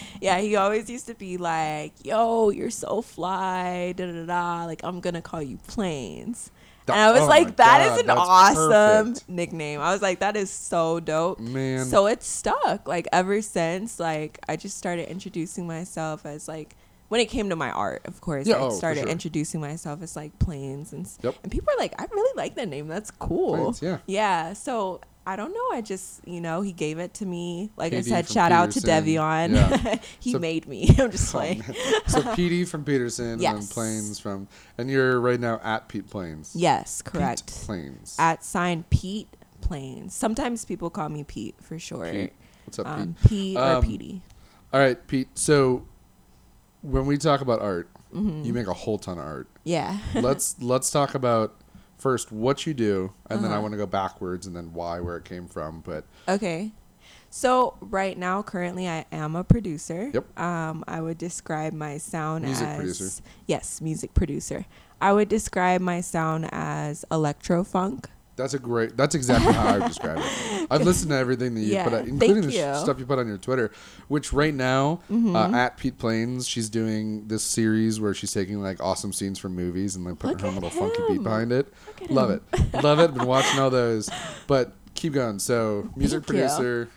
yeah, 0.20 0.38
he 0.40 0.56
always 0.56 0.90
used 0.90 1.06
to 1.06 1.14
be 1.14 1.36
like, 1.36 1.92
"Yo, 2.04 2.50
you're 2.50 2.70
so 2.70 3.00
fly." 3.02 3.92
Da 3.96 4.06
da 4.06 4.26
da. 4.26 4.64
Like 4.66 4.80
I'm 4.84 5.00
gonna 5.00 5.22
call 5.22 5.42
you 5.42 5.58
Planes. 5.68 6.50
And 6.88 6.96
I 6.98 7.12
was 7.12 7.22
oh 7.22 7.26
like, 7.26 7.56
"That 7.56 7.80
is 7.82 8.02
God, 8.02 8.04
an 8.04 8.10
awesome 8.18 9.12
perfect. 9.12 9.28
nickname." 9.28 9.80
I 9.80 9.92
was 9.92 10.02
like, 10.02 10.18
"That 10.18 10.36
is 10.36 10.50
so 10.50 10.98
dope." 10.98 11.38
Man. 11.38 11.84
So 11.86 12.06
it's 12.06 12.26
stuck. 12.26 12.88
Like 12.88 13.06
ever 13.12 13.40
since, 13.40 14.00
like 14.00 14.38
I 14.48 14.56
just 14.56 14.76
started 14.76 15.08
introducing 15.08 15.66
myself 15.66 16.26
as 16.26 16.48
like 16.48 16.74
when 17.08 17.20
it 17.20 17.26
came 17.26 17.50
to 17.50 17.56
my 17.56 17.70
art, 17.70 18.02
of 18.06 18.20
course, 18.20 18.46
Yeah, 18.48 18.56
I 18.56 18.60
oh, 18.60 18.70
started 18.70 19.02
sure. 19.02 19.10
introducing 19.10 19.60
myself 19.60 20.02
as 20.02 20.16
like 20.16 20.36
planes 20.38 20.92
and 20.92 21.06
Yep. 21.22 21.34
and 21.44 21.52
people 21.52 21.72
are 21.72 21.76
like, 21.78 21.94
I 22.00 22.06
really 22.10 22.32
like 22.36 22.56
that 22.56 22.68
name. 22.68 22.88
That's 22.88 23.10
cool. 23.12 23.54
Planes, 23.56 23.82
yeah. 23.82 23.98
Yeah. 24.06 24.52
So 24.54 25.02
I 25.24 25.36
don't 25.36 25.52
know. 25.52 25.76
I 25.76 25.80
just 25.82 26.26
you 26.26 26.40
know 26.40 26.62
he 26.62 26.72
gave 26.72 26.98
it 26.98 27.14
to 27.14 27.26
me. 27.26 27.70
Like 27.76 27.92
I 27.92 28.00
said, 28.00 28.28
shout 28.28 28.50
out 28.52 28.72
to 28.72 28.80
Peterson. 28.80 29.04
Devion. 29.04 29.54
Yeah. 29.54 29.98
he 30.20 30.32
So- 30.32 30.38
made 30.38 30.66
me. 30.66 30.88
I'm 30.98 31.10
just 31.10 31.34
Oh, 31.34 31.38
man. 31.40 31.62
so 32.06 32.20
PD 32.36 32.66
from 32.66 32.84
Peterson 32.84 33.24
and 33.26 33.40
then 33.40 33.56
Yes. 33.56 33.72
Planes 33.72 34.18
from, 34.18 34.48
and 34.78 34.90
you're 34.90 35.20
right 35.20 35.38
now 35.38 35.60
at 35.62 35.88
Pete 35.88 36.08
Planes. 36.10 36.52
yes, 36.56 37.02
Pete 37.02 37.12
correct. 37.12 37.46
Planes. 37.46 38.16
At 38.18 38.44
sign 38.44 38.84
Pete 38.90 39.28
Planes. 39.60 40.14
Sometimes 40.14 40.64
people 40.64 40.90
call 40.90 41.08
me 41.08 41.22
Pete 41.24 41.54
for 41.60 41.78
short. 41.78 42.10
Pete. 42.12 42.32
What's 42.64 42.78
up, 42.80 42.86
Um, 42.88 43.14
Pete? 43.22 43.28
Pete 43.30 43.56
or 43.58 43.62
Um, 43.76 43.82
Petey. 43.84 44.22
All 44.72 44.80
right, 44.80 45.06
Pete. 45.06 45.28
So 45.38 45.86
when 46.82 47.06
we 47.06 47.16
talk 47.18 47.40
about 47.40 47.60
art, 47.60 47.88
Mm-hmm. 48.12 48.44
you 48.44 48.52
make 48.52 48.66
a 48.66 48.74
whole 48.74 48.98
ton 48.98 49.16
of 49.16 49.24
art. 49.24 49.48
Yeah. 49.64 49.96
let's 50.14 50.56
let's 50.60 50.90
talk 50.90 51.14
about 51.14 51.54
first 51.98 52.32
what 52.32 52.66
you 52.66 52.74
do, 52.74 53.12
and 53.30 53.42
then 53.44 53.50
I 53.50 53.54
Uh-huh. 53.54 53.62
want 53.62 53.72
to 53.72 53.78
go 53.78 53.86
backwards 53.86 54.46
and 54.46 54.54
then 54.56 54.72
why, 54.72 55.00
where 55.00 55.16
it 55.16 55.24
came 55.24 55.46
from. 55.46 55.80
But 55.80 56.04
Okay. 56.28 56.72
So 57.30 57.74
right 57.80 58.18
now, 58.18 58.42
currently, 58.42 58.86
I 58.88 59.06
am 59.10 59.36
a 59.36 59.42
producer. 59.44 60.10
Yep. 60.12 60.38
Um, 60.38 60.84
I 60.86 61.00
would 61.00 61.16
describe 61.16 61.72
my 61.72 61.96
sound 61.96 62.44
Music 62.44 62.66
as 62.68 62.76
producer. 62.76 63.22
yes, 63.46 63.80
music 63.80 64.12
producer. 64.12 64.66
I 65.00 65.12
would 65.14 65.28
describe 65.30 65.80
my 65.80 66.02
sound 66.02 66.48
as 66.52 67.04
electro 67.10 67.64
funk. 67.64 68.10
That's 68.36 68.54
a 68.54 68.58
great. 68.58 68.96
That's 68.96 69.14
exactly 69.14 69.52
how 69.52 69.66
I 69.66 69.78
would 69.78 69.88
describe 69.88 70.18
it. 70.18 70.66
I've 70.70 70.82
listened 70.82 71.10
to 71.10 71.16
everything 71.16 71.54
that 71.54 71.60
you 71.60 71.74
Yeah, 71.74 71.84
put, 71.84 71.92
out, 71.92 72.06
including 72.08 72.42
the 72.46 72.52
you. 72.52 72.58
Mm-hmm. 72.60 72.82
stuff 72.82 72.98
you 72.98 73.06
put 73.06 73.18
on 73.18 73.28
your 73.28 73.38
Twitter. 73.38 73.70
Which 74.08 74.32
right 74.32 74.54
now, 74.54 75.00
uh, 75.10 75.50
at 75.52 75.76
Pete 75.76 75.98
Plains, 75.98 76.48
she's 76.48 76.70
doing 76.70 77.28
this 77.28 77.42
series 77.42 78.00
where 78.00 78.14
she's 78.14 78.32
taking 78.32 78.62
like 78.62 78.82
awesome 78.82 79.12
scenes 79.12 79.38
from 79.38 79.54
movies 79.54 79.96
and 79.96 80.04
like 80.04 80.18
putting 80.18 80.36
Look 80.36 80.40
her 80.42 80.46
own 80.48 80.54
little 80.54 80.70
funky 80.70 81.02
beat 81.08 81.22
behind 81.22 81.52
it. 81.52 81.72
Love 82.08 82.30
him. 82.30 82.40
it, 82.52 82.82
love 82.82 82.98
it. 83.00 83.14
Been 83.14 83.26
watching 83.26 83.60
all 83.60 83.70
those, 83.70 84.08
but 84.46 84.72
keep 84.94 85.12
going. 85.12 85.38
So 85.38 85.90
music 85.96 86.24
Thank 86.24 86.28
you. 86.28 86.46
producer. 86.46 86.88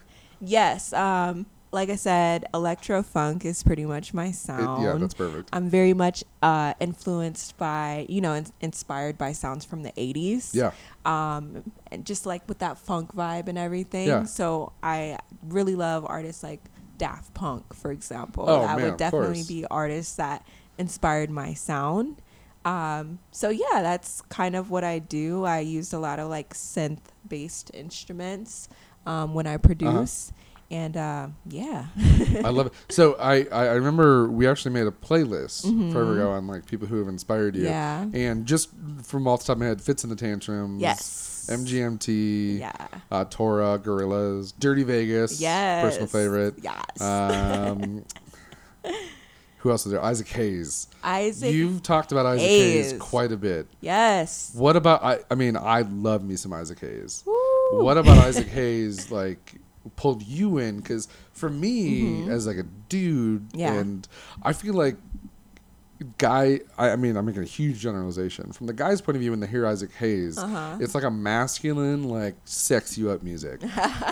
Yes. 0.42 0.94
Um, 0.94 1.46
like 1.76 1.90
I 1.90 1.96
said, 1.98 2.46
electro 2.54 3.04
funk 3.04 3.44
is 3.46 3.62
pretty 3.62 3.86
much 3.86 4.14
my 4.14 4.28
It- 4.28 4.36
sound. 4.36 4.82
yeah, 4.84 4.94
that's 4.98 5.14
perfect. 5.14 5.50
I'm 5.54 5.70
very 5.70 5.94
much 5.94 6.24
uh, 6.42 6.74
influenced 6.80 7.58
by, 7.58 8.06
you 8.10 8.22
know, 8.22 8.34
in- 8.34 8.48
inspired 8.62 9.18
by 9.18 9.34
sounds 9.34 9.66
from 9.66 9.84
the 9.84 9.92
80s. 9.98 10.56
Yeah. 10.56 10.72
Um, 11.06 11.72
and 11.92 12.06
just 12.06 12.26
like 12.26 12.48
with 12.48 12.60
that 12.60 12.78
funk 12.78 13.14
vibe 13.14 13.48
and 13.48 13.58
everything. 13.58 14.08
Yeah. 14.08 14.24
So 14.24 14.72
I 14.82 15.20
really 15.44 15.76
love 15.76 16.06
artists 16.08 16.42
like 16.44 16.62
Daft 16.98 17.34
Punk, 17.34 17.74
for 17.76 17.92
example. 17.92 18.46
Oh, 18.48 18.62
that 18.62 18.78
man, 18.78 18.86
would 18.92 18.98
definitely 18.98 19.44
be 19.48 19.66
artists 19.70 20.16
that 20.16 20.48
inspired 20.78 21.30
my 21.30 21.54
sound. 21.54 22.22
Um, 22.64 23.20
so 23.32 23.50
yeah, 23.50 23.82
that's 23.82 24.22
kind 24.24 24.56
of 24.56 24.72
what 24.72 24.84
I 24.84 25.00
do. 25.00 25.44
I 25.44 25.60
use 25.60 25.94
a 25.94 26.00
lot 26.00 26.20
of 26.20 26.30
like 26.30 26.54
synth 26.54 27.00
based 27.28 27.70
instruments 27.74 28.70
um, 29.06 29.34
when 29.34 29.46
I 29.46 29.58
produce. 29.58 30.32
And 30.72 30.98
uh, 30.98 31.28
yeah. 31.48 31.86
I 32.44 32.50
love 32.50 32.68
it. 32.68 32.74
So 32.90 33.14
I, 33.20 33.46
I 33.52 33.74
remember 33.74 34.28
we 34.30 34.48
actually 34.48 34.72
made 34.74 34.88
a 34.88 34.92
playlist 34.92 35.66
Mhm. 35.66 35.92
forever 35.92 36.14
ago 36.14 36.32
on 36.32 36.48
like 36.48 36.66
people 36.66 36.88
who 36.88 36.98
have 36.98 37.08
inspired 37.08 37.56
you. 37.56 37.64
Yeah. 37.66 38.06
And 38.14 38.46
just 38.48 38.70
from 39.04 39.28
off 39.28 39.42
the 39.42 39.48
top 39.48 39.56
of 39.58 39.60
my 39.60 39.68
head, 39.68 39.82
Fitz 39.82 40.04
and 40.04 40.12
the 40.12 40.16
Tantrums. 40.16 40.82
Yes. 40.82 41.48
MGMT. 41.52 42.60
Yeah. 42.60 42.74
Uh, 43.12 43.26
Tora, 43.26 43.78
Gorillaz, 43.78 44.54
Dirty 44.58 44.82
Vegas. 44.84 45.40
Yes. 45.40 45.84
Personal 45.84 46.08
favorite. 46.08 46.56
Yes. 46.64 47.00
Um, 47.00 48.04
who 49.58 49.70
else 49.72 49.86
is 49.86 49.92
there? 49.92 50.04
Isaac 50.04 50.28
Hayes. 50.30 50.88
Isaac. 51.04 51.54
You've 51.54 51.84
talked 51.84 52.12
about 52.12 52.26
Isaac 52.26 52.48
Hayes. 52.48 52.92
Hayes. 52.92 53.02
quite 53.02 53.32
a 53.32 53.38
bit. 53.38 53.68
yes. 53.82 54.52
What 54.56 54.76
about 54.76 55.04
I? 55.04 55.20
I 55.30 55.36
mean, 55.36 55.58
I 55.58 55.82
love 55.82 56.24
me 56.24 56.36
some 56.36 56.54
Isaac 56.54 56.80
Hayes. 56.80 57.24
Woo. 57.26 57.84
What 57.84 57.98
about 57.98 58.18
Isaac 58.26 58.48
Hayes? 58.48 59.12
Like 59.12 59.56
pulled 59.96 60.24
you 60.24 60.58
in? 60.58 60.78
Because 60.78 61.08
for 61.34 61.50
me, 61.50 62.30
as 62.30 62.46
like 62.48 62.58
a 62.58 62.64
dude, 62.90 63.50
Mm-hmm. 63.50 63.60
Yeah. 63.60 63.74
and 63.74 64.08
I 64.44 64.54
feel 64.54 64.74
like 64.74 64.98
guy. 66.18 66.60
I, 66.78 66.90
I 66.92 66.96
mean, 66.98 67.16
I'm 67.16 67.26
making 67.26 67.44
a 67.44 67.46
huge 67.46 67.80
generalization 67.80 68.52
from 68.52 68.68
the 68.68 68.74
guy's 68.74 69.00
point 69.02 69.16
of 69.16 69.22
view. 69.22 69.32
When 69.32 69.40
they 69.40 69.48
hear 69.48 69.66
Isaac 69.66 69.92
Hayes, 69.94 70.38
Uh-huh. 70.38 70.78
it's 70.82 70.94
like 70.94 71.04
a 71.06 71.12
masculine, 71.12 72.04
like 72.04 72.36
sex 72.46 72.98
you 72.98 73.10
up 73.12 73.24
music. 73.24 73.62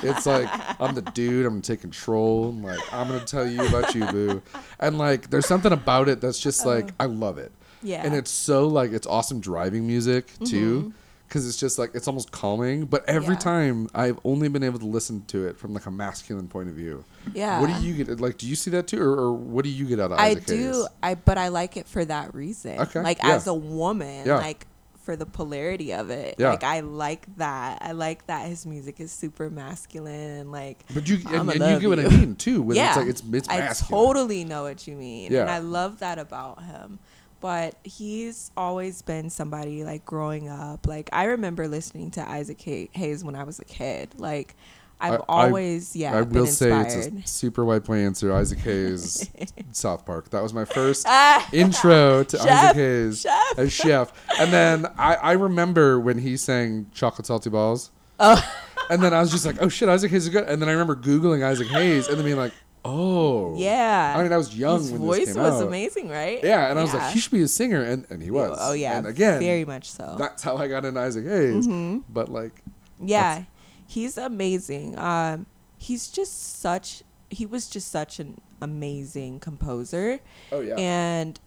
it's 0.03 0.25
like 0.25 0.49
I'm 0.79 0.95
the 0.95 1.01
dude. 1.13 1.45
I'm 1.45 1.53
gonna 1.53 1.62
take 1.62 1.81
control. 1.81 2.49
And 2.49 2.63
like 2.63 2.79
I'm 2.93 3.07
gonna 3.09 3.25
tell 3.25 3.45
you 3.47 3.65
about 3.67 3.93
you, 3.95 4.05
boo. 4.05 4.41
And 4.79 4.97
like 4.97 5.29
there's 5.29 5.45
something 5.47 5.71
about 5.73 6.07
it 6.09 6.21
that's 6.21 6.39
just 6.39 6.65
like 6.65 6.91
I 6.99 7.05
love 7.05 7.38
it. 7.38 7.51
Yeah. 7.81 8.05
And 8.05 8.15
it's 8.15 8.31
so 8.31 8.67
like 8.67 8.91
it's 8.93 9.07
awesome 9.07 9.41
driving 9.41 9.86
music 9.86 10.27
too, 10.45 10.79
Mm-hmm. 10.79 10.89
Because 11.34 11.48
it's 11.48 11.58
just 11.58 11.80
like 11.80 11.96
it's 11.96 12.08
almost 12.08 12.32
calming. 12.32 12.86
But 12.86 13.04
every 13.10 13.34
Yeah. 13.34 13.39
time 13.39 13.89
I've 13.96 14.19
only 14.24 14.50
been 14.50 14.62
able 14.62 14.78
to 14.78 14.86
listen 14.86 15.26
to 15.30 15.48
it 15.48 15.58
from 15.58 15.74
like 15.74 15.88
a 15.88 15.91
masculine 15.91 16.48
point 16.48 16.69
of 16.69 16.76
view. 16.76 17.04
Yeah. 17.34 17.60
What 17.60 17.72
do 17.74 17.82
you 17.86 18.04
get? 18.04 18.19
Like, 18.22 18.38
do 18.38 18.48
you 18.48 18.56
see 18.56 18.69
that 18.72 18.86
too, 18.86 19.02
or, 19.02 19.10
or 19.19 19.34
what 19.34 19.63
do 19.63 19.72
you 19.72 19.86
get 19.86 20.00
out 20.00 20.12
of 20.12 20.19
it? 20.19 20.22
I 20.22 20.36
do. 20.36 20.56
Hayes? 20.74 20.88
I 21.02 21.15
but 21.15 21.39
I 21.39 21.48
like 21.48 21.76
it 21.76 21.88
for 21.88 22.06
that 22.06 22.36
reason. 22.36 22.80
Okay, 22.80 23.02
Like 23.02 23.17
yeah. 23.17 23.32
as 23.36 23.48
a 23.48 23.54
woman, 23.54 24.28
Yeah. 24.28 24.38
like 24.38 24.67
for 25.02 25.15
the 25.15 25.26
polarity 25.26 25.91
of 25.93 26.12
it. 26.12 26.36
Yeah. 26.38 26.52
Like 26.52 26.63
I 26.63 26.82
like 26.82 27.26
that. 27.38 27.80
I 27.82 27.93
like 27.93 28.28
that 28.28 28.48
his 28.48 28.65
music 28.67 29.00
is 29.00 29.12
super 29.12 29.50
masculine 29.50 30.38
and 30.39 30.52
like 30.52 30.86
But 30.93 31.10
you 31.10 31.17
and, 31.30 31.50
and 31.50 31.60
you 31.60 31.80
get 31.80 31.89
what 31.89 32.00
I 32.00 32.08
mean 32.15 32.36
too. 32.36 32.62
When 32.62 32.78
yeah, 32.78 32.89
it's 32.89 32.98
like 33.24 33.34
it's 33.34 33.50
it's 33.50 33.50
I 33.50 33.88
totally 33.89 34.46
know 34.46 34.63
what 34.63 34.88
you 34.88 34.96
mean, 34.96 35.32
Yeah. 35.32 35.41
and 35.41 35.50
I 35.50 35.58
love 35.58 36.00
that 36.00 36.19
about 36.19 36.63
him. 36.63 37.00
But 37.43 37.75
he's 37.84 38.51
always 38.56 39.01
been 39.01 39.29
somebody 39.29 39.84
like 39.84 40.06
growing 40.06 40.47
up. 40.47 40.88
Like 40.88 41.10
I 41.12 41.25
remember 41.25 41.67
listening 41.67 42.10
to 42.12 42.21
Isaac 42.27 42.62
Hayes 42.62 43.21
when 43.21 43.36
I 43.36 43.43
was 43.43 43.60
a 43.60 43.65
kid. 43.65 44.15
Like 44.17 44.56
I've 45.01 45.15
I- 45.15 45.15
I- 45.17 45.19
always 45.27 45.93
yeah 45.93 46.17
I 46.17 46.21
been 46.21 46.39
will 46.39 46.47
say 46.47 46.71
it's 46.79 46.95
a 47.08 47.27
super 47.27 47.65
white 47.65 47.84
boy 47.84 47.97
answer. 47.97 48.34
Isaac 48.34 48.60
Hayes, 48.60 49.29
South 49.73 50.06
Park. 50.06 50.29
That 50.29 50.41
was 50.41 50.53
my 50.53 50.63
first 50.63 51.06
Ah, 51.06 51.45
intro 51.51 52.23
to 52.23 52.38
Chef, 52.38 52.47
Isaac 52.47 52.75
Hayes 52.77 53.21
chef. 53.23 53.60
as 53.60 53.73
chef. 53.73 54.13
And 54.39 54.53
then 54.53 54.86
I, 54.97 55.15
I 55.15 55.32
remember 55.34 55.99
when 55.99 56.19
he 56.19 56.38
sang 56.38 56.86
Chocolate 56.93 57.25
Salty 57.27 57.49
Balls. 57.49 57.91
Oh. 58.21 58.41
And 58.89 59.01
then 59.03 59.13
I 59.13 59.19
was 59.19 59.32
just 59.32 59.45
like, 59.45 59.58
oh 59.60 59.67
shit, 59.67 59.89
Isaac 59.89 60.12
Hayes 60.12 60.23
is 60.27 60.29
good. 60.29 60.47
And 60.47 60.62
then 60.62 60.69
I 60.69 60.71
remember 60.71 60.95
Googling 60.95 61.43
Isaac 61.43 61.67
Hayes 61.67 62.08
and 62.08 62.17
then 62.17 62.23
being 62.25 62.38
like, 62.38 62.53
oh. 62.86 63.56
yeah. 63.58 64.13
I 64.17 64.24
mean, 64.24 64.32
I 64.34 64.38
was 64.38 64.56
young 64.58 64.80
His 64.80 64.91
when 64.91 65.02
voice 65.02 65.26
this 65.26 65.34
came 65.36 65.43
was 65.43 65.62
out. 65.62 65.67
amazing, 65.67 66.10
right? 66.10 66.43
Yeah, 66.43 66.69
and 66.69 66.78
I 66.78 66.82
was 66.82 66.93
like, 66.93 67.13
he 67.13 67.19
should 67.19 67.32
be 67.32 67.41
a 67.41 67.48
singer. 67.48 67.82
And, 67.82 68.06
and 68.10 68.22
he 68.22 68.32
was. 68.32 68.58
Oh 68.62 68.74
yeah. 68.74 68.98
And 68.98 69.08
again, 69.08 69.39
very 69.39 69.65
much 69.65 69.89
so. 69.91 70.15
that's 70.17 70.43
how 70.43 70.58
I 70.58 70.67
got 70.67 70.86
into 70.86 71.00
Isaac 71.00 71.26
Hayes. 71.26 71.65
hmm 71.65 72.00
But 72.10 72.30
like, 72.30 72.62
Yeah, 73.02 73.43
he's 73.88 74.17
amazing. 74.17 74.98
Um, 74.98 75.46
he's 75.78 76.08
just 76.10 76.60
such. 76.60 77.04
He 77.30 77.46
was 77.46 77.67
just 77.67 77.89
such 77.91 78.19
an 78.19 78.39
amazing 78.62 79.39
composer, 79.39 80.19
oh 80.52 80.62
yeah. 80.62 80.76
and 80.76 81.39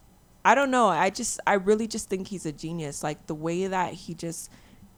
I 0.43 0.53
don't 0.53 0.69
know. 0.69 0.87
I 0.87 1.09
just, 1.09 1.39
I 1.47 1.53
really 1.53 1.87
just 1.87 2.09
think 2.09 2.27
he's 2.27 2.45
a 2.45 2.51
genius. 2.51 3.03
Like 3.03 3.27
the 3.27 3.35
way 3.35 3.67
that 3.67 3.93
he 3.93 4.13
just 4.13 4.51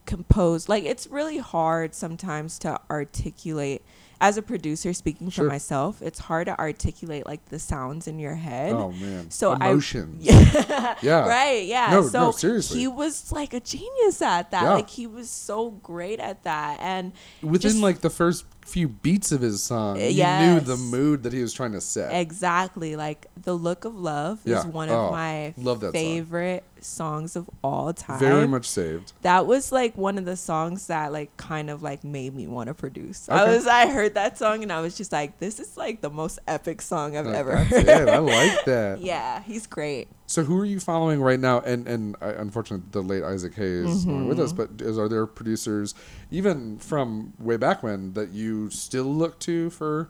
composed. 0.05 0.67
Like 0.67 0.83
it's 0.83 1.05
really 1.07 1.37
hard 1.37 1.93
sometimes 1.93 2.57
to 2.59 2.79
articulate. 2.89 3.83
As 4.21 4.35
a 4.37 4.41
producer, 4.41 4.91
speaking 4.91 5.29
Sure. 5.29 5.45
for 5.45 5.49
myself, 5.49 6.01
it's 6.01 6.19
hard 6.19 6.47
to 6.47 6.59
articulate 6.59 7.25
like 7.25 7.45
the 7.45 7.57
sounds 7.57 8.05
in 8.07 8.19
your 8.19 8.35
head. 8.35 8.73
oh 8.73 8.91
man. 8.91 9.31
So 9.31 9.51
I- 9.53 9.69
Emotions. 9.69 10.23
Yeah. 10.25 10.95
Yeah. 11.01 11.27
Right. 11.27 11.65
Yeah. 11.65 11.87
No, 11.91 12.01
so 12.07 12.19
no, 12.25 12.31
seriously. 12.31 12.79
he 12.81 12.87
was 12.87 13.31
like 13.31 13.53
a 13.53 13.61
genius 13.61 14.21
at 14.21 14.51
that. 14.51 14.63
Yeah. 14.63 14.73
Like 14.73 14.89
he 14.89 15.07
was 15.07 15.29
so 15.29 15.71
great 15.71 16.19
at 16.19 16.43
that. 16.43 16.79
And 16.81 17.13
Within 17.41 17.59
just- 17.61 17.77
like 17.81 18.01
the 18.01 18.09
first 18.09 18.43
few 18.71 18.87
beats 18.87 19.31
of 19.31 19.41
his 19.41 19.61
song, 19.63 19.97
Uh, 19.97 20.05
you 20.05 20.23
knew 20.23 20.59
the 20.59 20.77
mood 20.77 21.23
that 21.23 21.33
he 21.33 21.41
was 21.41 21.53
trying 21.53 21.71
to 21.73 21.81
set. 21.81 22.13
exactly 22.13 22.95
like 22.95 23.27
the 23.41 23.53
look 23.53 23.85
of 23.85 23.95
love 23.95 24.39
Yeah. 24.45 24.59
is 24.59 24.65
one 24.65 24.89
of 24.89 24.95
Oh, 24.95 25.11
my 25.11 25.53
that 25.57 25.79
song. 25.79 25.91
favorite 25.91 26.63
songs 26.81 27.35
of 27.35 27.49
all 27.63 27.91
time. 27.93 28.19
Very 28.19 28.47
much 28.47 28.65
saved. 28.65 29.11
That 29.21 29.45
was 29.45 29.71
like 29.71 29.97
one 29.97 30.17
of 30.17 30.25
the 30.25 30.37
songs 30.37 30.87
that 30.87 31.11
like 31.11 31.35
kind 31.37 31.69
of 31.69 31.83
like 31.83 32.03
made 32.03 32.33
me 32.35 32.47
want 32.47 32.67
to 32.67 32.73
produce. 32.73 33.27
I 33.29 33.45
was 33.53 33.67
I 33.67 33.87
heard 33.87 34.13
that 34.13 34.37
song 34.37 34.63
and 34.63 34.71
I 34.71 34.79
was 34.81 34.95
just 34.95 35.11
like, 35.11 35.39
this 35.39 35.59
is 35.59 35.75
like 35.75 36.01
the 36.01 36.09
most 36.09 36.39
epic 36.47 36.81
song 36.81 37.17
I've 37.17 37.27
ever 37.27 37.57
heard. 37.57 37.89
I 38.09 38.17
like 38.19 38.65
that. 38.65 39.01
yeah, 39.11 39.41
he's 39.43 39.67
great. 39.67 40.07
So 40.29 40.43
who 40.43 40.59
are 40.59 40.65
you 40.65 40.79
following 40.79 41.23
right 41.23 41.39
now? 41.39 41.59
And 41.61 41.87
and 41.87 42.15
I, 42.21 42.29
unfortunately, 42.29 42.85
the 42.91 43.01
late 43.01 43.23
Isaac 43.23 43.55
Hayes 43.55 43.89
is 43.89 44.05
longer 44.05 44.29
with 44.29 44.39
us. 44.39 44.53
Mm-hmm. 44.53 44.75
But 44.75 44.85
is, 44.85 44.95
are 44.99 45.09
there 45.09 45.25
producers, 45.25 45.95
even 46.29 46.77
from 46.77 47.33
way 47.39 47.57
back 47.57 47.81
when, 47.81 48.13
that 48.13 48.29
you 48.29 48.69
still 48.69 49.05
look 49.11 49.39
to 49.39 49.71
for, 49.71 50.07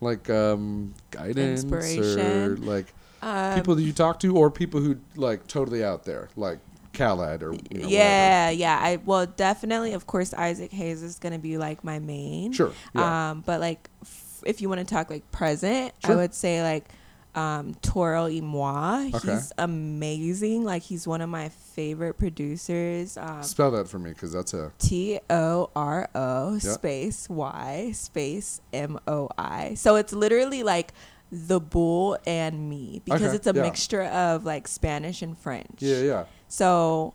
like 0.00 0.30
um, 0.30 0.94
guidance 1.10 1.64
or 1.64 2.56
like 2.58 2.94
Um, 3.22 3.56
people 3.56 3.74
that 3.74 3.82
you 3.82 3.92
talk 3.92 4.20
to, 4.20 4.36
or 4.36 4.52
people 4.52 4.80
who 4.80 4.98
like 5.16 5.48
totally 5.48 5.82
out 5.82 6.04
there, 6.04 6.28
like 6.36 6.60
Khaled 6.92 7.42
or 7.42 7.52
you 7.54 7.58
know, 7.58 7.86
whatever? 7.86 7.88
yeah, 7.88 8.50
yeah. 8.50 8.78
I 8.80 9.00
well 9.04 9.26
definitely, 9.26 9.94
of 9.94 10.06
course, 10.06 10.32
Isaac 10.32 10.70
Hayes 10.70 11.02
is 11.02 11.18
gonna 11.18 11.40
be 11.40 11.58
like 11.58 11.82
my 11.82 11.98
main. 11.98 12.52
Sure. 12.52 12.72
Yeah. 12.94 13.30
Um, 13.30 13.42
but 13.44 13.60
like, 13.60 13.90
f- 14.02 14.42
if 14.46 14.60
you 14.60 14.68
want 14.68 14.86
to 14.86 14.94
talk 14.94 15.10
like 15.10 15.28
present, 15.32 15.92
I 16.04 16.14
would 16.14 16.34
say 16.34 16.62
like 16.62 16.88
um, 17.36 17.74
Toro 17.82 18.24
y 18.24 18.40
Moi. 18.42 19.10
Okay. 19.14 19.32
He's 19.34 19.52
amazing. 19.58 20.64
Like 20.64 20.82
he's 20.82 21.06
one 21.06 21.20
of 21.20 21.28
my 21.28 21.48
favorite 21.50 22.14
producers. 22.14 23.16
Um, 23.16 23.42
Spell 23.42 23.70
that 23.72 23.88
for 23.88 23.98
me, 23.98 24.10
because 24.10 24.32
that's 24.32 24.54
a 24.54 24.72
T 24.78 25.20
O 25.30 25.70
R 25.76 26.08
O 26.14 26.58
space 26.58 27.28
Y 27.28 27.92
space 27.92 28.60
M 28.72 28.98
O 29.06 29.28
I. 29.38 29.74
So 29.74 29.96
it's 29.96 30.12
literally 30.12 30.62
like 30.62 30.92
the 31.30 31.60
bull 31.60 32.16
and 32.26 32.70
me 32.70 33.02
because 33.04 33.22
Okay, 33.22 33.36
it's 33.36 33.46
a 33.46 33.52
yeah. 33.54 33.62
mixture 33.62 34.04
of 34.04 34.44
like 34.44 34.66
Spanish 34.68 35.22
and 35.22 35.36
French. 35.36 35.76
yeah, 35.78 36.00
yeah. 36.00 36.24
So 36.48 37.14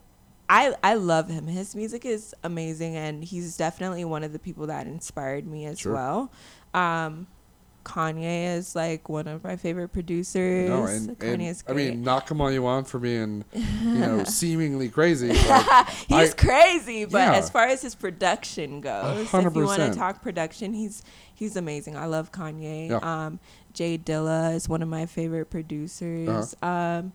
I 0.49 0.75
I 0.83 0.95
love 0.95 1.29
him. 1.29 1.47
His 1.47 1.75
music 1.75 2.05
is 2.05 2.35
amazing 2.43 2.95
and 2.97 3.23
he's 3.23 3.55
definitely 3.57 4.03
one 4.05 4.23
of 4.23 4.33
the 4.33 4.39
people 4.39 4.67
that 4.67 4.85
inspired 4.85 5.47
me 5.47 5.65
as 5.65 5.79
Sure. 5.79 5.93
well. 5.93 6.31
Um 6.73 7.27
Kanye 7.83 8.55
is 8.55 8.75
like 8.75 9.09
one 9.09 9.27
of 9.27 9.43
my 9.43 9.55
favorite 9.55 9.89
producers. 9.89 10.69
No, 10.69 10.85
and, 10.85 11.17
Kanye 11.19 11.49
and 11.49 11.63
I 11.67 11.73
mean, 11.73 12.03
knock 12.03 12.29
him 12.29 12.41
on 12.41 12.53
you 12.53 12.65
on 12.65 12.83
for 12.85 12.99
being, 12.99 13.43
you 13.53 13.93
know, 13.93 14.23
seemingly 14.25 14.89
crazy. 14.89 15.27
he's 15.33 16.11
I- 16.11 16.33
crazy, 16.35 17.05
but 17.05 17.17
Yeah. 17.19 17.33
as 17.35 17.49
far 17.49 17.65
as 17.67 17.81
his 17.81 17.95
production 17.95 18.81
goes, 18.81 19.33
if 19.33 19.33
you 19.33 19.65
want 19.65 19.81
to 19.81 19.93
talk 19.97 20.21
production, 20.21 20.73
he's 20.73 21.03
he's 21.33 21.55
amazing. 21.55 21.97
I 21.97 22.05
love 22.05 22.31
Kanye. 22.31 22.89
Yeah. 22.89 22.97
Um, 22.97 23.39
J 23.73 23.97
Dilla 23.97 24.53
is 24.53 24.67
one 24.67 24.81
of 24.81 24.89
my 24.89 25.05
favorite 25.05 25.49
producers. 25.49 26.55
Uh-huh. 26.61 26.67
Um, 26.67 27.13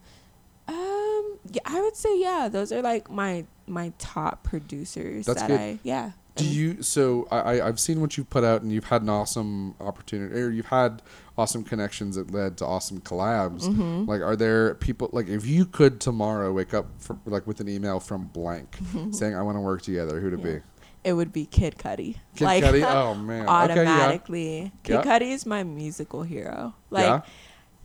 um, 0.69 1.39
yeah, 1.53 1.61
I 1.65 1.81
would 1.81 1.97
say 1.97 2.19
yeah, 2.21 2.49
those 2.51 2.73
are 2.73 2.83
like 2.83 3.11
my 3.11 3.45
my 3.67 3.93
top 3.99 4.43
producers 4.43 5.27
That's 5.27 5.41
that 5.43 5.49
good. 5.49 5.61
I 5.61 5.79
yeah. 5.83 6.13
Do 6.37 6.45
you? 6.45 6.83
So 6.83 7.27
I, 7.31 7.61
I've 7.61 7.81
seen 7.81 8.01
what 8.01 8.17
you've 8.17 8.31
put 8.31 8.45
out, 8.45 8.63
and 8.63 8.71
you've 8.71 8.85
had 8.85 9.03
an 9.03 9.09
awesome 9.09 9.75
opportunity, 9.81 10.39
or 10.41 10.51
you've 10.51 10.67
had 10.67 11.03
awesome 11.39 11.65
connections 11.65 12.17
that 12.17 12.31
led 12.31 12.59
to 12.59 12.65
awesome 12.67 13.01
collabs. 13.01 13.63
Mm-hmm. 13.63 14.09
Like, 14.09 14.21
are 14.21 14.37
there 14.37 14.75
people 14.75 15.09
like 15.13 15.29
if 15.29 15.47
you 15.47 15.67
could 15.67 16.01
tomorrow 16.01 16.53
wake 16.53 16.75
up 16.75 16.87
for, 16.99 17.19
like 17.27 17.47
with 17.47 17.61
an 17.61 17.69
email 17.69 18.01
from 18.01 18.27
blank 18.27 18.77
saying 19.13 19.35
I 19.35 19.43
want 19.43 19.57
to 19.57 19.61
work 19.61 19.83
together, 19.83 20.21
who'd 20.21 20.35
it 20.35 20.41
Yeah. 20.41 20.45
be? 20.57 20.61
It 21.05 21.13
would 21.13 21.33
be 21.33 21.47
Kid 21.47 21.77
Cudi. 21.79 22.17
Kid 22.35 22.45
like, 22.45 22.65
Cudi. 22.65 22.83
Oh 22.87 23.15
man. 23.15 23.43
Okay, 23.43 23.47
yeah. 23.47 23.51
automatically. 23.51 24.73
Kid 24.83 24.93
Yeah. 24.95 25.03
Cudi 25.03 25.31
is 25.33 25.47
my 25.47 25.63
musical 25.63 26.23
hero. 26.23 26.75
Like 26.91 27.05
Yeah. 27.05 27.21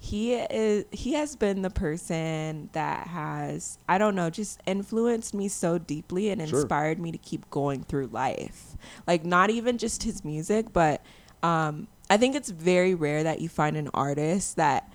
He 0.04 0.34
is 0.34 0.86
he 0.92 1.14
has 1.14 1.36
been 1.36 1.62
the 1.62 1.70
person 1.70 2.70
that 2.74 3.06
has 3.06 3.78
I 3.88 4.00
don't 4.00 4.16
know, 4.16 4.32
just 4.32 4.60
influenced 4.66 5.36
me 5.36 5.48
so 5.48 5.78
deeply 5.78 6.32
and 6.32 6.42
Sure. 6.50 6.62
inspired 6.62 6.98
me 7.00 7.12
to 7.12 7.20
keep 7.20 7.48
going 7.52 7.84
through 7.84 8.08
life. 8.08 8.76
Like 9.06 9.24
not 9.24 9.52
even 9.52 9.78
just 9.78 10.02
his 10.02 10.26
music, 10.26 10.74
but 10.74 11.06
um 11.44 11.88
I 12.10 12.18
think 12.18 12.36
it's 12.36 12.50
very 12.50 12.96
rare 12.96 13.22
that 13.22 13.42
you 13.42 13.48
find 13.48 13.78
an 13.78 13.90
artist 13.94 14.56
that 14.56 14.92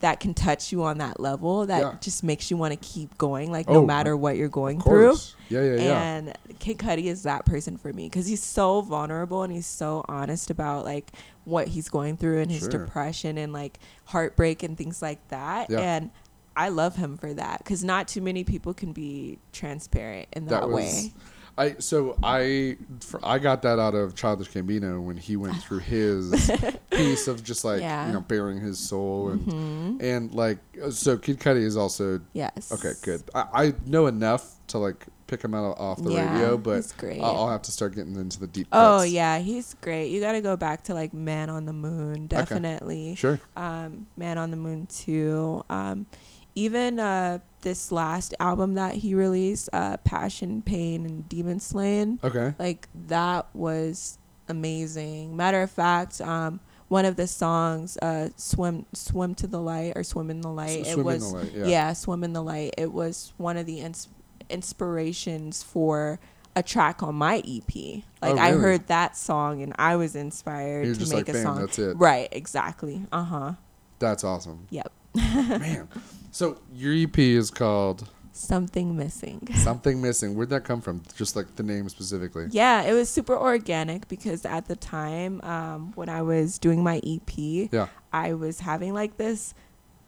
that 0.00 0.20
can 0.20 0.34
touch 0.34 0.70
you 0.72 0.82
on 0.82 0.98
that 0.98 1.18
level 1.18 1.64
that 1.66 1.80
Yeah. 1.80 1.94
just 2.00 2.22
makes 2.22 2.50
you 2.50 2.56
want 2.56 2.72
to 2.72 2.76
keep 2.76 3.16
going 3.16 3.50
like 3.50 3.66
Oh, 3.68 3.74
no 3.74 3.86
matter 3.86 4.16
what 4.16 4.36
you're 4.36 4.48
going 4.48 4.80
through. 4.80 5.16
Yeah, 5.48 5.62
yeah, 5.62 5.74
yeah. 5.76 6.02
And 6.16 6.38
Kid 6.58 6.78
Cudi 6.78 7.04
is 7.04 7.22
that 7.22 7.46
person 7.46 7.76
for 7.78 7.92
me 7.92 8.06
because 8.06 8.26
he's 8.26 8.42
so 8.42 8.82
vulnerable 8.82 9.42
and 9.42 9.52
he's 9.52 9.66
so 9.66 10.04
honest 10.08 10.50
about 10.50 10.84
like 10.84 11.12
what 11.44 11.68
he's 11.68 11.88
going 11.88 12.16
through 12.16 12.40
and 12.40 12.50
his 12.50 12.60
Sure. 12.60 12.70
depression 12.70 13.38
and 13.38 13.52
like 13.52 13.78
heartbreak 14.06 14.62
and 14.62 14.76
things 14.76 15.00
like 15.00 15.26
that. 15.28 15.70
Yeah. 15.70 15.78
And 15.80 16.10
I 16.56 16.68
love 16.68 16.96
him 16.96 17.16
for 17.16 17.32
that 17.34 17.58
because 17.58 17.82
not 17.82 18.06
too 18.06 18.20
many 18.20 18.44
people 18.44 18.74
can 18.74 18.92
be 18.92 19.38
transparent 19.52 20.28
in 20.32 20.46
that, 20.46 20.60
that 20.62 20.68
was 20.70 20.74
way. 20.84 21.12
I 21.56 21.74
so 21.78 22.16
I 22.22 22.76
for, 23.00 23.20
I 23.24 23.38
got 23.38 23.62
that 23.62 23.78
out 23.78 23.94
of 23.94 24.14
Childish 24.16 24.50
Gambino 24.50 25.00
when 25.02 25.16
he 25.16 25.36
went 25.36 25.56
through 25.62 25.78
his 25.94 26.50
piece 26.90 27.28
of 27.28 27.44
just 27.44 27.64
like 27.64 27.80
Yeah. 27.80 28.06
you 28.08 28.12
know 28.12 28.20
bearing 28.20 28.60
his 28.60 28.78
soul 28.78 29.28
and 29.30 29.46
Mhm. 29.46 30.02
and 30.02 30.34
like 30.34 30.58
so 30.90 31.16
Kid 31.16 31.38
Cudi 31.38 31.62
is 31.62 31.76
also 31.76 32.20
Yes. 32.32 32.72
okay 32.72 32.92
good 33.02 33.22
I, 33.34 33.44
I 33.66 33.74
know 33.86 34.06
enough 34.06 34.54
to 34.68 34.78
like 34.78 35.06
pick 35.26 35.42
him 35.42 35.54
out 35.54 35.78
off 35.78 36.02
the 36.02 36.10
Yeah, 36.12 36.32
radio 36.34 36.58
but. 36.58 36.92
I'll, 37.02 37.36
I'll 37.36 37.48
have 37.48 37.62
to 37.62 37.72
start 37.72 37.94
getting 37.94 38.14
into 38.16 38.38
the 38.40 38.46
deep 38.46 38.66
Oh 38.72 39.02
yeah, 39.02 39.38
he's 39.38 39.74
great. 39.80 40.08
You 40.10 40.20
got 40.20 40.32
to 40.32 40.40
go 40.42 40.56
back 40.56 40.82
to 40.84 40.94
like 40.94 41.14
Man 41.14 41.48
on 41.50 41.64
the 41.66 41.72
Moon, 41.72 42.26
definitely. 42.26 43.14
sure 43.14 43.40
um, 43.56 44.06
Man 44.16 44.36
on 44.38 44.50
the 44.50 44.56
Moon 44.58 44.86
2. 44.86 45.64
Um, 45.70 46.06
even 46.54 46.98
uh, 47.00 47.38
this 47.62 47.90
last 47.90 48.34
album 48.38 48.74
that 48.74 48.94
he 48.94 49.14
released, 49.14 49.68
uh, 49.72 49.96
Passion, 49.98 50.62
Pain, 50.62 51.04
and 51.06 51.28
Demon 51.28 51.60
Slaying, 51.60 52.18
okay 52.22 52.54
like 52.58 52.88
that 53.08 53.46
was 53.54 54.18
amazing. 54.48 55.36
Matter 55.36 55.62
of 55.62 55.70
fact, 55.70 56.20
um, 56.20 56.60
one 56.88 57.04
of 57.06 57.16
the 57.16 57.26
songs, 57.26 57.96
uh, 58.02 58.28
"Swim, 58.36 58.86
Swim 58.92 59.34
to 59.36 59.46
the 59.46 59.60
Light" 59.60 59.94
or 59.96 60.04
"Swim 60.04 60.30
in 60.30 60.40
the 60.42 60.50
Light," 60.50 60.80
it 60.80 60.86
Swim 60.86 60.98
in 61.00 61.04
was 61.06 61.32
the 61.32 61.38
Light, 61.38 61.52
yeah. 61.54 61.64
yeah. 61.66 61.92
"Swim 61.94 62.22
in 62.24 62.32
the 62.34 62.42
Light." 62.42 62.74
It 62.78 62.92
was 62.92 63.32
one 63.36 63.56
of 63.56 63.66
the 63.66 63.80
ins- 63.80 64.08
inspirations 64.50 65.62
for 65.62 66.18
a 66.56 66.62
track 66.62 67.02
on 67.02 67.14
my 67.16 67.38
EP. 67.46 67.74
Like 68.22 68.34
Oh, 68.36 68.38
I 68.38 68.52
heard 68.52 68.86
that 68.86 69.16
song 69.16 69.62
and 69.62 69.72
I 69.76 69.96
was 69.96 70.14
inspired 70.14 70.86
You're 70.86 70.94
to 70.94 71.08
make 71.08 71.26
like, 71.26 71.28
a 71.30 71.42
song. 71.42 71.60
that's 71.60 71.78
it." 71.78 71.96
Right, 71.96 72.28
exactly. 72.32 73.06
Uh 73.10 73.24
huh. 73.24 73.52
that's 73.98 74.22
awesome 74.24 74.66
Yep. 74.70 74.92
man 75.14 75.88
so 76.34 76.58
your 76.74 76.92
EP 76.92 77.16
is 77.18 77.50
called 77.50 78.08
Something 78.32 78.96
missing. 78.96 79.46
Something 79.54 80.02
Missing 80.02 80.34
where'd 80.34 80.50
that 80.50 80.64
come 80.64 80.80
from 80.80 81.02
just 81.16 81.36
like 81.36 81.54
the 81.54 81.62
name 81.62 81.88
specifically 81.88 82.48
Yeah, 82.50 82.82
it 82.82 82.92
was 82.92 83.08
super 83.08 83.38
organic 83.38 84.08
because 84.08 84.44
at 84.44 84.66
the 84.66 84.74
time 84.74 85.40
um, 85.42 85.92
when 85.94 86.08
I 86.08 86.22
was 86.22 86.58
doing 86.58 86.82
my 86.82 87.00
EP, 87.06 87.70
yeah 87.70 87.86
I 88.12 88.34
was 88.34 88.58
having 88.60 88.92
like 88.92 89.16
this 89.16 89.54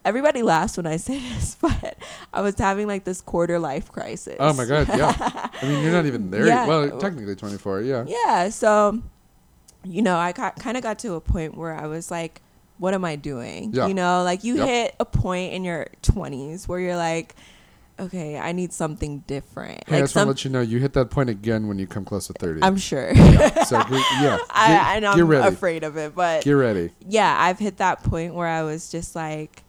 everybody 0.05 0.43
laughs 0.43 0.77
when 0.77 0.87
I 0.87 0.97
say 1.09 1.19
this, 1.19 1.57
but 1.61 1.97
I 2.33 2.41
was 2.41 2.59
having 2.59 2.89
like 2.89 3.05
this 3.05 3.21
quarter 3.21 3.61
life 3.61 3.93
crisis. 3.93 4.37
Oh 4.41 4.53
my 4.55 4.65
god, 4.65 4.89
yeah. 4.89 5.15
I 5.63 5.67
mean, 5.67 5.83
you're 5.85 5.93
not 5.93 6.07
even 6.07 6.31
there. 6.33 6.47
Yeah. 6.47 6.67
Well, 6.67 6.99
technically 6.99 7.37
24. 7.37 7.83
Yeah. 7.83 8.05
Yeah. 8.07 8.49
So, 8.49 9.03
you 9.85 10.03
know, 10.03 10.17
I 10.17 10.33
got, 10.33 10.59
kind 10.59 10.77
of 10.77 10.83
got 10.83 10.99
to 11.01 11.15
a 11.15 11.21
point 11.21 11.57
where 11.57 11.75
I 11.75 11.87
was 11.87 12.11
like, 12.11 12.41
what 12.79 12.95
am 12.95 13.05
I 13.05 13.17
doing? 13.17 13.73
Yeah. 13.73 13.87
You 13.87 13.95
know, 13.95 14.23
like 14.23 14.45
you 14.45 14.57
Yep. 14.57 14.69
hit 14.69 14.95
a 15.01 15.05
point 15.05 15.53
in 15.55 15.65
your 15.65 15.87
20s 16.03 16.69
where 16.69 16.79
you're 16.81 16.97
like, 16.97 17.35
okay, 17.99 18.39
I 18.39 18.53
need 18.53 18.73
something 18.75 19.21
different. 19.27 19.83
Hey, 19.89 19.97
I 19.97 20.01
like 20.01 20.05
just 20.05 20.17
want 20.17 20.27
to 20.27 20.31
let 20.31 20.45
you 20.45 20.51
know 20.51 20.61
you 20.61 20.79
hit 20.81 20.93
that 20.93 21.09
point 21.11 21.31
again 21.31 21.67
when 21.69 21.79
you 21.79 21.87
come 21.87 22.05
close 22.05 22.27
to 22.27 22.35
30. 22.35 22.63
I'm 22.63 22.77
sure. 22.77 23.15
so 23.15 23.21
get, 23.83 23.91
yeah, 24.21 24.39
I, 24.51 25.01
get 25.01 25.05
I'm 25.09 25.27
ready. 25.27 25.49
afraid 25.49 25.83
of 25.85 25.97
it, 25.97 26.15
but 26.15 26.45
Get 26.45 26.53
ready. 26.53 26.91
yeah, 27.09 27.35
I've 27.39 27.59
hit 27.59 27.79
that 27.79 28.03
point 28.03 28.35
where 28.35 28.49
I 28.49 28.63
was 28.65 28.91
just 28.91 29.17
like, 29.17 29.63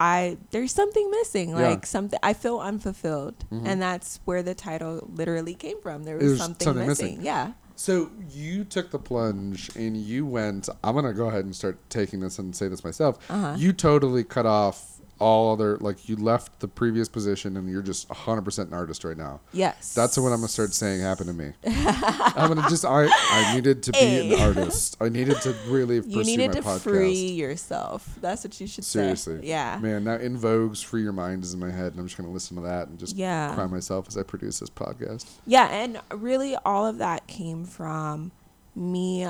I 0.00 0.36
there's 0.50 0.72
something 0.72 1.10
missing, 1.10 1.50
Yeah. 1.50 1.68
like 1.68 1.86
something 1.86 2.18
I 2.22 2.32
feel 2.34 2.58
unfulfilled, 2.60 3.44
Mhm. 3.50 3.62
and 3.66 3.80
that's 3.82 4.20
where 4.26 4.42
the 4.42 4.54
title 4.54 5.06
literally 5.14 5.54
came 5.54 5.80
from. 5.80 6.04
There 6.04 6.16
was 6.16 6.24
There's 6.26 6.38
something, 6.38 6.64
something 6.66 6.86
missing. 6.86 7.06
missing. 7.08 7.24
Yeah. 7.24 7.52
So 7.76 8.10
you 8.30 8.64
took 8.64 8.90
the 8.90 8.98
plunge 8.98 9.70
and 9.76 9.96
you 9.96 10.24
went. 10.26 10.68
I'm 10.82 10.94
gonna 10.94 11.12
go 11.12 11.26
ahead 11.26 11.44
and 11.44 11.54
start 11.54 11.78
taking 11.90 12.20
this 12.20 12.38
and 12.38 12.56
say 12.56 12.68
this 12.68 12.82
myself. 12.82 13.18
Uh-huh. 13.30 13.54
You 13.58 13.72
totally 13.72 14.24
cut 14.24 14.46
off 14.46 14.95
all 15.18 15.52
other 15.52 15.78
like 15.78 16.08
you 16.08 16.16
left 16.16 16.60
the 16.60 16.68
previous 16.68 17.08
position 17.08 17.56
and 17.56 17.68
you're 17.70 17.80
just 17.82 18.08
100% 18.08 18.58
an 18.66 18.74
artist 18.74 19.02
right 19.04 19.16
now. 19.16 19.40
Yes. 19.52 19.94
That's 19.94 20.18
what 20.18 20.28
I'm 20.30 20.36
gonna 20.40 20.48
start 20.48 20.74
saying 20.74 21.00
happened 21.00 21.28
to 21.28 21.32
me. 21.32 21.52
I'm 21.66 22.48
gonna 22.54 22.68
just 22.68 22.84
I 22.84 23.08
I 23.10 23.54
needed 23.54 23.82
to 23.84 23.92
be 23.92 24.34
an 24.34 24.40
artist. 24.40 24.96
I 25.00 25.08
needed 25.08 25.40
to 25.42 25.54
really 25.68 26.00
pursue 26.02 26.18
You 26.18 26.24
needed 26.24 26.48
my 26.48 26.54
to 26.54 26.62
podcast. 26.62 26.80
free 26.80 27.12
yourself. 27.30 28.18
That's 28.20 28.44
what 28.44 28.60
you 28.60 28.66
should 28.66 28.84
Seriously. 28.84 29.40
say. 29.40 29.46
Yeah. 29.46 29.78
Man, 29.80 30.04
now 30.04 30.14
En 30.16 30.36
Vogue's 30.38 30.82
Free 30.82 31.02
Your 31.02 31.12
Mind 31.12 31.44
is 31.44 31.54
in 31.54 31.60
my 31.60 31.70
head 31.70 31.92
and 31.92 32.00
I'm 32.00 32.06
just 32.06 32.18
gonna 32.18 32.30
listen 32.30 32.56
to 32.56 32.62
that 32.64 32.88
and 32.88 32.98
just 32.98 33.16
Yeah. 33.16 33.54
cry 33.54 33.66
myself 33.66 34.06
as 34.08 34.16
I 34.18 34.22
produce 34.22 34.58
this 34.60 34.70
podcast. 34.70 35.24
Yeah, 35.46 35.66
and 35.68 35.98
really 36.12 36.56
all 36.64 36.86
of 36.86 36.98
that 36.98 37.26
came 37.26 37.64
from 37.64 38.32
me. 38.74 39.26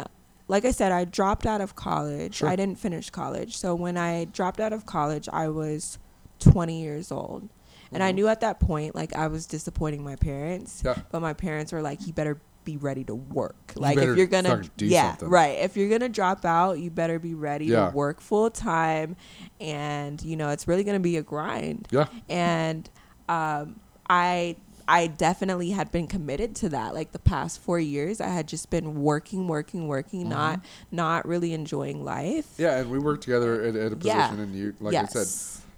Like 0.48 0.64
I 0.64 0.70
said, 0.70 0.92
I 0.92 1.04
dropped 1.04 1.46
out 1.46 1.60
of 1.60 1.74
college. 1.74 2.36
Sure. 2.36 2.48
I 2.48 2.56
didn't 2.56 2.78
finish 2.78 3.10
college. 3.10 3.56
So 3.56 3.74
when 3.74 3.96
I 3.96 4.26
dropped 4.26 4.60
out 4.60 4.72
of 4.72 4.86
college, 4.86 5.28
I 5.32 5.48
was 5.48 5.98
20 6.38 6.80
years 6.82 7.10
old. 7.10 7.48
And 7.92 8.02
I 8.02 8.10
Mhm. 8.12 8.14
knew 8.16 8.28
at 8.28 8.40
that 8.40 8.60
point, 8.60 8.94
like, 8.94 9.14
I 9.14 9.26
was 9.28 9.46
disappointing 9.46 10.02
my 10.04 10.16
parents. 10.16 10.82
Yeah. 10.84 10.94
But 11.10 11.20
my 11.20 11.32
parents 11.32 11.72
were 11.72 11.82
like, 11.82 12.06
you 12.06 12.12
better 12.12 12.40
be 12.64 12.76
ready 12.76 13.04
to 13.04 13.14
work. 13.14 13.72
Like, 13.76 13.94
better 13.96 14.10
if 14.12 14.18
you're 14.18 14.26
going 14.26 14.44
to, 14.44 14.68
yeah, 14.78 15.10
something. 15.12 15.28
right. 15.28 15.58
If 15.60 15.76
you're 15.76 15.88
going 15.88 16.00
to 16.00 16.08
drop 16.08 16.44
out, 16.44 16.80
you 16.80 16.90
better 16.90 17.18
be 17.20 17.32
ready 17.34 17.66
Yeah. 17.66 17.90
to 17.90 17.96
work 17.96 18.20
full 18.20 18.50
time. 18.50 19.14
And, 19.60 20.20
you 20.22 20.36
know, 20.36 20.50
it's 20.50 20.66
really 20.66 20.82
going 20.84 20.96
to 20.96 21.00
be 21.02 21.16
a 21.16 21.22
grind 21.22 21.86
Yeah. 21.92 22.06
and 22.28 22.88
um, 23.28 23.80
I 24.08 24.56
I 24.88 25.08
definitely 25.08 25.70
had 25.70 25.90
been 25.90 26.06
committed 26.06 26.54
to 26.56 26.68
that. 26.70 26.94
Like 26.94 27.12
the 27.12 27.18
past 27.18 27.60
four 27.60 27.78
years, 27.80 28.20
I 28.20 28.28
had 28.28 28.46
just 28.46 28.70
been 28.70 29.02
working, 29.02 29.48
working, 29.48 29.88
working, 29.88 30.24
Mhm. 30.26 30.28
not 30.28 30.60
not 30.92 31.26
really 31.26 31.52
enjoying 31.52 32.04
life. 32.04 32.46
Yeah, 32.58 32.78
and 32.78 32.90
we 32.90 32.98
worked 32.98 33.22
together 33.24 33.62
at, 33.62 33.74
at 33.76 33.92
a 33.92 33.96
position 33.96 34.36
Yeah. 34.36 34.42
and 34.42 34.54
you 34.54 34.74
like 34.80 34.94
I 34.94 35.06
said, 35.06 35.26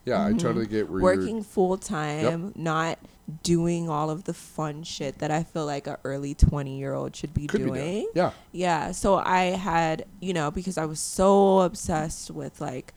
yeah, 0.05 0.25
I 0.25 0.33
Mhm. 0.33 0.38
totally 0.38 0.66
get 0.66 0.90
where 0.90 1.03
working 1.03 1.42
full 1.42 1.77
time, 1.79 2.53
not 2.57 2.99
doing 3.42 3.90
all 3.90 4.09
of 4.09 4.25
the 4.25 4.33
fun 4.33 4.83
shit 4.83 5.18
that 5.18 5.31
I 5.31 5.42
feel 5.42 5.66
like 5.66 5.87
a 5.87 5.99
early 6.05 6.35
twenty 6.35 6.79
year 6.79 6.94
old 6.94 7.14
should 7.14 7.35
be 7.35 7.47
could 7.47 7.61
doing. 7.61 7.75
doing. 7.75 8.09
Yeah. 8.14 8.31
Yeah. 8.53 8.92
So 8.92 9.16
I 9.16 9.51
had, 9.57 10.07
you 10.21 10.33
know, 10.33 10.51
because 10.51 10.79
I 10.79 10.87
was 10.87 10.99
so 11.01 11.61
obsessed 11.61 12.31
with 12.31 12.61
like 12.61 12.94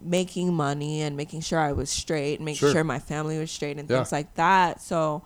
making 0.00 0.54
money 0.54 1.02
and 1.02 1.16
making 1.16 1.40
sure 1.42 1.58
I 1.58 1.72
was 1.72 1.90
straight 1.90 2.36
and 2.36 2.44
making 2.44 2.58
Sure. 2.60 2.72
sure 2.72 2.84
my 2.84 2.98
family 2.98 3.38
was 3.38 3.50
straight 3.50 3.78
and 3.78 3.88
Yeah. 3.88 3.96
things 3.98 4.12
like 4.12 4.34
that. 4.34 4.80
So 4.80 5.22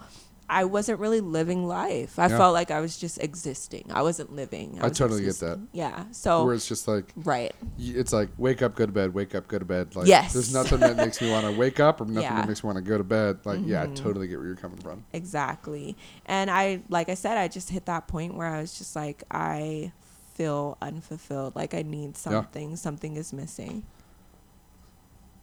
I 0.47 0.65
wasn't 0.65 1.01
really 1.01 1.23
living 1.23 1.67
life. 1.67 2.19
I 2.19 2.27
Yeah. 2.29 2.37
felt 2.37 2.53
like 2.53 2.71
I 2.71 2.81
was 2.81 2.99
just 2.99 3.19
existing. 3.23 3.91
I 3.91 4.03
wasn't 4.03 4.35
living. 4.35 4.79
I 4.79 4.89
was 4.89 4.99
totally 4.99 5.23
get 5.25 5.39
that. 5.41 5.59
Yeah. 5.73 6.05
So 6.11 6.45
Where 6.45 6.55
it's 6.55 6.69
just 6.69 6.87
like 6.87 7.13
right. 7.17 7.55
it's 7.79 8.13
like 8.13 8.29
wake 8.37 8.61
up, 8.61 8.75
go 8.75 8.85
to 8.85 8.93
bed, 8.93 9.15
wake 9.15 9.35
up, 9.35 9.49
go 9.49 9.59
to 9.59 9.65
bed. 9.65 9.97
Like 9.97 10.07
Yes. 10.07 10.35
there's 10.35 10.53
nothing 10.53 10.81
that 10.81 10.97
makes 10.97 11.21
me 11.23 11.31
want 11.31 11.47
to 11.47 11.53
wake 11.53 11.81
up 11.81 12.01
or 12.01 12.05
nothing 12.05 12.23
Yeah. 12.25 12.35
that 12.37 12.49
makes 12.49 12.63
me 12.63 12.67
want 12.69 12.77
to 12.77 12.83
go 12.89 12.99
to 12.99 13.05
bed. 13.05 13.39
Like 13.45 13.61
yeah, 13.65 13.85
I 13.85 13.87
Mhm. 13.87 13.97
totally 13.97 14.29
get 14.29 14.37
where 14.39 14.47
you're 14.49 14.57
coming 14.57 14.79
from. 14.79 15.05
Exactly. 15.15 15.97
And 16.27 16.51
I 16.51 16.83
like 16.91 17.09
I 17.09 17.15
said, 17.15 17.39
I 17.39 17.49
just 17.49 17.71
hit 17.71 17.87
that 17.87 18.07
point 18.07 18.35
where 18.37 18.49
I 18.49 18.61
was 18.61 18.75
just 18.77 18.95
like 18.95 19.25
I 19.31 19.93
feel 20.35 20.77
unfulfilled. 20.83 21.57
Like 21.57 21.73
I 21.75 21.83
need 21.83 22.17
something. 22.19 22.77
Something 22.77 23.17
is 23.17 23.33
missing. 23.33 23.85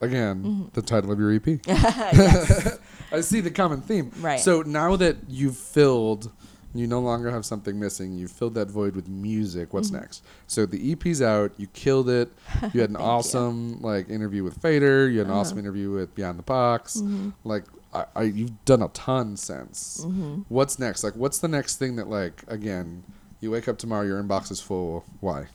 Again, 0.02 0.44
Mhm. 0.44 0.74
the 0.74 0.82
title 0.82 1.12
of 1.12 1.20
your 1.20 1.32
EP. 1.32 1.60
I 3.12 3.22
see 3.22 3.40
the 3.42 3.52
common 3.52 3.82
theme. 3.82 4.12
Right. 4.20 4.40
So 4.40 4.62
now 4.62 4.96
that 4.96 5.18
you've 5.30 5.58
filled, 5.58 6.32
you 6.74 6.88
no 6.88 7.02
longer 7.02 7.30
have 7.30 7.46
something 7.46 7.78
missing. 7.78 8.14
You've 8.14 8.32
filled 8.32 8.56
that 8.56 8.70
void 8.72 8.96
with 8.96 9.08
music. 9.10 9.74
What's 9.74 9.90
Mhm. 9.92 10.00
next? 10.02 10.24
So 10.48 10.66
the 10.66 10.80
EP's 10.92 11.22
out. 11.22 11.52
You 11.58 11.68
killed 11.68 12.10
it. 12.10 12.32
You 12.74 12.80
had 12.82 12.90
an 12.90 12.96
Thank 12.96 13.00
you. 13.00 13.12
awesome 13.12 13.82
like 13.82 14.10
interview 14.10 14.44
with 14.44 14.56
Fader. 14.62 15.10
You 15.10 15.20
had 15.20 15.28
an 15.28 15.32
Uh-huh. 15.34 15.42
awesome 15.42 15.60
interview 15.60 15.92
with 15.92 16.16
Beyond 16.16 16.40
the 16.40 16.44
Box. 16.44 16.98
Mhm. 16.98 17.34
Like 17.44 17.66
I, 17.94 18.06
I, 18.16 18.22
you've 18.24 18.64
done 18.64 18.82
a 18.82 18.88
ton 18.90 19.36
since. 19.36 20.06
Mhm. 20.08 20.46
What's 20.48 20.80
next? 20.80 21.04
Like 21.04 21.16
what's 21.18 21.40
the 21.40 21.50
next 21.50 21.76
thing 21.76 21.98
that 21.98 22.08
like 22.10 22.44
again? 22.48 23.04
You 23.42 23.52
wake 23.52 23.68
up 23.68 23.78
tomorrow, 23.78 24.06
your 24.06 24.22
inbox 24.24 24.50
is 24.52 24.62
full. 24.62 25.04
Why? 25.20 25.48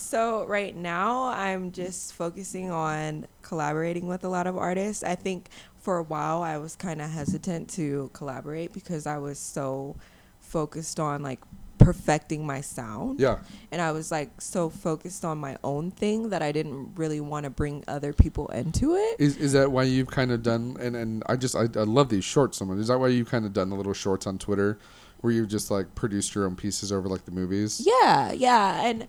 So 0.00 0.44
right 0.46 0.74
now 0.76 1.24
I'm 1.28 1.72
just 1.72 2.12
focusing 2.14 2.70
on 2.70 3.26
collaborating 3.42 4.06
with 4.08 4.24
a 4.24 4.28
lot 4.28 4.46
of 4.46 4.56
artists. 4.56 5.02
I 5.02 5.14
think 5.14 5.48
for 5.78 5.98
a 5.98 6.02
while 6.02 6.42
I 6.42 6.56
was 6.58 6.76
kind 6.76 7.00
of 7.02 7.10
hesitant 7.10 7.68
to 7.70 8.10
collaborate 8.12 8.72
because 8.72 9.06
I 9.06 9.18
was 9.18 9.38
so 9.38 9.96
focused 10.40 10.98
on 11.00 11.22
like 11.22 11.40
perfecting 11.78 12.46
my 12.46 12.60
sound 12.62 13.20
Yeah. 13.20 13.40
and 13.70 13.82
I 13.82 13.92
was 13.92 14.10
like 14.10 14.40
so 14.40 14.70
focused 14.70 15.22
on 15.24 15.36
my 15.36 15.58
own 15.62 15.90
thing 15.90 16.30
that 16.30 16.40
I 16.40 16.50
didn't 16.52 16.92
really 16.96 17.20
want 17.20 17.44
to 17.44 17.50
bring 17.50 17.84
other 17.86 18.14
people 18.14 18.46
into 18.48 18.94
it. 18.94 19.16
Is, 19.18 19.36
is 19.36 19.52
that 19.52 19.70
why 19.70 19.82
you've 19.82 20.10
kind 20.10 20.30
of 20.32 20.42
done 20.42 20.76
and, 20.80 20.96
and 20.96 21.22
I 21.26 21.36
just 21.36 21.54
I, 21.54 21.62
I 21.62 21.82
love 21.82 22.08
these 22.08 22.24
shorts 22.24 22.58
so 22.58 22.64
much. 22.64 22.78
Is 22.78 22.88
that 22.88 22.98
why 22.98 23.08
you've 23.08 23.28
kind 23.30 23.44
of 23.44 23.52
done 23.52 23.68
the 23.68 23.76
little 23.76 23.92
shorts 23.92 24.26
on 24.26 24.38
Twitter 24.38 24.78
where 25.20 25.32
you've 25.32 25.48
just 25.48 25.70
like 25.70 25.94
produced 25.94 26.34
your 26.34 26.46
own 26.46 26.56
pieces 26.56 26.90
over 26.92 27.08
like 27.08 27.24
the 27.26 27.32
movies? 27.32 27.82
Yeah, 27.84 28.32
yeah, 28.32 28.86
and 28.86 29.06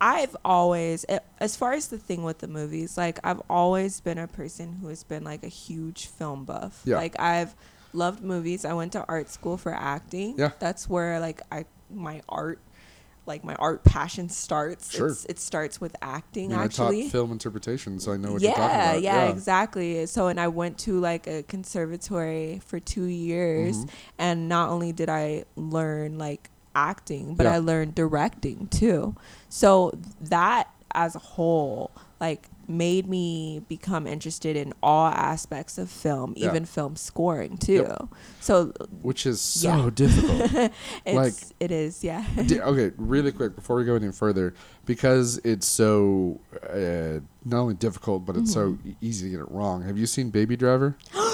I've 0.00 0.34
always, 0.44 1.04
as 1.40 1.56
far 1.56 1.72
as 1.72 1.88
the 1.88 1.98
thing 1.98 2.22
with 2.22 2.38
the 2.38 2.48
movies, 2.48 2.96
like 2.96 3.18
I've 3.22 3.42
always 3.50 4.00
been 4.00 4.18
a 4.18 4.26
person 4.26 4.78
who 4.80 4.88
has 4.88 5.04
been 5.04 5.24
like 5.24 5.44
a 5.44 5.48
huge 5.48 6.06
film 6.06 6.44
buff. 6.44 6.80
Yeah. 6.84 6.96
Like 6.96 7.20
I've 7.20 7.54
loved 7.92 8.22
movies. 8.22 8.64
I 8.64 8.72
went 8.72 8.92
to 8.92 9.04
art 9.08 9.28
school 9.28 9.56
for 9.56 9.74
acting. 9.74 10.36
Yeah. 10.38 10.52
That's 10.58 10.88
where 10.88 11.20
like 11.20 11.42
I 11.52 11.66
my 11.92 12.22
art, 12.28 12.60
like 13.26 13.44
my 13.44 13.54
art 13.56 13.84
passion 13.84 14.28
starts. 14.30 14.90
Sure. 14.90 15.08
It's, 15.08 15.24
it 15.26 15.38
starts 15.38 15.80
with 15.80 15.94
acting 16.00 16.46
I 16.46 16.48
mean, 16.54 16.58
I 16.60 16.64
actually. 16.64 17.02
taught 17.02 17.12
film 17.12 17.32
interpretation, 17.32 17.98
so 17.98 18.12
I 18.12 18.16
know 18.16 18.32
what 18.32 18.40
yeah, 18.42 18.48
you're 18.48 18.56
talking 18.56 18.80
about. 18.90 19.02
yeah, 19.02 19.28
exactly. 19.28 20.06
So, 20.06 20.28
and 20.28 20.40
I 20.40 20.48
went 20.48 20.78
to 20.78 20.98
like 20.98 21.26
a 21.26 21.42
conservatory 21.42 22.60
for 22.64 22.80
two 22.80 23.04
years, 23.04 23.76
Mhm. 23.84 23.90
and 24.18 24.48
not 24.48 24.70
only 24.70 24.92
did 24.92 25.08
I 25.10 25.44
learn 25.56 26.16
like 26.16 26.48
acting, 26.74 27.34
but 27.34 27.44
Yeah. 27.44 27.54
I 27.54 27.58
learned 27.58 27.94
directing 27.94 28.68
too. 28.68 29.14
So 29.48 29.92
that 30.20 30.68
as 30.94 31.14
a 31.14 31.18
whole, 31.20 31.90
like, 32.20 32.48
made 32.68 33.08
me 33.08 33.62
become 33.68 34.06
interested 34.06 34.56
in 34.56 34.72
all 34.80 35.08
aspects 35.08 35.76
of 35.78 35.90
film, 35.90 36.34
Yeah. 36.36 36.48
even 36.48 36.64
film 36.64 36.94
scoring 36.94 37.56
too. 37.58 37.86
So 38.40 38.72
Which 39.02 39.26
is 39.26 39.40
so 39.40 39.68
Yeah. 39.68 39.90
difficult. 39.94 40.70
it's 41.04 41.14
Like- 41.16 41.52
it 41.58 41.72
is, 41.72 42.04
yeah. 42.04 42.24
Di- 42.46 42.60
okay, 42.60 42.92
really 42.96 43.32
quick 43.32 43.56
before 43.56 43.76
we 43.76 43.84
go 43.84 43.96
any 43.96 44.12
further, 44.12 44.54
because 44.86 45.38
it's 45.42 45.66
so 45.66 46.40
uh, 46.72 47.20
not 47.44 47.60
only 47.60 47.74
difficult 47.74 48.24
but 48.24 48.36
it's 48.36 48.52
so 48.52 48.72
Mm-hmm. 48.72 48.88
e- 48.90 48.96
easy 49.00 49.26
to 49.26 49.30
get 49.36 49.40
it 49.40 49.50
wrong. 49.50 49.82
Have 49.82 49.98
you 49.98 50.06
seen 50.06 50.30
Baby 50.30 50.56
Driver? 50.56 50.96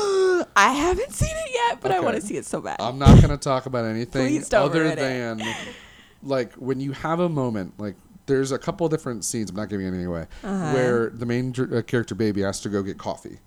I 0.56 0.72
haven't 0.72 1.12
seen 1.12 1.36
it 1.36 1.50
yet, 1.52 1.80
but 1.80 1.92
I 1.92 2.00
want 2.00 2.16
to 2.16 2.22
see 2.22 2.36
it 2.36 2.46
so 2.46 2.60
bad. 2.60 2.80
I'm 2.80 2.98
not 2.98 3.20
gonna 3.20 3.36
talk 3.36 3.66
about 3.66 3.84
anything 3.84 4.42
other 4.52 4.84
it. 4.86 4.96
than 4.96 5.42
like 6.22 6.54
when 6.54 6.80
you 6.80 6.92
have 6.92 7.20
a 7.20 7.28
moment 7.28 7.78
like. 7.78 7.94
There's 8.26 8.50
a 8.50 8.58
couple 8.58 8.88
different 8.88 9.24
scenes. 9.24 9.50
I'm 9.50 9.56
not 9.56 9.68
giving 9.68 9.86
anything 9.86 10.06
away. 10.06 10.26
Uh-huh. 10.42 10.72
Where 10.72 11.10
the 11.10 11.24
main 11.24 11.54
uh, 11.56 11.80
character 11.82 12.16
baby 12.16 12.42
has 12.42 12.60
to 12.62 12.68
go 12.68 12.82
get 12.82 12.98
coffee. 12.98 13.38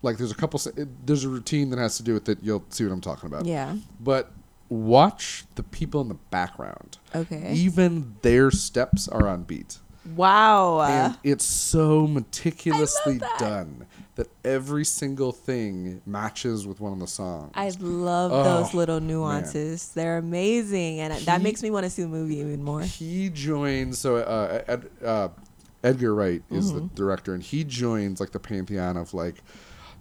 Like 0.00 0.16
there's 0.16 0.30
a 0.30 0.34
couple. 0.34 0.58
There's 1.04 1.24
a 1.24 1.28
routine 1.28 1.68
that 1.68 1.78
has 1.78 1.98
to 1.98 2.02
do 2.02 2.14
with 2.14 2.30
it. 2.30 2.38
You'll 2.40 2.64
see 2.70 2.84
what 2.84 2.94
I'm 2.94 3.02
talking 3.02 3.26
about. 3.26 3.44
yeah. 3.44 3.76
But 4.00 4.32
watch 4.70 5.44
the 5.56 5.62
people 5.62 6.00
in 6.00 6.08
the 6.08 6.14
background. 6.30 6.96
Okay. 7.14 7.52
Even 7.52 8.16
their 8.22 8.50
steps 8.50 9.06
are 9.06 9.28
on 9.28 9.42
beat. 9.42 9.80
Wow. 10.04 10.80
and 10.82 11.18
it's 11.22 11.44
so 11.44 12.06
meticulously 12.06 13.18
that. 13.18 13.38
done 13.38 13.86
that 14.16 14.26
every 14.44 14.84
single 14.84 15.32
thing 15.32 16.02
matches 16.04 16.66
with 16.66 16.80
one 16.80 16.92
of 16.92 16.98
the 16.98 17.06
songs. 17.06 17.52
I 17.54 17.70
love 17.80 18.30
Oh, 18.32 18.42
those 18.42 18.74
little 18.74 19.00
nuances. 19.00 19.88
They're 19.94 20.18
amazing, 20.18 21.00
and 21.00 21.14
that 21.24 21.40
makes 21.40 21.62
me 21.62 21.70
want 21.70 21.84
to 21.84 21.90
see 21.90 22.02
the 22.02 22.08
movie 22.08 22.36
even 22.38 22.62
more. 22.62 22.82
he 22.82 23.30
joins 23.30 23.98
so 23.98 24.16
uh, 24.16 24.62
at, 24.68 24.82
uh, 25.04 25.28
Edgar 25.84 26.14
Wright 26.14 26.42
is 26.50 26.72
the 26.72 26.80
Mm-hmm. 26.80 26.94
director, 26.94 27.32
and 27.34 27.42
he 27.42 27.64
joins 27.64 28.20
like 28.20 28.30
the 28.32 28.38
pantheon 28.40 28.96
of 28.96 29.14
like 29.14 29.42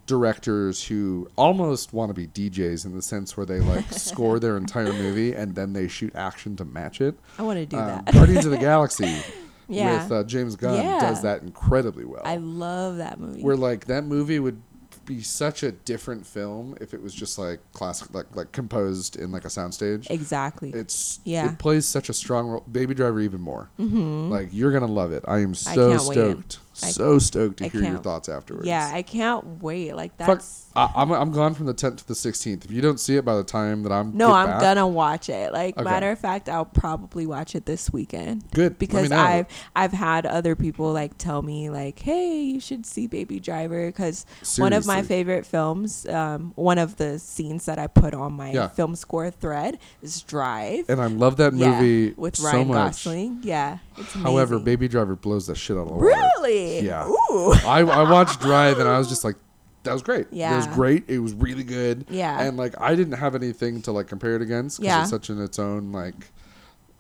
directors 0.08 0.84
who 0.84 1.30
almost 1.38 1.94
want 1.94 2.10
to 2.10 2.14
be 2.14 2.28
DJs 2.28 2.86
in 2.86 2.96
the 2.96 3.02
sense 3.02 3.38
where 3.38 3.46
they 3.46 3.60
like 3.60 3.92
score 3.94 4.40
their 4.40 4.58
entire 4.66 4.92
movie 4.92 5.34
and 5.34 5.56
then 5.56 5.74
they 5.74 5.88
shoot 5.88 6.14
action 6.16 6.56
to 6.58 6.66
match 6.66 7.00
it. 7.02 7.18
I 7.40 7.44
want 7.44 7.60
to 7.60 7.66
do 7.66 7.78
Um, 7.78 7.86
that. 8.06 8.14
Guardians 8.14 8.46
of 8.46 8.52
the 8.52 8.58
Galaxy 8.58 9.16
Yeah. 9.72 10.04
with 10.04 10.12
uh, 10.12 10.24
James 10.24 10.56
Gunn 10.56 10.76
Yeah. 10.76 11.00
does 11.00 11.22
that 11.24 11.42
incredibly 11.42 12.06
well. 12.06 12.22
I 12.26 12.38
love 12.38 12.98
that 12.98 13.20
movie. 13.20 13.42
where 13.42 13.56
like 13.56 13.86
that 13.86 14.04
movie 14.04 14.40
would 14.40 14.62
be 15.04 15.22
such 15.22 15.64
a 15.64 15.72
different 15.72 16.28
film 16.28 16.76
if 16.80 16.94
it 16.94 17.02
was 17.02 17.14
just 17.14 17.40
like 17.40 17.60
classic, 17.74 18.14
like 18.14 18.36
like 18.36 18.52
composed 18.52 19.16
in 19.16 19.32
like 19.32 19.46
a 19.46 19.48
soundstage. 19.48 20.08
exactly. 20.12 20.70
It's 20.72 21.20
Yeah. 21.26 21.52
It 21.52 21.58
plays 21.60 21.88
such 21.88 22.08
a 22.10 22.14
strong 22.14 22.48
role. 22.50 22.64
Baby 22.72 22.94
Driver 22.94 23.20
even 23.20 23.42
more. 23.42 23.70
Like 23.80 24.50
you're 24.52 24.72
gonna 24.72 24.86
love 24.86 25.12
it. 25.12 25.24
I 25.28 25.40
am 25.40 25.54
Mm-hmm. 25.54 25.70
I 25.70 25.76
so 25.76 25.98
can't 25.98 26.38
wait. 26.38 26.58
So 26.74 27.20
stoked 27.20 27.58
to 27.58 27.66
I 27.66 27.68
hear 27.70 27.82
your 27.82 27.92
can't- 27.92 28.04
thoughts 28.04 28.30
afterwards. 28.30 28.66
yeah, 28.68 28.90
I 28.94 29.02
can't 29.02 29.62
wait. 29.62 29.94
Like 29.94 30.16
Fuck, 30.18 30.28
that's 30.28 30.68
I, 30.76 30.90
I'm 30.96 31.12
I'm 31.12 31.32
gone 31.32 31.54
from 31.54 31.66
the 31.66 31.74
10th 31.74 31.98
to 31.98 32.08
the 32.08 32.14
16th. 32.14 32.64
If 32.66 32.72
you 32.72 32.82
don't 32.82 33.00
see 33.00 33.18
it 33.18 33.26
by 33.26 33.36
the 33.36 33.44
time 33.44 33.84
that 33.84 33.92
I'm 33.92 34.16
no, 34.16 34.28
get 34.30 34.36
I'm 34.36 34.48
back, 34.48 34.62
gonna 34.62 34.88
watch 34.88 35.28
it. 35.30 35.52
Like 35.52 35.76
Okay. 35.78 35.84
matter 35.84 36.12
of 36.12 36.20
fact, 36.20 36.48
I'll 36.48 36.64
probably 36.66 37.26
watch 37.26 37.56
it 37.56 37.66
this 37.66 37.92
weekend. 37.92 38.50
good 38.52 38.64
Let 38.64 38.72
me 38.72 38.78
because 38.80 39.10
know. 39.10 39.18
I've 39.18 39.46
I've 39.76 39.92
had 39.92 40.26
other 40.26 40.56
people 40.56 40.94
like 40.94 41.18
tell 41.18 41.42
me 41.42 41.70
like, 41.70 42.00
hey, 42.00 42.42
you 42.42 42.60
should 42.60 42.86
see 42.86 43.08
Baby 43.08 43.40
Driver 43.40 43.88
because 43.88 44.26
one 44.58 44.72
of 44.74 44.86
my 44.86 44.96
Seriously. 45.02 45.08
favorite 45.16 45.46
films, 45.46 46.08
um, 46.08 46.54
one 46.56 46.78
of 46.78 46.96
the 46.98 47.20
scenes 47.20 47.66
that 47.66 47.78
I 47.80 47.88
put 47.88 48.14
on 48.14 48.34
my 48.34 48.52
Yeah. 48.52 48.68
film 48.70 48.96
score 48.96 49.30
thread 49.30 49.78
is 50.02 50.22
Drive. 50.22 50.90
and 50.90 51.02
I 51.02 51.08
love 51.08 51.36
that 51.38 51.54
Yeah, 51.54 51.72
movie 51.82 52.14
with 52.16 52.38
so 52.38 52.46
Ryan 52.46 52.68
much. 52.70 53.04
Gosling. 53.04 53.40
Yeah, 53.44 53.80
it's 53.98 54.14
However, 54.14 54.56
amazing. 54.56 54.66
Baby 54.66 54.88
Driver 54.88 55.16
blows 55.18 55.48
the 55.48 55.56
shit 55.56 55.76
out 55.76 55.82
of 55.82 55.88
the 55.90 55.94
water. 55.96 56.06
really, 56.06 56.61
Yeah. 56.84 57.08
Ooh. 57.08 57.54
I, 57.66 57.80
I 57.80 58.10
watched 58.10 58.40
Drive 58.42 58.80
and 58.80 58.88
I 58.88 58.98
was 58.98 59.10
just 59.10 59.24
like, 59.24 59.36
that 59.84 59.94
was 59.94 60.02
great. 60.04 60.28
Yeah. 60.32 60.54
It 60.54 60.58
was 60.58 60.68
great. 60.68 61.06
It 61.10 61.20
was 61.20 61.34
really 61.34 61.64
good. 61.64 62.06
Yeah. 62.10 62.40
And 62.42 62.58
like, 62.58 62.80
I 62.80 62.96
didn't 62.96 63.14
have 63.18 63.34
anything 63.36 63.82
to 63.84 63.92
like 63.92 64.08
compare 64.08 64.36
it 64.36 64.42
against 64.42 64.80
because 64.80 64.88
Yeah. 64.94 65.02
it's 65.02 65.10
such 65.10 65.30
in 65.30 65.42
its 65.42 65.58
own 65.60 65.92
like, 65.92 66.16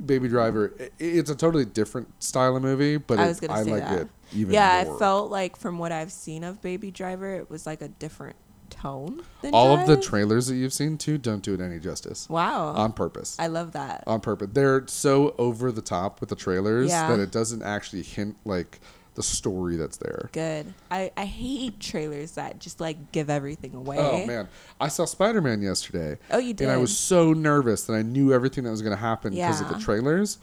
Baby 0.04 0.28
Driver. 0.30 0.74
it's 0.98 1.30
a 1.30 1.36
totally 1.36 1.66
different 1.66 2.24
style 2.24 2.56
of 2.56 2.64
movie, 2.64 2.98
but 2.98 3.20
I 3.20 3.26
it- 3.26 3.28
was 3.28 3.40
gonna 3.40 3.54
I 3.54 3.64
say 3.64 3.72
like 3.72 3.84
that. 3.84 4.02
it 4.02 4.08
even 4.34 4.54
yeah, 4.54 4.84
more. 4.86 4.96
I 4.96 5.00
felt 5.00 5.30
like 5.30 5.56
from 5.58 5.78
what 5.78 5.92
I've 5.92 6.12
seen 6.12 6.44
of 6.44 6.60
Baby 6.62 6.90
Driver, 6.90 7.36
it 7.36 7.52
was 7.52 7.68
like 7.68 7.84
a 7.84 7.88
different 7.88 8.36
tone. 8.72 9.22
Than 9.44 9.54
All 9.54 9.78
of 9.78 9.86
the 9.86 9.98
trailers 9.98 10.48
that 10.48 10.56
you've 10.56 10.74
seen 10.74 10.98
too 10.98 11.20
don't 11.20 11.44
do 11.44 11.54
it 11.54 11.62
any 11.62 11.78
justice 11.78 12.28
wow, 12.30 12.70
on 12.70 12.94
purpose. 12.94 13.36
I 13.38 13.46
love 13.48 13.74
that. 13.74 14.04
on 14.08 14.22
purpose. 14.22 14.50
They're 14.54 14.88
so 14.88 15.36
over 15.38 15.72
the 15.72 15.82
top 15.84 16.20
with 16.20 16.30
the 16.30 16.36
trailers 16.36 16.90
Yeah. 16.90 17.08
that 17.10 17.20
it 17.20 17.30
doesn't 17.32 17.62
actually 17.62 18.02
hint 18.02 18.38
like 18.44 18.80
the 19.16 19.24
story 19.24 19.76
that's 19.76 19.98
there. 19.98 20.30
Good. 20.32 20.74
I 20.90 21.12
I 21.18 21.26
hate 21.26 21.80
trailers 21.80 22.32
that 22.34 22.60
just 22.60 22.80
like 22.80 23.12
give 23.12 23.30
everything 23.30 23.76
away. 23.76 23.98
Oh 24.00 24.26
man, 24.26 24.48
I 24.80 24.88
saw 24.88 25.06
Spider 25.06 25.42
Man 25.42 25.62
yesterday. 25.62 26.18
Oh, 26.32 26.38
you 26.38 26.54
did. 26.54 26.66
And 26.66 26.72
I 26.72 26.78
was 26.78 26.98
so 26.98 27.34
nervous 27.34 27.84
that 27.84 27.94
I 27.94 28.02
knew 28.02 28.34
everything 28.34 28.64
that 28.64 28.72
was 28.72 28.82
going 28.82 28.96
to 28.96 29.02
happen 29.02 29.34
because 29.34 29.62
of 29.62 29.70
the 29.70 29.78
trailers. 29.80 30.38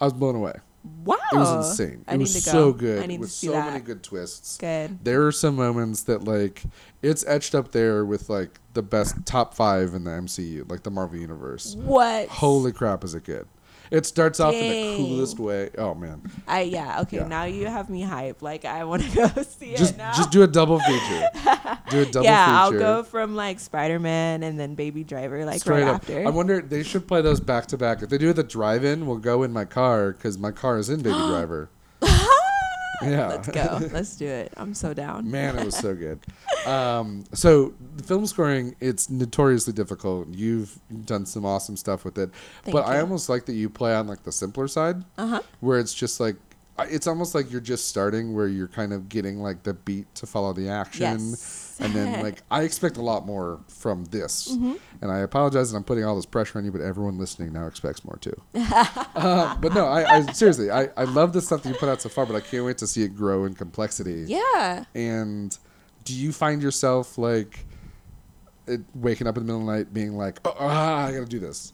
I 0.00 0.04
was 0.04 0.12
blown 0.12 0.34
away. 0.36 0.54
Wow, 1.04 1.16
It 1.32 1.36
was 1.36 1.70
insane. 1.80 2.04
I 2.06 2.14
it 2.14 2.18
need 2.18 2.22
was 2.24 2.34
to 2.34 2.44
go. 2.46 2.50
so 2.52 2.72
good 2.72 3.02
I 3.02 3.06
need 3.06 3.20
with 3.20 3.28
to 3.30 3.34
see 3.34 3.46
so 3.48 3.52
that. 3.52 3.72
many 3.72 3.84
good 3.84 4.02
twists. 4.02 4.56
Good. 4.58 5.04
There 5.04 5.26
are 5.26 5.32
some 5.32 5.56
moments 5.56 6.02
that 6.04 6.24
like 6.24 6.62
it's 7.02 7.24
etched 7.26 7.54
up 7.54 7.72
there 7.72 8.04
with 8.04 8.30
like 8.30 8.58
the 8.74 8.82
best 8.82 9.26
top 9.26 9.54
five 9.54 9.92
in 9.94 10.04
the 10.04 10.12
MCU, 10.12 10.70
like 10.70 10.84
the 10.84 10.90
Marvel 10.90 11.18
universe. 11.18 11.74
What? 11.76 12.28
Holy 12.28 12.72
crap, 12.72 13.02
is 13.04 13.14
it 13.14 13.24
good! 13.24 13.46
It 13.90 14.06
starts 14.06 14.40
off 14.40 14.54
in 14.54 14.70
the 14.70 14.96
coolest 14.96 15.38
way. 15.38 15.70
Oh 15.78 15.94
man, 15.94 16.22
I 16.46 16.62
yeah. 16.62 17.00
Okay, 17.02 17.18
Yeah. 17.18 17.26
now 17.28 17.44
you 17.44 17.66
have 17.66 17.88
me 17.88 18.02
hype. 18.02 18.42
Like 18.42 18.64
I 18.64 18.84
want 18.84 19.02
to 19.02 19.14
go 19.34 19.42
see 19.42 19.74
just 19.76 19.94
it 19.94 19.98
now. 19.98 20.12
just 20.14 20.30
do 20.30 20.42
a 20.42 20.46
double 20.46 20.78
feature. 20.80 21.28
do 21.90 22.00
a 22.00 22.04
double 22.04 22.04
feature. 22.06 22.22
yeah, 22.22 22.60
I'll 22.62 22.72
go 22.72 23.02
from 23.02 23.34
like 23.34 23.60
Spider 23.60 23.98
Man 23.98 24.42
and 24.42 24.58
then 24.58 24.74
Baby 24.74 25.04
Driver 25.04 25.44
like 25.44 25.60
Straight 25.60 25.82
right 25.84 25.88
up. 25.88 26.02
after. 26.02 26.26
I 26.26 26.30
wonder 26.30 26.60
they 26.60 26.82
should 26.82 27.06
play 27.08 27.22
those 27.22 27.40
back 27.40 27.66
to 27.66 27.78
back. 27.78 28.02
If 28.02 28.10
they 28.10 28.18
do 28.18 28.32
the 28.32 28.42
drive-in, 28.44 29.06
we'll 29.06 29.16
go 29.18 29.42
in 29.42 29.52
my 29.52 29.64
car 29.64 30.12
because 30.12 30.38
my 30.38 30.50
car 30.52 30.78
is 30.78 30.88
in 30.90 31.00
Baby 31.02 31.16
Driver. 31.28 31.70
Yeah. 33.02 33.28
Let's 33.28 33.48
go. 33.48 33.78
Let's 33.92 34.16
do 34.16 34.26
it. 34.26 34.52
I'm 34.56 34.74
so 34.74 34.92
down. 34.94 35.30
Man, 35.30 35.58
it 35.58 35.64
was 35.64 35.76
so 35.76 35.94
good. 36.06 36.18
Um, 36.66 37.24
so 37.32 37.72
the 37.96 38.02
film 38.02 38.26
scoring, 38.26 38.74
it's 38.80 39.08
notoriously 39.08 39.72
difficult. 39.72 40.28
You've 40.28 40.78
done 41.04 41.24
some 41.26 41.44
awesome 41.44 41.76
stuff 41.76 42.04
with 42.04 42.18
it, 42.18 42.30
Thank 42.64 42.74
but 42.74 42.86
I 42.86 43.00
almost 43.00 43.28
like 43.28 43.46
that 43.46 43.54
you 43.54 43.68
play 43.70 43.94
on 43.94 44.06
like 44.06 44.22
the 44.24 44.32
simpler 44.32 44.68
side, 44.68 45.04
Uh 45.16 45.26
huh. 45.26 45.42
where 45.60 45.78
it's 45.78 45.94
just 45.94 46.18
like 46.20 46.36
it's 46.90 47.06
almost 47.06 47.34
like 47.34 47.50
you're 47.50 47.60
just 47.60 47.88
starting, 47.88 48.34
where 48.34 48.46
you're 48.46 48.68
kind 48.68 48.92
of 48.92 49.08
getting 49.08 49.38
like 49.42 49.62
the 49.64 49.74
beat 49.74 50.12
to 50.16 50.26
follow 50.26 50.52
the 50.52 50.68
action. 50.68 51.02
Yes. 51.20 51.67
And 51.80 51.92
then, 51.92 52.22
like, 52.22 52.42
I 52.50 52.62
expect 52.62 52.96
a 52.96 53.02
lot 53.02 53.26
more 53.26 53.60
from 53.68 54.04
this. 54.06 54.52
Mm-hmm. 54.52 54.74
And 55.00 55.10
I 55.10 55.18
apologize 55.18 55.70
that 55.70 55.76
I'm 55.76 55.84
putting 55.84 56.04
all 56.04 56.16
this 56.16 56.26
pressure 56.26 56.58
on 56.58 56.64
you, 56.64 56.72
but 56.72 56.80
everyone 56.80 57.18
listening 57.18 57.52
now 57.52 57.66
expects 57.66 58.04
more 58.04 58.18
too. 58.20 58.40
uh, 58.54 59.56
but 59.56 59.74
no, 59.74 59.86
I, 59.86 60.16
I 60.16 60.32
seriously, 60.32 60.70
I, 60.70 60.88
I 60.96 61.04
love 61.04 61.32
the 61.32 61.40
stuff 61.40 61.62
that 61.62 61.68
you 61.68 61.74
put 61.76 61.88
out 61.88 62.02
so 62.02 62.08
far, 62.08 62.26
but 62.26 62.36
I 62.36 62.40
can't 62.40 62.64
wait 62.64 62.78
to 62.78 62.86
see 62.86 63.02
it 63.02 63.14
grow 63.14 63.44
in 63.44 63.54
complexity. 63.54 64.24
Yeah. 64.26 64.84
And 64.94 65.56
do 66.04 66.14
you 66.14 66.32
find 66.32 66.62
yourself 66.62 67.18
like 67.18 67.66
it, 68.66 68.80
waking 68.94 69.26
up 69.26 69.36
in 69.36 69.46
the 69.46 69.52
middle 69.52 69.60
of 69.60 69.66
the 69.66 69.72
night 69.72 69.92
being 69.92 70.16
like, 70.16 70.40
oh, 70.44 70.54
ah, 70.58 71.06
I 71.06 71.12
got 71.12 71.20
to 71.20 71.26
do 71.26 71.38
this? 71.38 71.72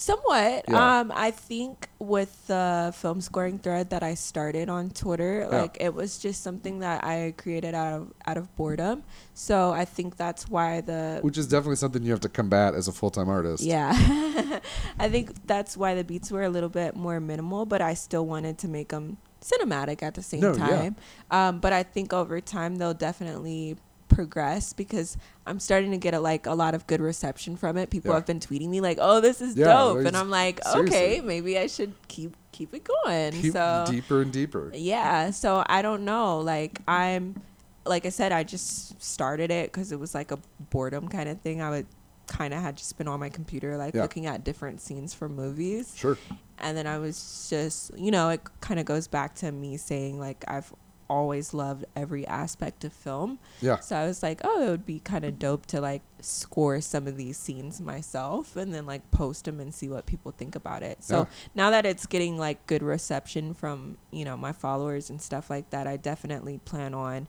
Somewhat. 0.00 0.64
Yeah. 0.66 1.00
Um, 1.00 1.12
I 1.14 1.30
think 1.30 1.90
with 1.98 2.46
the 2.46 2.90
film 2.96 3.20
scoring 3.20 3.58
thread 3.58 3.90
that 3.90 4.02
I 4.02 4.14
started 4.14 4.70
on 4.70 4.88
Twitter, 4.88 5.40
Yeah. 5.50 5.60
like 5.60 5.76
it 5.78 5.92
was 5.92 6.16
just 6.18 6.42
something 6.42 6.78
that 6.78 7.04
I 7.04 7.34
created 7.36 7.74
out 7.74 7.92
of 7.92 8.12
out 8.26 8.38
of 8.38 8.48
boredom. 8.56 9.02
So 9.34 9.72
I 9.72 9.84
think 9.84 10.16
that's 10.16 10.48
why 10.48 10.80
the 10.80 11.18
Which 11.20 11.36
is 11.36 11.46
definitely 11.48 11.76
something 11.76 12.02
you 12.02 12.12
have 12.12 12.20
to 12.20 12.30
combat 12.30 12.72
as 12.74 12.88
a 12.88 12.92
full 12.92 13.10
time 13.10 13.28
artist. 13.28 13.62
yeah, 13.62 13.92
I 14.98 15.10
think 15.10 15.46
that's 15.46 15.76
why 15.76 15.94
the 15.94 16.02
beats 16.04 16.30
were 16.30 16.44
a 16.44 16.48
little 16.50 16.70
bit 16.70 16.96
more 16.96 17.20
minimal, 17.20 17.66
but 17.66 17.82
I 17.82 17.92
still 17.92 18.24
wanted 18.24 18.56
to 18.58 18.68
make 18.68 18.88
them 18.88 19.18
cinematic 19.42 20.02
at 20.02 20.14
the 20.14 20.22
same 20.22 20.40
No, 20.40 20.52
yeah. 20.54 20.66
time. 20.66 20.96
Um, 21.30 21.60
but 21.60 21.74
I 21.74 21.82
think 21.82 22.14
over 22.14 22.40
time 22.40 22.76
they'll 22.76 22.94
definitely 22.94 23.76
progress 24.10 24.74
because 24.74 25.16
I'm 25.46 25.58
starting 25.58 25.90
to 25.92 25.96
get 25.96 26.12
a, 26.12 26.20
like 26.20 26.44
a 26.46 26.52
lot 26.54 26.74
of 26.74 26.86
good 26.86 27.00
reception 27.00 27.56
from 27.56 27.78
it. 27.78 27.88
People 27.88 28.10
Yeah. 28.10 28.16
have 28.16 28.26
been 28.26 28.40
tweeting 28.40 28.68
me 28.68 28.80
like, 28.82 28.98
"Oh, 29.00 29.20
this 29.20 29.40
is 29.40 29.56
Yeah, 29.56 29.66
dope," 29.72 30.04
and 30.06 30.14
I'm 30.16 30.28
like, 30.28 30.62
seriously. 30.64 30.96
"Okay, 30.96 31.20
maybe 31.22 31.58
I 31.58 31.66
should 31.66 31.94
keep 32.08 32.36
keep 32.52 32.74
it 32.74 32.86
going." 33.04 33.32
Keep 33.32 33.52
so 33.54 33.84
deeper 33.88 34.20
and 34.20 34.30
deeper. 34.32 34.70
yeah, 34.74 35.30
so 35.30 35.64
I 35.66 35.80
don't 35.80 36.04
know. 36.04 36.40
Like 36.40 36.80
I'm, 36.86 37.40
like 37.86 38.04
I 38.04 38.10
said, 38.10 38.32
I 38.32 38.42
just 38.44 39.00
started 39.02 39.50
it 39.50 39.72
because 39.72 39.92
it 39.92 39.98
was 39.98 40.14
like 40.14 40.30
a 40.32 40.38
boredom 40.68 41.08
kind 41.08 41.28
of 41.28 41.40
thing. 41.40 41.62
I 41.62 41.70
would 41.70 41.86
kind 42.26 42.52
of 42.54 42.60
had 42.60 42.76
just 42.76 42.98
been 42.98 43.08
on 43.08 43.18
my 43.18 43.28
computer, 43.30 43.76
like 43.76 43.94
Yeah. 43.94 44.02
looking 44.02 44.26
at 44.26 44.44
different 44.44 44.80
scenes 44.80 45.14
from 45.14 45.34
movies, 45.34 45.92
Sure. 45.96 46.16
and 46.58 46.76
then 46.76 46.86
I 46.86 46.98
was 46.98 47.46
just, 47.50 47.90
you 47.98 48.10
know, 48.12 48.28
it 48.28 48.40
kind 48.60 48.78
of 48.78 48.86
goes 48.86 49.08
back 49.08 49.34
to 49.36 49.50
me 49.50 49.76
saying 49.76 50.20
like 50.20 50.44
I've 50.46 50.72
always 51.10 51.52
loved 51.52 51.84
every 51.96 52.26
aspect 52.26 52.84
of 52.84 52.92
film. 52.92 53.38
Yeah. 53.60 53.80
So 53.80 53.96
I 53.96 54.06
was 54.06 54.22
like, 54.22 54.40
oh, 54.44 54.66
it 54.66 54.70
would 54.70 54.86
be 54.86 55.00
kind 55.00 55.24
of 55.24 55.38
dope 55.38 55.66
to 55.66 55.80
like 55.80 56.02
score 56.20 56.80
some 56.80 57.06
of 57.06 57.16
these 57.16 57.36
scenes 57.36 57.80
myself 57.80 58.54
and 58.56 58.72
then 58.72 58.86
like 58.86 59.10
post 59.10 59.44
them 59.46 59.58
and 59.60 59.74
see 59.74 59.88
what 59.88 60.06
people 60.06 60.30
think 60.32 60.54
about 60.54 60.82
it. 60.82 61.02
So 61.02 61.18
Yeah. 61.18 61.24
now 61.54 61.70
that 61.70 61.84
it's 61.84 62.06
getting 62.06 62.38
like 62.38 62.66
good 62.66 62.82
reception 62.82 63.52
from, 63.54 63.98
you 64.10 64.24
know, 64.24 64.36
my 64.36 64.52
followers 64.52 65.10
and 65.10 65.20
stuff 65.20 65.50
like 65.50 65.68
that, 65.70 65.86
I 65.86 65.96
definitely 65.98 66.58
plan 66.58 66.94
on 66.94 67.26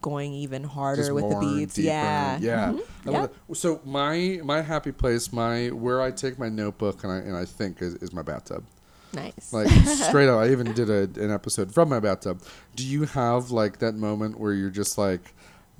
going 0.00 0.32
even 0.32 0.62
harder 0.62 1.02
Just 1.02 1.12
with 1.12 1.28
the 1.28 1.40
beats. 1.40 1.74
deeper. 1.74 1.88
Yeah. 1.88 2.38
Yeah. 2.40 2.72
Mhm. 3.04 3.30
I. 3.50 3.52
So 3.54 3.80
my 3.84 4.40
my 4.44 4.60
happy 4.62 4.92
place, 4.92 5.32
my 5.32 5.68
where 5.70 6.00
I 6.00 6.12
take 6.12 6.38
my 6.38 6.48
notebook 6.48 7.02
and 7.02 7.12
I 7.12 7.16
and 7.16 7.36
I 7.36 7.44
think 7.44 7.82
is, 7.82 7.94
is 7.94 8.12
my 8.12 8.22
bathtub. 8.22 8.62
Nice. 9.12 9.52
Like 9.52 9.68
straight 9.68 10.28
up, 10.28 10.38
I 10.38 10.50
even 10.50 10.72
did 10.72 10.90
a, 10.90 11.02
an 11.22 11.30
episode 11.30 11.72
from 11.72 11.88
my 11.88 12.00
bathtub. 12.00 12.42
Do 12.76 12.86
you 12.86 13.04
have 13.04 13.50
like 13.50 13.78
that 13.78 13.94
moment 13.94 14.38
where 14.38 14.52
you're 14.52 14.70
just 14.70 14.98
like, 14.98 15.34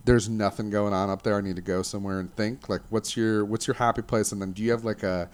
there's 0.05 0.29
nothing 0.29 0.71
going 0.71 0.95
on 0.95 1.11
up 1.11 1.23
there. 1.23 1.37
I 1.37 1.43
need 1.43 1.57
to 1.57 1.62
go 1.62 1.83
somewhere 1.83 2.19
and 2.19 2.35
think. 2.35 2.69
Like, 2.69 2.81
what's 2.88 3.17
your 3.17 3.45
what's 3.45 3.67
your 3.67 3.75
happy 3.75 4.03
place? 4.03 4.33
And 4.33 4.41
then 4.41 4.53
do 4.53 4.62
you 4.62 4.71
have 4.71 4.85
like 4.85 5.03
a, 5.03 5.29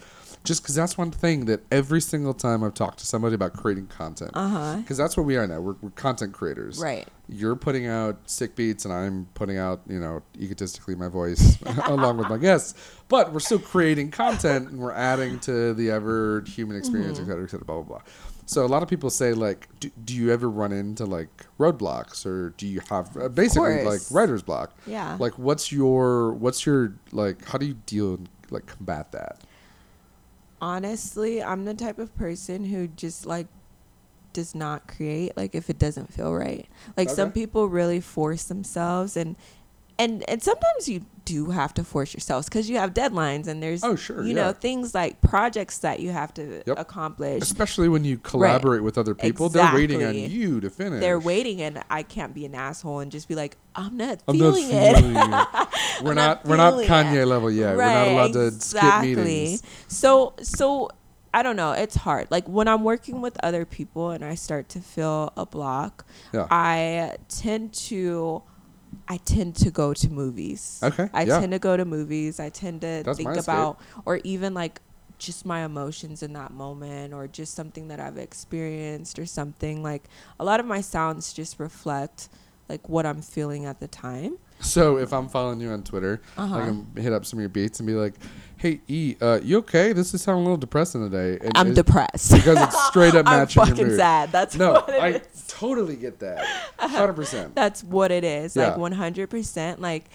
just 0.45 0.63
because 0.63 0.75
that's 0.75 0.99
one 0.99 1.11
thing 1.11 1.47
that 1.47 1.63
every 1.73 2.03
single 2.03 2.35
time 2.35 2.63
I've 2.63 2.75
talked 2.75 2.99
to 2.99 3.07
somebody 3.07 3.35
about 3.35 3.55
creating 3.55 3.87
content, 3.87 4.33
because 4.33 4.99
that's 4.99 5.17
what 5.17 5.25
we 5.25 5.37
are 5.37 5.47
now. 5.47 5.59
We're, 5.61 5.77
we're 5.81 5.91
content 5.91 6.35
creators. 6.35 6.79
Right. 6.79 7.09
You're 7.29 7.57
putting 7.57 7.87
out 7.87 8.19
sick 8.27 8.55
beats, 8.55 8.85
and 8.85 8.93
I'm 8.93 9.27
putting 9.33 9.57
out, 9.57 9.81
you 9.89 9.99
know, 9.99 10.23
egotistically 10.39 10.95
my 10.97 11.09
voice 11.09 11.59
along 11.87 12.19
with 12.19 12.29
my 12.29 12.37
guests. 12.37 12.75
But 13.09 13.33
we're 13.33 13.41
still 13.41 13.59
creating 13.59 14.11
content, 14.11 14.69
and 14.69 14.79
we're 14.79 14.93
adding 14.93 15.41
to 15.41 15.73
the 15.73 15.91
ever 15.91 16.45
human 16.47 16.77
experience, 16.77 17.19
et 17.19 17.25
cetera, 17.25 17.45
et 17.45 17.51
cetera, 17.51 17.65
blah 17.65 17.81
blah 17.81 17.99
blah. 17.99 18.03
So 18.47 18.67
a 18.67 18.69
lot 18.69 18.83
of 18.83 18.91
people 18.91 19.09
say 19.09 19.33
like, 19.33 19.69
do, 19.81 19.91
do 20.05 20.15
you 20.15 20.31
ever 20.31 20.51
run 20.51 20.73
into 20.73 21.07
like 21.07 21.47
roadblocks, 21.59 22.27
or 22.27 22.51
do 22.59 22.67
you 22.67 22.81
have 22.91 23.17
uh, 23.17 23.31
basically 23.31 23.83
like 23.85 24.03
writer's 24.11 24.43
block? 24.43 24.77
Yeah. 24.87 25.17
Like, 25.19 25.39
what's 25.39 25.73
your 25.73 26.35
what's 26.35 26.67
your 26.67 26.93
like? 27.13 27.47
How 27.47 27.57
do 27.57 27.65
you 27.65 27.79
deal 27.87 28.15
and 28.15 28.29
like 28.51 28.67
combat 28.67 29.13
that? 29.13 29.41
Honestly, 30.65 31.43
I'm 31.43 31.67
the 31.67 31.75
type 31.75 31.99
of 31.99 32.17
person 32.17 32.65
who 32.65 32.89
just 32.89 33.27
like 33.27 33.49
does 34.33 34.55
not 34.55 34.89
create 34.89 35.37
like 35.37 35.55
if 35.55 35.69
it 35.69 35.79
doesn't 35.79 36.11
feel 36.11 36.33
right. 36.35 36.67
Like 36.97 37.11
some 37.11 37.33
people 37.33 37.69
really 37.69 38.01
force 38.01 38.45
themselves 38.45 39.15
and 39.15 39.37
and 39.99 40.29
and 40.29 40.43
sometimes 40.43 40.89
you 40.89 41.05
do 41.25 41.51
have 41.51 41.73
to 41.73 41.83
force 41.85 42.13
yourselves 42.13 42.49
because 42.49 42.69
you 42.69 42.77
have 42.77 42.93
deadlines 42.93 43.47
and 43.47 43.63
there's 43.63 43.83
Oh, 43.83 43.97
sure, 43.97 44.23
you 44.23 44.35
yeah. 44.35 44.43
know 44.47 44.53
things 44.53 44.95
like 44.95 45.21
projects 45.23 45.79
that 45.79 46.01
you 46.01 46.11
have 46.11 46.35
to 46.35 46.63
Yep. 46.67 46.79
accomplish. 46.79 47.43
Especially 47.43 47.89
when 47.89 48.05
you 48.05 48.19
collaborate 48.19 48.83
with 48.83 48.99
other 48.99 49.15
people, 49.15 49.49
they're 49.49 49.73
waiting 49.73 50.05
on 50.05 50.15
you 50.15 50.61
to 50.61 50.69
finish. 50.69 51.01
They're 51.01 51.19
waiting 51.21 51.63
and 51.63 51.83
I 51.89 52.03
can't 52.03 52.35
be 52.35 52.45
an 52.45 52.55
asshole 52.55 52.99
and 53.01 53.11
just 53.11 53.27
be 53.29 53.35
like 53.35 53.57
I'm 53.75 53.97
not 53.97 54.21
I'm 54.29 54.37
not 54.37 54.55
feeling 54.55 54.69
it. 54.71 54.97
feeling 54.97 55.17
it. 55.17 55.47
We're 56.03 56.11
I'm 56.11 56.15
not, 56.17 56.45
we're 56.45 56.57
not 56.57 56.75
Kanye 56.75 57.23
it. 57.23 57.27
level 57.27 57.51
yet. 57.51 57.77
We're 57.77 57.87
not 57.87 58.09
allowed 58.09 58.33
to 58.35 58.51
skip 58.51 59.01
meetings. 59.03 59.63
So 59.89 60.35
so 60.43 60.91
I 61.33 61.43
don't 61.43 61.57
know. 61.57 61.73
It's 61.73 61.97
hard. 61.97 62.31
Like 62.31 62.47
when 62.49 62.69
I'm 62.69 62.85
working 62.85 63.21
with 63.23 63.37
other 63.43 63.65
people 63.65 64.11
and 64.11 64.25
I 64.25 64.35
start 64.35 64.69
to 64.71 64.81
feel 64.81 65.33
a 65.37 65.47
block, 65.47 66.05
Yeah. 66.33 66.47
I 66.51 67.17
tend 67.29 67.73
to 67.89 68.43
I 69.09 69.19
tend 69.19 69.57
to 69.57 69.71
go 69.71 69.95
to 69.95 70.11
movies. 70.11 70.81
Okay, 70.83 71.09
I 71.13 71.23
yeah. 71.23 71.41
tend 71.41 71.53
to 71.53 71.59
go 71.59 71.77
to 71.77 71.85
movies. 71.85 72.41
I 72.41 72.49
tend 72.49 72.83
to 72.83 73.03
That's 73.05 73.19
think 73.19 73.37
about 73.37 73.79
or 74.05 74.21
even 74.25 74.55
like 74.55 74.81
just 75.19 75.47
my 75.47 75.65
emotions 75.65 76.23
in 76.23 76.33
that 76.35 76.53
moment 76.53 77.15
or 77.15 77.27
just 77.27 77.55
something 77.55 77.89
that 77.89 78.01
I've 78.01 78.19
experienced 78.19 79.19
or 79.19 79.27
something 79.27 79.83
like 79.83 80.05
a 80.41 80.45
lot 80.45 80.61
of 80.61 80.67
my 80.67 80.81
sounds 80.81 81.33
just 81.33 81.61
reflect 81.61 82.29
like 82.69 82.89
what 82.89 83.07
I'm 83.07 83.23
feeling 83.23 83.67
at 83.67 83.81
the 83.81 83.89
time. 83.89 84.39
So 84.61 84.97
if 84.99 85.13
I'm 85.13 85.29
following 85.29 85.61
you 85.61 85.71
on 85.71 85.83
Twitter, 85.83 86.21
Uh-huh. 86.37 86.57
I 86.57 86.65
can 86.67 86.87
hit 86.97 87.13
up 87.13 87.27
some 87.27 87.39
of 87.39 87.43
your 87.43 87.49
beats 87.51 87.81
and 87.81 87.87
be 87.87 87.95
like, 87.95 88.15
"Hey, 88.57 88.81
E, 88.89 89.17
uh, 89.21 89.41
you 89.43 89.59
okay? 89.59 89.93
This 89.93 90.15
is 90.15 90.23
sounding 90.23 90.41
a 90.43 90.45
little 90.45 90.57
depressing 90.57 91.09
today." 91.11 91.39
And 91.45 91.53
I'm 91.57 91.75
depressed. 91.75 92.33
because 92.33 92.59
it's 92.61 92.87
straight 92.87 93.15
up 93.15 93.25
matching 93.35 93.63
I'm 93.63 93.69
fucking 93.69 93.97
sad. 93.97 94.33
That's 94.33 94.57
No, 94.57 94.73
what 94.73 94.89
it 94.89 95.03
I 95.03 95.09
is. 95.09 95.45
totally 95.49 95.97
get 95.97 96.21
that. 96.21 96.47
Hundred 96.79 97.13
percent. 97.15 97.55
That's 97.55 97.85
what 97.85 98.11
it 98.11 98.25
is. 98.25 98.57
Yeah. 98.57 98.75
Like 98.75 98.93
100%. 98.93 99.81
Like, 99.81 100.07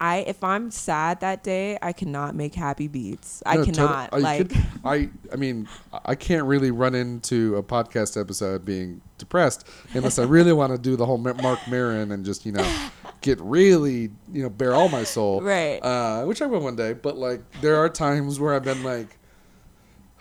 I 0.00 0.18
if 0.18 0.44
I'm 0.44 0.70
sad 0.70 1.20
that 1.20 1.42
day, 1.42 1.76
I 1.82 1.92
cannot 1.92 2.34
make 2.34 2.54
happy 2.54 2.86
beats. 2.88 3.42
I 3.44 3.56
No, 3.56 3.64
tot- 3.64 3.74
cannot. 3.74 4.12
you 4.12 4.18
like, 4.20 4.48
kidding? 4.48 4.66
I, 4.84 5.08
I 5.32 5.36
mean, 5.36 5.68
I 6.04 6.14
can't 6.14 6.44
really 6.44 6.70
run 6.70 6.94
into 6.94 7.56
a 7.56 7.62
podcast 7.62 8.20
episode 8.20 8.64
being 8.64 9.00
depressed 9.18 9.66
unless 9.94 10.18
I 10.18 10.22
really 10.24 10.52
want 10.52 10.72
to 10.72 10.78
do 10.78 10.94
the 10.94 11.04
whole 11.04 11.18
Marc 11.18 11.66
Maron 11.68 12.12
and 12.12 12.24
just 12.24 12.46
you 12.46 12.52
know 12.52 12.88
get 13.20 13.40
really 13.40 14.10
you 14.32 14.42
know 14.44 14.48
bare 14.50 14.72
all 14.74 14.88
my 14.88 15.02
soul, 15.04 15.40
Right. 15.42 15.80
Uh, 15.82 16.24
which 16.24 16.40
I 16.40 16.46
will 16.46 16.60
one 16.60 16.76
day. 16.76 16.92
But 16.92 17.16
like, 17.18 17.40
there 17.60 17.76
are 17.76 17.88
times 17.88 18.38
where 18.38 18.54
I've 18.54 18.62
been 18.64 18.84
like, 18.84 19.17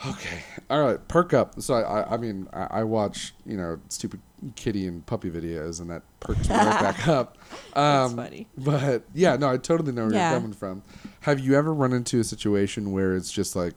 okay, 0.06 0.44
all 0.70 0.82
right, 0.82 1.08
perk 1.08 1.34
up. 1.34 1.62
So 1.62 1.74
I, 1.74 2.02
I, 2.02 2.14
I 2.14 2.18
mean, 2.18 2.48
I, 2.54 2.68
I 2.80 2.84
watch 2.84 3.34
you 3.46 3.58
know 3.58 3.80
stupid 3.90 4.20
kitty 4.56 4.86
and 4.88 5.06
puppy 5.06 5.30
videos, 5.32 5.80
and 5.82 5.90
that 5.90 6.04
perks 6.20 6.48
me 6.50 6.56
right 6.56 6.80
back 6.80 7.08
up. 7.08 7.38
That's 7.74 8.12
Um, 8.12 8.16
funny. 8.16 8.48
But 8.58 9.04
yeah, 9.14 9.36
no, 9.36 9.50
I 9.50 9.58
totally 9.58 9.92
know 9.92 10.06
where 10.06 10.14
Yeah. 10.14 10.32
you're 10.32 10.40
coming 10.40 10.54
from. 10.54 10.84
Have 11.22 11.40
you 11.40 11.56
ever 11.56 11.74
run 11.74 11.94
into 11.94 12.20
a 12.20 12.24
situation 12.24 12.92
where 12.92 13.16
it's 13.16 13.32
just 13.32 13.56
like 13.56 13.74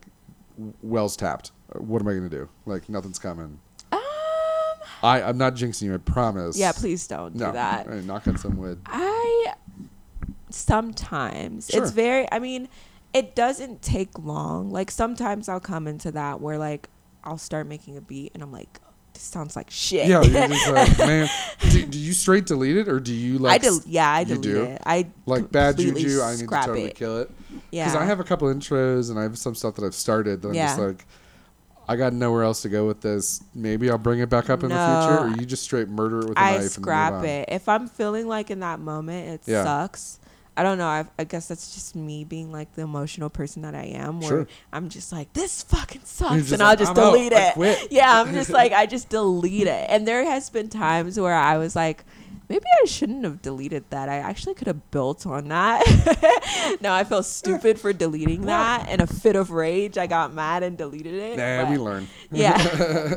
wells 0.83 1.17
tapped? 1.17 1.53
What 1.75 2.03
am 2.03 2.09
I 2.09 2.15
gonna 2.15 2.29
do? 2.29 2.49
Like 2.67 2.89
nothing's 2.89 3.19
coming. 3.19 3.59
um, 3.93 4.01
I 5.03 5.23
I'm 5.23 5.39
not 5.39 5.55
jinxing 5.55 5.83
you. 5.83 5.95
I 5.95 5.99
promise. 5.99 6.59
yeah, 6.59 6.73
please 6.73 7.07
don't 7.07 7.35
No, 7.35 7.47
do 7.47 7.53
that. 7.53 7.87
right, 7.89 8.05
knock 8.05 8.27
on 8.29 8.37
some 8.37 8.57
wood. 8.59 8.81
I 8.87 9.55
sometimes 10.51 11.69
Sure. 11.71 11.83
it's 11.83 11.93
very. 11.93 12.31
I 12.33 12.39
mean, 12.39 12.69
it 13.13 13.35
doesn't 13.35 13.83
take 13.83 14.19
long. 14.19 14.71
Like 14.71 14.91
sometimes 14.91 15.49
I'll 15.49 15.61
come 15.61 15.87
into 15.87 16.13
that 16.13 16.41
where 16.41 16.59
like 16.59 16.89
I'll 17.25 17.39
start 17.39 17.67
making 17.67 17.97
a 17.97 18.01
beat 18.01 18.33
and 18.35 18.43
I'm 18.43 18.53
like, 18.53 18.81
this 19.15 19.23
sounds 19.25 19.57
like 19.57 19.71
shit. 19.71 20.07
Yeah, 20.07 20.23
you're 20.23 20.49
just 20.49 20.71
like 20.71 20.99
man. 20.99 21.29
Do, 21.71 21.85
do 21.87 21.99
you 21.99 22.13
straight 22.13 22.47
delete 22.47 22.77
it 22.77 22.89
or 22.89 23.01
do 23.01 23.13
you 23.13 23.37
I 23.37 23.41
like 23.41 23.63
del- 23.63 23.77
s- 23.79 23.87
yeah, 23.87 24.11
I 24.11 24.25
delete 24.25 24.43
do? 24.43 24.63
it. 24.65 24.83
I 24.87 25.09
like 25.27 25.51
bad 25.51 25.77
juju? 25.77 26.21
I 26.23 26.33
need 26.37 26.41
to 26.41 26.47
totally 26.47 26.85
it. 26.85 26.95
kill 26.95 27.19
it 27.19 27.31
Yeah, 27.71 27.85
because 27.87 28.01
I 28.01 28.05
have 28.05 28.21
a 28.21 28.25
couple 28.25 28.49
intros 28.49 29.11
and 29.11 29.19
I 29.19 29.23
have 29.23 29.37
some 29.39 29.55
stuff 29.55 29.75
that 29.75 29.85
I've 29.85 29.95
started 29.95 30.43
that 30.43 30.49
I'm 30.49 30.55
just 30.55 30.79
like. 30.79 31.05
I 31.89 31.97
got 31.97 32.13
nowhere 32.13 32.45
else 32.45 32.63
to 32.63 32.69
go 32.69 32.87
with 32.87 33.01
this. 33.01 33.43
Maybe 33.53 33.91
I'll 33.91 33.99
bring 33.99 34.21
it 34.21 34.29
back 34.31 34.49
up 34.49 34.63
in 34.63 34.69
the 34.69 34.77
No, 34.77 35.01
future, 35.01 35.25
or 35.25 35.41
you 35.41 35.45
just 35.45 35.65
straight 35.65 35.89
murder 35.89 36.21
it 36.21 36.29
with 36.29 36.39
a 36.39 36.41
I 36.41 36.53
knife 36.53 36.61
and 36.63 36.71
scrap 36.71 37.25
it. 37.25 37.49
If 37.51 37.69
I'm 37.69 37.89
feeling 37.89 38.29
like 38.29 38.49
in 38.53 38.61
that 38.61 38.79
moment 38.79 39.29
it 39.29 39.51
Yeah. 39.51 39.65
sucks. 39.65 40.20
I 40.61 40.63
don't 40.63 40.77
know. 40.77 40.89
I, 40.89 41.07
I 41.19 41.25
guess 41.25 41.49
that's 41.49 41.73
just 41.73 41.97
me 41.97 42.23
being 42.23 42.53
like 42.53 42.75
the 42.75 42.83
emotional 42.83 43.31
person 43.31 43.63
that 43.63 43.75
I 43.75 43.85
am. 43.85 44.21
Where 44.21 44.29
Sure. 44.29 44.49
I'm 44.75 44.91
just 44.91 45.11
like, 45.11 45.33
this 45.33 45.63
fucking 45.63 46.03
sucks, 46.05 46.53
and 46.53 46.61
like, 46.61 46.61
I'll 46.61 46.77
just 46.77 46.91
"I'm 46.91 46.97
delete 46.97 47.33
I 47.33 47.55
it. 47.57 47.89
Yeah, 47.91 48.21
I'm 48.21 48.35
just 48.35 48.51
like, 48.51 48.71
I 48.73 48.85
just 48.85 49.09
delete 49.19 49.69
it. 49.69 49.87
And 49.89 50.07
there 50.07 50.23
has 50.23 50.51
been 50.51 50.69
times 50.69 51.19
where 51.19 51.33
I 51.33 51.57
was 51.57 51.75
like, 51.75 52.05
maybe 52.51 52.67
I 52.83 52.85
shouldn't 52.85 53.25
have 53.25 53.41
deleted 53.41 53.85
that. 53.89 54.11
I 54.11 54.17
actually 54.17 54.53
could 54.53 54.67
have 54.67 54.91
built 54.91 55.25
on 55.27 55.49
that. 55.49 56.79
now 56.83 56.93
I 56.95 57.05
feel 57.05 57.23
stupid 57.23 57.81
for 57.81 57.95
deleting 57.95 58.43
that. 58.43 58.91
In 58.91 59.01
a 59.01 59.07
fit 59.07 59.37
of 59.37 59.53
rage, 59.53 59.97
I 59.97 60.07
got 60.07 60.35
mad 60.35 60.63
and 60.63 60.77
deleted 60.77 61.15
it. 61.15 61.39
Nah, 61.39 61.71
we 61.71 61.79
learn. 61.79 62.07
Yeah. 62.31 63.17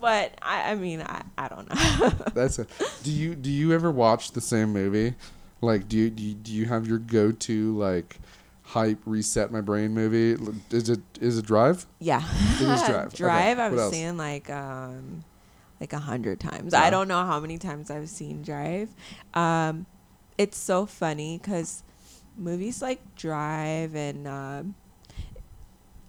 but 0.00 0.32
I, 0.42 0.72
I 0.72 0.74
mean, 0.74 1.02
I, 1.02 1.22
I 1.38 1.46
don't 1.46 1.68
know. 1.68 2.08
That's 2.34 2.58
it. 2.58 2.68
Do 3.04 3.12
you 3.12 3.36
do 3.36 3.48
you 3.48 3.72
ever 3.72 3.92
watch 3.92 4.32
the 4.32 4.40
same 4.40 4.72
movie? 4.72 5.14
Like, 5.62 5.88
do 5.88 5.96
you 5.96 6.10
do 6.10 6.22
you, 6.22 6.34
do 6.34 6.52
you 6.52 6.66
have 6.66 6.86
your 6.86 6.98
go 6.98 7.30
to 7.32 7.78
like 7.78 8.18
hype 8.64 8.98
reset 9.06 9.50
my 9.52 9.60
brain 9.60 9.92
movie? 9.94 10.32
Is 10.70 10.88
it 10.90 11.00
is 11.20 11.38
it 11.38 11.46
Drive? 11.46 11.86
Yeah. 12.00 12.22
It 12.60 12.68
is 12.68 12.82
Drive. 12.82 13.14
Drive. 13.14 13.58
What 13.58 13.64
I've 13.66 13.78
else? 13.78 13.92
seen 13.94 14.16
like 14.16 14.50
um 14.50 15.24
like 15.80 15.92
a 15.92 15.98
hundred 15.98 16.40
times. 16.40 16.72
Yeah. 16.72 16.82
I 16.82 16.90
don't 16.90 17.08
know 17.08 17.24
how 17.24 17.38
many 17.40 17.58
times 17.58 17.90
I've 17.90 18.08
seen 18.08 18.42
Drive. 18.42 18.88
Um, 19.34 19.86
it's 20.36 20.58
so 20.58 20.84
funny 20.86 21.38
because 21.38 21.84
movies 22.36 22.82
like 22.82 23.14
Drive 23.14 23.94
and 23.94 24.26
um, 24.26 24.74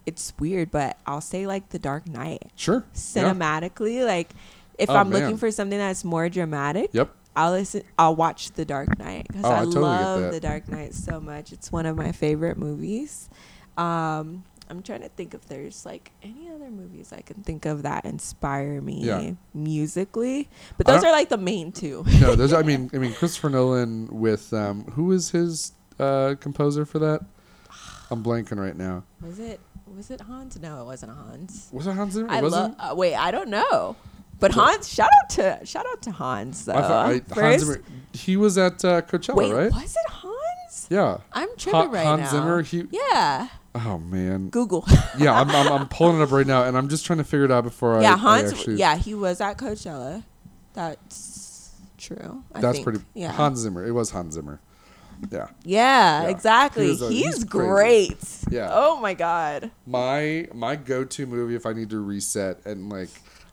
it's 0.06 0.32
weird, 0.38 0.70
but 0.70 0.96
I'll 1.06 1.20
say 1.20 1.46
like 1.46 1.68
The 1.70 1.78
Dark 1.78 2.08
Knight 2.08 2.50
Sure. 2.56 2.84
Yeah. 2.92 2.98
cinematically. 3.32 4.04
Like 4.04 4.30
if 4.78 4.90
Oh, 4.90 4.96
I'm 4.96 5.10
man. 5.10 5.20
looking 5.22 5.36
for 5.38 5.50
something 5.50 5.78
that's 5.78 6.04
more 6.04 6.28
dramatic, 6.28 6.90
Yep. 6.92 7.14
I'll 7.36 7.52
listen. 7.52 7.82
I'll 7.98 8.14
watch 8.16 8.52
The 8.52 8.64
Dark 8.64 8.98
Knight 8.98 9.26
because 9.28 9.44
Oh, 9.44 9.50
I 9.50 9.60
I, 9.60 9.64
totally 9.64 9.82
love. 9.82 10.32
The 10.32 10.40
Dark 10.40 10.68
Knight 10.68 10.94
so 10.94 11.20
much. 11.20 11.52
It's 11.52 11.72
one 11.72 11.86
of 11.86 11.96
my 11.96 12.12
favorite 12.12 12.56
movies. 12.58 13.28
Um, 13.76 14.44
I'm 14.70 14.82
trying 14.82 15.02
to 15.02 15.08
think 15.08 15.34
if 15.34 15.46
there's 15.46 15.84
like 15.84 16.12
any 16.22 16.48
other 16.48 16.70
movies 16.70 17.12
I 17.12 17.20
can 17.22 17.42
think 17.42 17.66
of 17.66 17.82
that 17.82 18.04
inspire 18.04 18.80
me 18.80 19.00
Yeah. 19.02 19.32
musically, 19.52 20.48
but 20.76 20.86
those 20.86 21.02
are 21.04 21.10
like 21.12 21.28
the 21.28 21.36
main 21.36 21.72
two. 21.72 22.04
No, 22.20 22.34
there's. 22.34 22.52
I 22.52 22.62
mean, 22.62 22.90
I 22.94 22.98
mean, 22.98 23.12
Christopher 23.14 23.50
Nolan 23.50 24.08
with 24.10 24.52
um, 24.54 24.84
who 24.92 25.10
is 25.12 25.30
his 25.30 25.72
uh, 25.98 26.36
composer 26.40 26.84
for 26.86 26.98
that? 27.00 27.20
I'm 28.10 28.22
blanking 28.22 28.58
right 28.58 28.76
now. 28.76 29.02
Was 29.20 29.38
it? 29.38 29.60
Was 29.96 30.10
it 30.10 30.20
Hans? 30.22 30.58
No, 30.60 30.80
it 30.82 30.84
wasn't 30.86 31.12
Hans. 31.12 31.68
Was 31.72 31.86
it 31.86 31.92
Hans 31.92 32.14
Zimmer? 32.14 32.30
I 32.30 32.40
love. 32.40 32.74
Uh, 32.78 32.94
wait, 32.96 33.14
I 33.16 33.30
don't 33.30 33.48
know. 33.48 33.96
But 34.48 34.52
Hans, 34.54 34.88
shout 34.92 35.08
out 35.22 35.30
to 35.30 35.60
shout 35.64 35.86
out 35.90 36.02
to 36.02 36.10
Hans 36.10 36.64
though. 36.66 36.74
I 36.74 36.82
thought 36.82 37.06
I, 37.38 37.40
Hans 37.40 37.62
Zimmer. 37.62 37.82
He 38.12 38.36
was 38.36 38.58
at 38.58 38.84
uh, 38.84 39.02
Coachella, 39.02 39.34
wait, 39.36 39.52
right? 39.52 39.72
was 39.72 39.92
it 39.96 40.10
Hans? 40.10 40.86
Yeah. 40.90 41.18
I'm 41.32 41.48
tripping 41.56 41.80
Ha- 41.80 41.90
right 41.90 42.04
Hans 42.06 42.20
now. 42.22 42.30
Zimmer. 42.30 42.62
He. 42.62 42.84
Yeah, 42.90 43.48
Oh 43.74 43.98
man. 43.98 44.50
Google. 44.50 44.84
Yeah, 45.18 45.32
I'm, 45.40 45.50
I'm 45.50 45.72
I'm 45.72 45.88
pulling 45.96 46.20
it 46.20 46.22
up 46.22 46.30
right 46.30 46.46
now, 46.46 46.64
and 46.64 46.76
I'm 46.76 46.88
just 46.88 47.04
trying 47.06 47.18
to 47.18 47.24
figure 47.24 47.44
it 47.44 47.50
out 47.50 47.64
before 47.64 47.98
I. 47.98 48.02
yeah, 48.02 48.14
I 48.14 48.16
Hans. 48.18 48.52
actually, 48.52 48.76
yeah, 48.76 48.96
he 48.96 49.14
was 49.14 49.40
at 49.40 49.56
Coachella. 49.58 50.22
That's 50.74 51.70
true. 51.98 52.44
I 52.54 52.60
That's 52.60 52.76
think. 52.78 52.84
pretty. 52.84 53.00
Yeah. 53.14 53.32
Hans 53.32 53.60
Zimmer. 53.60 53.84
It 53.86 53.92
was 53.92 54.10
Hans 54.10 54.34
Zimmer. 54.34 54.60
Yeah. 55.30 55.46
yeah, 55.64 56.22
Yeah. 56.24 56.28
exactly. 56.28 56.84
He 56.84 56.90
was 56.90 57.02
a- 57.02 57.08
he's, 57.10 57.24
he's 57.24 57.44
crazy. 57.44 58.08
great. 58.08 58.38
Yeah. 58.50 58.68
Oh 58.72 59.00
my 59.00 59.14
god. 59.14 59.70
My 59.86 60.48
my 60.52 60.76
go-to 60.76 61.26
movie 61.26 61.54
if 61.54 61.64
I 61.66 61.72
need 61.72 61.90
to 61.90 61.98
reset 62.00 62.64
and 62.66 62.90
like 62.90 63.08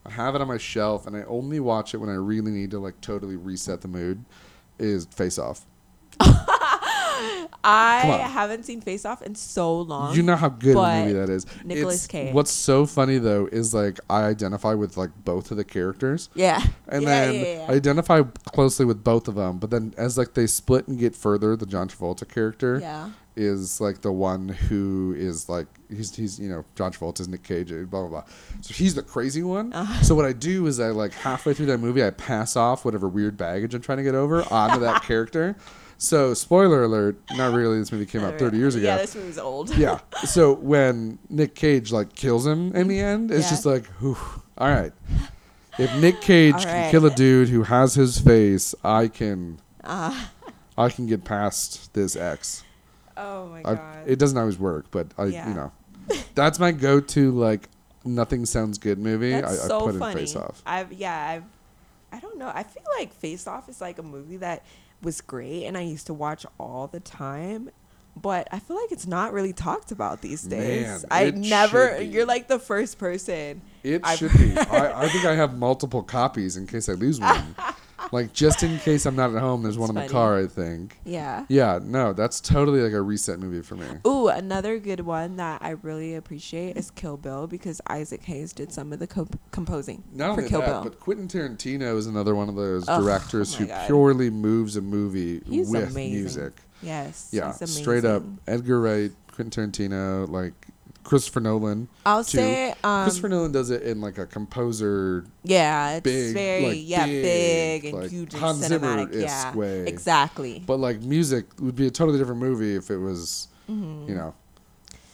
I 0.05 0.09
have 0.11 0.35
it 0.35 0.41
on 0.41 0.47
my 0.47 0.57
shelf 0.57 1.05
and 1.07 1.15
I 1.15 1.23
only 1.23 1.59
watch 1.59 1.93
it 1.93 1.97
when 1.97 2.09
I 2.09 2.13
really 2.15 2.51
need 2.51 2.71
to 2.71 2.79
like 2.79 2.99
totally 3.01 3.35
reset 3.35 3.81
the 3.81 3.87
mood 3.87 4.25
is 4.79 5.05
Face 5.05 5.37
Off. 5.37 5.65
I 7.63 8.27
haven't 8.33 8.65
seen 8.65 8.81
Face 8.81 9.05
Off 9.05 9.21
in 9.21 9.35
so 9.35 9.81
long. 9.81 10.15
You 10.15 10.23
know 10.23 10.35
how 10.35 10.49
good 10.49 10.75
a 10.75 11.01
movie 11.05 11.13
that 11.13 11.29
is. 11.29 11.45
Nicolas 11.63 12.05
It's- 12.05 12.07
Cage. 12.07 12.33
What's 12.33 12.51
so 12.51 12.85
funny 12.87 13.19
though 13.19 13.47
is 13.51 13.73
like 13.73 13.99
I 14.09 14.23
identify 14.23 14.73
with 14.73 14.97
like 14.97 15.11
both 15.23 15.51
of 15.51 15.57
the 15.57 15.63
characters. 15.63 16.29
yeah. 16.33 16.63
And 16.87 17.03
yeah, 17.03 17.09
then 17.09 17.33
yeah, 17.35 17.41
yeah. 17.41 17.65
I 17.69 17.73
identify 17.73 18.23
closely 18.53 18.85
with 18.85 19.03
both 19.03 19.27
of 19.27 19.35
them, 19.35 19.59
but 19.59 19.69
then 19.69 19.93
as 19.97 20.17
like 20.17 20.33
they 20.33 20.47
split 20.47 20.87
and 20.87 20.97
get 20.97 21.15
further, 21.15 21.55
the 21.55 21.65
John 21.67 21.87
Travolta 21.87 22.27
character 22.27 22.79
yeah. 22.81 23.11
Is 23.35 23.79
like 23.79 24.01
the 24.01 24.11
one 24.11 24.49
who 24.49 25.15
is 25.17 25.47
like 25.47 25.67
he's 25.89 26.13
he's 26.15 26.39
you 26.39 26.49
know 26.49 26.65
John 26.75 26.91
Travolta's 26.91 27.27
Nick 27.27 27.43
Cage 27.43 27.69
blah 27.69 27.85
blah 28.01 28.07
blah. 28.07 28.23
So 28.61 28.73
he's 28.73 28.95
the 28.95 29.03
crazy 29.03 29.43
one. 29.43 29.71
Uh-huh. 29.73 30.03
So 30.03 30.15
what 30.15 30.25
I 30.25 30.33
do 30.33 30.67
is 30.67 30.79
I 30.79 30.87
like 30.89 31.13
halfway 31.13 31.53
through 31.53 31.67
that 31.67 31.77
movie 31.79 32.03
I 32.03 32.09
pass 32.09 32.55
off 32.55 32.83
whatever 32.85 33.07
weird 33.07 33.37
baggage 33.37 33.73
I'm 33.73 33.81
trying 33.81 33.99
to 33.99 34.03
get 34.03 34.15
over 34.15 34.43
onto 34.51 34.79
that 34.81 35.03
character. 35.05 35.55
So 35.97 36.33
spoiler 36.33 36.83
alert, 36.83 37.15
not 37.33 37.53
really. 37.53 37.77
This 37.77 37.91
movie 37.91 38.07
came 38.07 38.23
out 38.23 38.39
30 38.39 38.57
years 38.57 38.73
ago. 38.75 38.87
Yeah, 38.87 38.97
this 38.97 39.15
movie's 39.15 39.37
old. 39.37 39.69
yeah. 39.77 39.99
So 40.25 40.53
when 40.55 41.19
Nick 41.29 41.53
Cage 41.53 41.91
like 41.91 42.15
kills 42.15 42.45
him 42.47 42.75
in 42.75 42.87
the 42.87 42.99
end, 42.99 43.29
it's 43.31 43.43
Yeah. 43.45 43.49
just 43.51 43.65
like, 43.67 43.85
whew, 43.99 44.17
all 44.57 44.67
right. 44.69 44.91
if 45.77 45.95
Nick 46.01 46.19
Cage 46.21 46.55
All 46.55 46.61
can 46.63 46.89
kill 46.91 47.05
a 47.05 47.11
dude 47.11 47.49
who 47.49 47.63
has 47.63 47.93
his 47.93 48.19
face, 48.19 48.73
I 48.83 49.07
can. 49.09 49.59
Uh, 49.83 50.25
I 50.77 50.89
can 50.89 51.05
get 51.05 51.23
past 51.23 51.93
this 51.93 52.15
X. 52.15 52.63
oh 53.21 53.47
my 53.47 53.59
I, 53.59 53.75
god. 53.75 53.97
it 54.07 54.19
doesn't 54.19 54.37
always 54.37 54.57
work, 54.59 54.85
but 54.91 55.07
I, 55.17 55.25
Yeah. 55.25 55.47
you 55.47 55.53
know, 55.55 55.71
that's 56.35 56.59
my 56.59 56.71
go-to 56.71 57.31
like 57.31 57.69
nothing 58.03 58.45
sounds 58.45 58.77
good 58.77 58.97
movie. 58.99 59.31
That's 59.31 59.63
I, 59.63 59.67
so 59.67 59.79
I 59.81 59.91
put 59.91 59.99
funny. 59.99 60.11
in 60.13 60.17
Face 60.27 60.35
Off. 60.35 60.61
I've 60.65 60.91
yeah, 60.91 61.27
I've 61.29 61.43
I 62.11 62.19
don't 62.19 62.37
know. 62.37 62.51
I 62.53 62.63
feel 62.63 62.83
like 62.99 63.13
Face 63.13 63.47
Off 63.47 63.69
is 63.69 63.79
like 63.79 63.97
a 63.99 64.03
movie 64.03 64.37
that 64.37 64.63
was 65.01 65.21
great 65.21 65.65
and 65.65 65.77
I 65.77 65.81
used 65.81 66.07
to 66.07 66.13
watch 66.13 66.45
all 66.59 66.87
the 66.87 66.99
time. 66.99 67.69
But 68.21 68.49
I 68.51 68.59
feel 68.59 68.75
like 68.75 68.91
it's 68.91 69.07
not 69.07 69.31
really 69.31 69.53
talked 69.53 69.93
about 69.93 70.19
these 70.21 70.41
days. 70.41 70.85
Man, 70.85 70.99
I 71.09 71.31
never 71.31 72.01
you're 72.01 72.25
like 72.25 72.49
the 72.49 72.59
first 72.59 72.97
person. 72.99 73.61
It 73.83 74.01
I've- 74.03 74.17
should 74.17 74.37
be. 74.37 74.57
I, 74.57 75.03
I 75.03 75.07
think 75.09 75.23
I 75.23 75.35
have 75.35 75.57
multiple 75.57 76.03
copies 76.03 76.57
in 76.57 76.67
case 76.67 76.89
I 76.89 76.93
lose 76.93 77.19
one. 77.21 77.55
like 78.11 78.33
just 78.33 78.63
in 78.63 78.77
case 78.79 79.05
I'm 79.05 79.15
not 79.15 79.33
at 79.33 79.39
home, 79.41 79.63
there's 79.63 79.77
one 79.77 79.89
in 79.89 79.95
the 79.95 80.01
funny. 80.01 80.11
car. 80.11 80.37
I 80.39 80.47
think. 80.47 80.97
Yeah. 81.05 81.45
Yeah, 81.49 81.79
no, 81.81 82.13
that's 82.13 82.41
totally 82.41 82.81
like 82.81 82.93
a 82.93 83.01
reset 83.01 83.39
movie 83.39 83.61
for 83.61 83.75
me. 83.75 83.85
Ooh, 84.05 84.27
another 84.27 84.79
good 84.79 85.01
one 85.01 85.37
that 85.37 85.61
I 85.61 85.71
really 85.71 86.15
appreciate 86.15 86.77
is 86.77 86.91
Kill 86.91 87.17
Bill 87.17 87.47
because 87.47 87.81
Isaac 87.87 88.23
Hayes 88.23 88.53
did 88.53 88.71
some 88.71 88.91
of 88.93 88.99
the 88.99 89.07
co- 89.07 89.27
composing 89.51 90.03
Not 90.13 90.35
for 90.35 90.41
only 90.41 90.49
Kill 90.49 90.59
that, 90.61 90.67
Bill. 90.67 90.83
but 90.83 90.99
Quentin 90.99 91.27
Tarantino 91.27 91.97
is 91.97 92.07
another 92.07 92.35
one 92.35 92.49
of 92.49 92.55
those 92.55 92.87
Ugh, 92.87 92.99
oh 92.99 93.03
directors 93.03 93.55
oh 93.55 93.59
who 93.59 93.65
God. 93.67 93.87
purely 93.87 94.29
moves 94.29 94.75
a 94.77 94.81
movie 94.81 95.41
He's 95.45 95.69
with 95.69 95.91
amazing. 95.91 96.13
music. 96.13 96.53
yes. 96.81 97.29
Yeah, 97.31 97.51
straight 97.51 98.05
up. 98.05 98.23
Edgar 98.47 98.81
Wright, 98.81 99.11
Quentin 99.31 99.71
Tarantino, 99.71 100.29
like 100.29 100.53
Christopher 101.03 101.39
Nolan. 101.39 101.87
I'll 102.05 102.23
too. 102.23 102.37
say 102.37 102.73
um, 102.83 103.03
Christopher 103.03 103.29
Nolan 103.29 103.51
does 103.51 103.69
it 103.71 103.81
in 103.83 104.01
like 104.01 104.17
a 104.17 104.25
composer, 104.25 105.25
Yeah, 105.43 105.95
it's 105.95 106.03
big, 106.03 106.33
very 106.33 106.65
like, 106.67 106.77
yeah 106.81 107.05
big, 107.05 107.23
big, 107.23 107.85
and 107.93 108.01
like 108.03 108.09
huge 108.11 108.33
and 108.33 108.41
Hans 108.43 108.67
cinematic. 108.69 109.19
Yeah, 109.21 109.55
way. 109.55 109.87
exactly. 109.87 110.63
but 110.65 110.77
like 110.79 111.01
music 111.01 111.45
would 111.59 111.75
be 111.75 111.87
a 111.87 111.91
totally 111.91 112.17
different 112.19 112.39
movie 112.39 112.75
if 112.75 112.89
it 112.91 112.97
was, 112.97 113.47
you 113.67 113.75
know, 113.75 114.33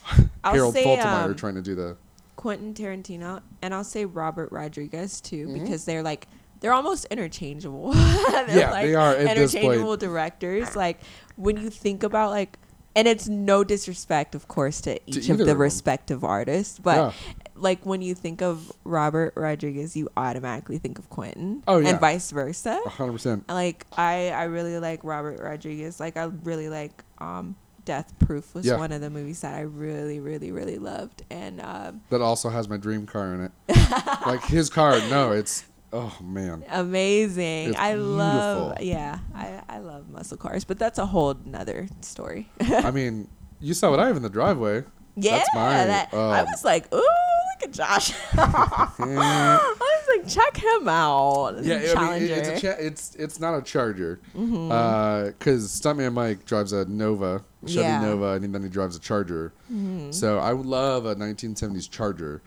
Mm-hmm. 0.08 0.56
Harold 0.56 0.74
say 0.74 0.86
Faltermeyer 0.86 1.26
um, 1.26 1.36
trying 1.36 1.56
to 1.56 1.62
do 1.62 1.76
the. 1.76 1.98
Quentin 2.38 2.74
Tarantino, 2.74 3.42
and 3.62 3.74
I'll 3.74 3.84
say 3.84 4.06
Robert 4.06 4.52
Rodriguez 4.52 5.20
too 5.20 5.48
Mhm. 5.48 5.62
because 5.62 5.86
they're 5.86 6.04
like 6.04 6.28
they're 6.60 6.72
almost 6.74 7.06
interchangeable. 7.06 7.92
they're 7.94 8.58
Yeah, 8.58 8.72
they 8.82 8.96
are 8.96 9.14
at 9.16 9.36
this 9.36 9.54
point. 9.54 9.64
interchangeable 9.66 9.98
directors. 9.98 10.76
Like 10.76 11.00
when 11.36 11.58
you 11.58 11.70
think 11.70 12.04
about 12.04 12.32
like, 12.32 12.58
and 12.98 13.08
it's 13.08 13.30
no 13.30 13.64
disrespect, 13.64 14.36
of 14.36 14.48
course, 14.50 14.82
to 14.82 15.00
each 15.06 15.30
of 15.30 15.38
the 15.38 15.52
of 15.52 15.60
respective 15.60 16.24
artists, 16.24 16.80
but 16.80 16.98
Yeah. 16.98 17.12
like 17.56 17.86
when 17.86 18.02
you 18.02 18.14
think 18.16 18.42
of 18.42 18.72
Robert 18.84 19.34
Rodriguez, 19.38 19.96
you 19.96 20.10
automatically 20.18 20.80
think 20.80 20.98
of 21.00 21.10
Quentin. 21.10 21.64
Oh, 21.68 21.78
yeah. 21.78 21.90
and 21.92 22.00
vice 22.00 22.32
versa. 22.32 22.82
hundred 22.88 23.14
percent. 23.14 23.48
like 23.48 23.86
I 23.96 24.32
I 24.32 24.44
really 24.46 24.80
like 24.80 25.04
Robert 25.04 25.40
Rodriguez. 25.40 26.00
Like 26.00 26.18
I 26.18 26.26
really 26.44 26.68
like 26.70 27.04
um 27.20 27.56
Death 27.86 28.14
Proof 28.20 28.54
was 28.54 28.66
Yeah. 28.66 28.76
one 28.78 28.92
of 28.92 29.00
the 29.00 29.10
movies 29.10 29.42
that 29.42 29.54
I 29.56 29.62
really 29.62 30.20
really 30.20 30.52
really 30.52 30.78
loved 30.78 31.24
and 31.30 31.62
um 31.62 32.02
That 32.10 32.22
also 32.22 32.50
has 32.50 32.68
my 32.68 32.78
dream 32.78 33.06
car 33.06 33.34
in 33.34 33.46
it. 33.46 33.52
like 34.26 34.44
his 34.44 34.70
car, 34.70 35.00
no, 35.10 35.32
it's 35.32 35.64
oh 35.94 36.16
man. 36.22 36.64
amazing. 36.70 37.70
It's 37.70 37.78
I 37.78 37.94
love 37.96 38.82
yeah, 38.82 39.20
I 39.36 39.62
I 39.70 39.80
love 39.80 40.10
muscle 40.10 40.38
cars, 40.38 40.64
but 40.64 40.78
that's 40.80 41.00
a 41.00 41.06
whole 41.06 41.36
nother 41.46 41.88
story. 42.02 42.50
I 42.62 42.92
mean, 42.92 43.28
you 43.60 43.74
saw 43.74 43.90
what 43.90 44.00
I 44.00 44.08
have 44.08 44.18
in 44.18 44.24
the 44.24 44.30
driveway. 44.30 44.84
yeah, 45.16 45.38
That's 45.38 45.50
my, 45.56 45.86
that, 45.86 46.14
I 46.14 46.40
um, 46.42 46.46
was 46.46 46.64
like, 46.64 46.94
ooh, 46.94 46.98
look 46.98 47.64
at 47.64 47.72
Josh. 47.72 48.14
I 48.34 49.74
was 49.80 50.08
like, 50.18 50.28
check 50.28 50.58
him 50.58 50.88
out. 50.88 51.64
Yeah. 51.64 51.94
I 51.98 52.20
mean, 52.20 52.24
it- 52.30 52.32
it's 52.32 52.50
a 52.50 52.62
cha- 52.62 52.80
it's 52.80 53.16
it's 53.16 53.40
not 53.40 53.58
a 53.58 53.62
Charger, 53.62 54.20
because 54.34 55.68
Stuntman 55.70 56.14
Mike 56.14 56.46
drives 56.46 56.72
a 56.74 56.86
Nova, 56.86 57.44
Chevy 57.66 57.82
Yeah. 57.82 58.02
Nova, 58.02 58.34
and 58.34 58.54
then 58.54 58.64
he 58.64 58.70
drives 58.70 58.96
a 58.96 59.00
Charger. 59.00 59.54
Mhm. 59.72 60.14
So 60.14 60.40
I 60.40 60.54
would 60.54 60.66
love 60.68 61.06
a 61.06 61.16
1970s 61.16 61.90
Charger, 61.90 62.42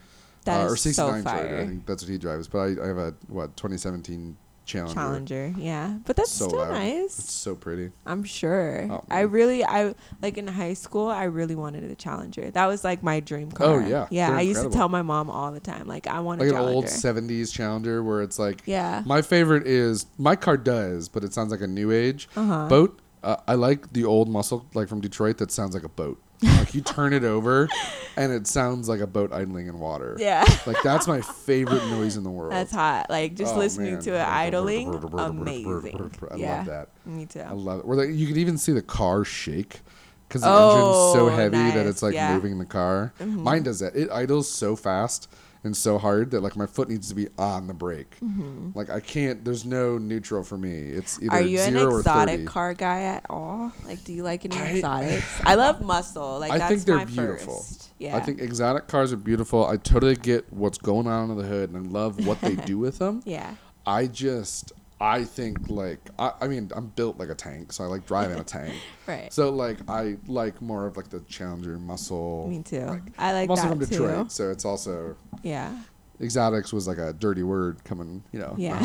That 0.45 0.63
uh, 0.63 0.67
is 0.67 0.73
or 0.73 0.77
69 0.77 1.23
so 1.23 1.29
Charger. 1.31 1.59
I 1.59 1.67
think 1.67 1.87
that's 1.87 2.03
what 2.03 2.11
he 2.11 2.19
drives. 2.19 2.49
But 2.49 2.59
I, 2.59 2.85
I 2.85 2.87
have 2.87 2.99
a 2.99 3.15
what 3.29 3.57
2017 3.57 4.37
Challenger. 4.67 4.95
Challenger, 4.95 5.55
yeah, 5.59 5.99
but 6.07 6.15
that's 6.15 6.31
So 6.31 6.47
still 6.47 6.61
loud. 6.61 6.71
nice. 6.71 7.19
It's 7.19 7.33
so 7.33 7.57
pretty. 7.57 7.91
I'm 8.07 8.23
sure. 8.23 8.87
Oh, 8.89 9.05
I 9.11 9.21
really, 9.23 9.65
I 9.65 9.97
like 10.23 10.39
in 10.39 10.47
high 10.47 10.75
school, 10.75 11.09
I 11.09 11.25
really 11.25 11.57
wanted 11.57 11.83
a 11.91 11.95
Challenger. 11.97 12.53
That 12.53 12.67
was 12.67 12.85
like 12.85 13.03
my 13.03 13.19
dream 13.19 13.51
car. 13.51 13.67
Oh, 13.67 13.79
yeah. 13.81 14.07
yeah. 14.11 14.29
They're 14.29 14.39
I 14.39 14.43
used 14.43 14.63
to 14.63 14.71
tell 14.71 14.89
my 14.89 15.03
mom 15.03 15.29
all 15.29 15.51
the 15.51 15.59
time, 15.59 15.89
like 15.89 16.07
I 16.07 16.21
want 16.21 16.41
Like 16.41 16.53
a 16.53 16.55
an 16.57 16.69
old 16.75 16.85
70s 16.85 17.53
Challenger, 17.53 18.05
where 18.05 18.23
it's 18.23 18.39
like 18.39 18.63
yeah. 18.65 19.03
my 19.05 19.23
favorite 19.23 19.67
is 19.67 20.07
my 20.19 20.37
car 20.37 20.57
does, 20.57 21.09
but 21.09 21.25
it 21.25 21.35
sounds 21.35 21.51
like 21.51 21.63
a 21.63 21.67
new 21.67 21.91
age 21.91 22.29
Uh 22.37 22.45
huh. 22.45 22.69
boat. 22.69 23.01
Uh, 23.25 23.37
I 23.49 23.55
like 23.55 23.93
the 23.93 24.05
old 24.05 24.29
muscle, 24.29 24.67
like 24.73 24.89
from 24.89 25.01
Detroit, 25.01 25.39
that 25.39 25.51
sounds 25.51 25.75
like 25.75 25.85
a 25.85 25.89
boat. 25.89 26.23
Like 26.43 26.75
you 26.75 26.81
turn 26.81 27.13
it 27.13 27.25
over, 27.25 27.69
and 28.17 28.33
it 28.33 28.47
sounds 28.47 28.89
like 28.89 29.01
a 29.01 29.07
boat 29.07 29.33
idling 29.33 29.67
in 29.67 29.79
water. 29.79 30.17
Yeah. 30.19 30.45
Like 30.67 30.83
that's 30.83 31.07
my 31.07 31.21
favorite 31.21 31.85
noise 31.91 32.17
in 32.17 32.23
the 32.25 32.31
world. 32.31 32.53
That's 32.53 32.73
hot. 32.73 33.11
Like 33.11 33.35
just 33.35 33.55
Oh, 33.55 33.59
listening 33.59 33.95
man. 33.95 34.03
to 34.03 34.15
it 34.15 34.21
idling, 34.27 34.95
amazing. 35.13 36.11
I 36.31 36.37
yeah. 36.37 36.57
love 36.59 36.67
that. 36.67 36.89
Me 37.05 37.27
too. 37.27 37.41
I 37.41 37.53
love 37.53 37.81
it. 37.81 37.87
Where 37.87 37.97
like, 37.97 38.11
you 38.17 38.27
could 38.27 38.39
even 38.39 38.57
see 38.59 38.73
the 38.73 38.83
car 38.83 39.25
shake 39.25 39.81
because 40.29 40.43
the 40.43 40.49
Oh, 40.49 40.71
engine's 40.71 41.15
so 41.19 41.29
heavy 41.37 41.77
that 41.77 41.87
it's 41.87 42.03
like 42.03 42.15
Yeah. 42.15 42.35
moving 42.35 42.59
the 42.59 42.65
car. 42.65 43.13
Mhm. 43.21 43.43
Mine 43.43 43.63
does 43.63 43.81
that. 43.81 43.95
It 43.97 44.11
idles 44.11 44.49
so 44.49 44.77
fast 44.77 45.29
and 45.63 45.77
so 45.77 45.99
hard 45.99 46.31
that 46.31 46.41
like 46.43 46.57
my 46.57 46.67
foot 46.67 46.89
needs 46.89 47.09
to 47.11 47.15
be 47.15 47.29
on 47.39 47.67
the 47.67 47.75
brake. 47.75 48.17
Mhm. 48.23 48.75
Like 48.75 48.89
I 48.91 49.01
can't. 49.01 49.45
There's 49.45 49.65
no 49.65 49.99
neutral 49.99 50.43
for 50.43 50.57
me. 50.57 50.71
It's 50.71 51.21
either 51.23 51.33
Are 51.33 51.41
you 51.43 51.61
an 51.61 51.77
exotic 51.77 52.47
car 52.47 52.73
guy 52.75 53.03
at 53.03 53.27
all? 53.29 53.73
Like, 53.87 54.03
do 54.05 54.13
you 54.13 54.23
like 54.23 54.45
any 54.45 54.57
I- 54.57 54.71
exotics? 54.77 55.41
I 55.45 55.55
love 55.57 55.83
muscle. 55.83 56.39
Like, 56.39 56.53
I 56.53 56.59
that's 56.59 56.71
think 56.73 56.85
they're 56.85 56.97
my 56.97 57.05
beautiful. 57.05 57.57
first. 57.59 57.91
Yeah. 57.99 58.17
I 58.17 58.21
think 58.21 58.41
exotic 58.41 58.89
cars 58.89 59.13
are 59.13 59.17
beautiful. 59.19 59.67
I 59.67 59.77
totally 59.77 60.17
get 60.17 60.51
what's 60.53 60.79
going 60.79 61.07
on 61.07 61.31
under 61.31 61.43
the 61.43 61.49
hood, 61.49 61.71
and 61.71 61.87
I 61.87 61.91
love 61.91 62.27
what 62.27 62.41
they 62.41 62.55
do 62.67 62.79
with 62.79 62.99
them. 62.99 63.21
Yeah. 63.27 63.55
I 63.87 64.07
just, 64.07 64.73
I 65.01 65.25
think 65.25 65.69
like, 65.71 66.01
I, 66.19 66.33
I 66.43 66.47
mean, 66.49 66.71
I'm 66.75 66.89
built 66.89 67.19
like 67.19 67.31
a 67.31 67.35
tank, 67.35 67.73
so 67.73 67.85
I 67.85 67.87
like 67.87 68.07
driving 68.07 68.39
a 68.39 68.45
tank. 68.45 68.75
Right. 69.07 69.33
So 69.33 69.51
like, 69.51 69.79
I 69.89 70.19
like 70.29 70.61
more 70.63 70.87
of 70.87 70.97
like 70.97 71.09
the 71.09 71.21
Challenger 71.21 71.79
muscle. 71.79 72.47
Me 72.49 72.63
too. 72.63 72.85
like- 72.87 73.03
I 73.19 73.33
like 73.33 73.45
I'm 73.47 73.51
also 73.51 73.63
that 73.63 73.69
from 73.71 73.79
Detroit, 73.81 74.25
too. 74.27 74.31
so 74.31 74.51
it's 74.51 74.65
also 74.65 75.17
Yeah. 75.43 75.75
exotics 76.21 76.73
was 76.73 76.87
like 76.87 76.99
a 76.99 77.13
dirty 77.15 77.43
word 77.43 77.83
coming, 77.83 78.23
you 78.31 78.39
know. 78.39 78.55
Yeah. 78.59 78.79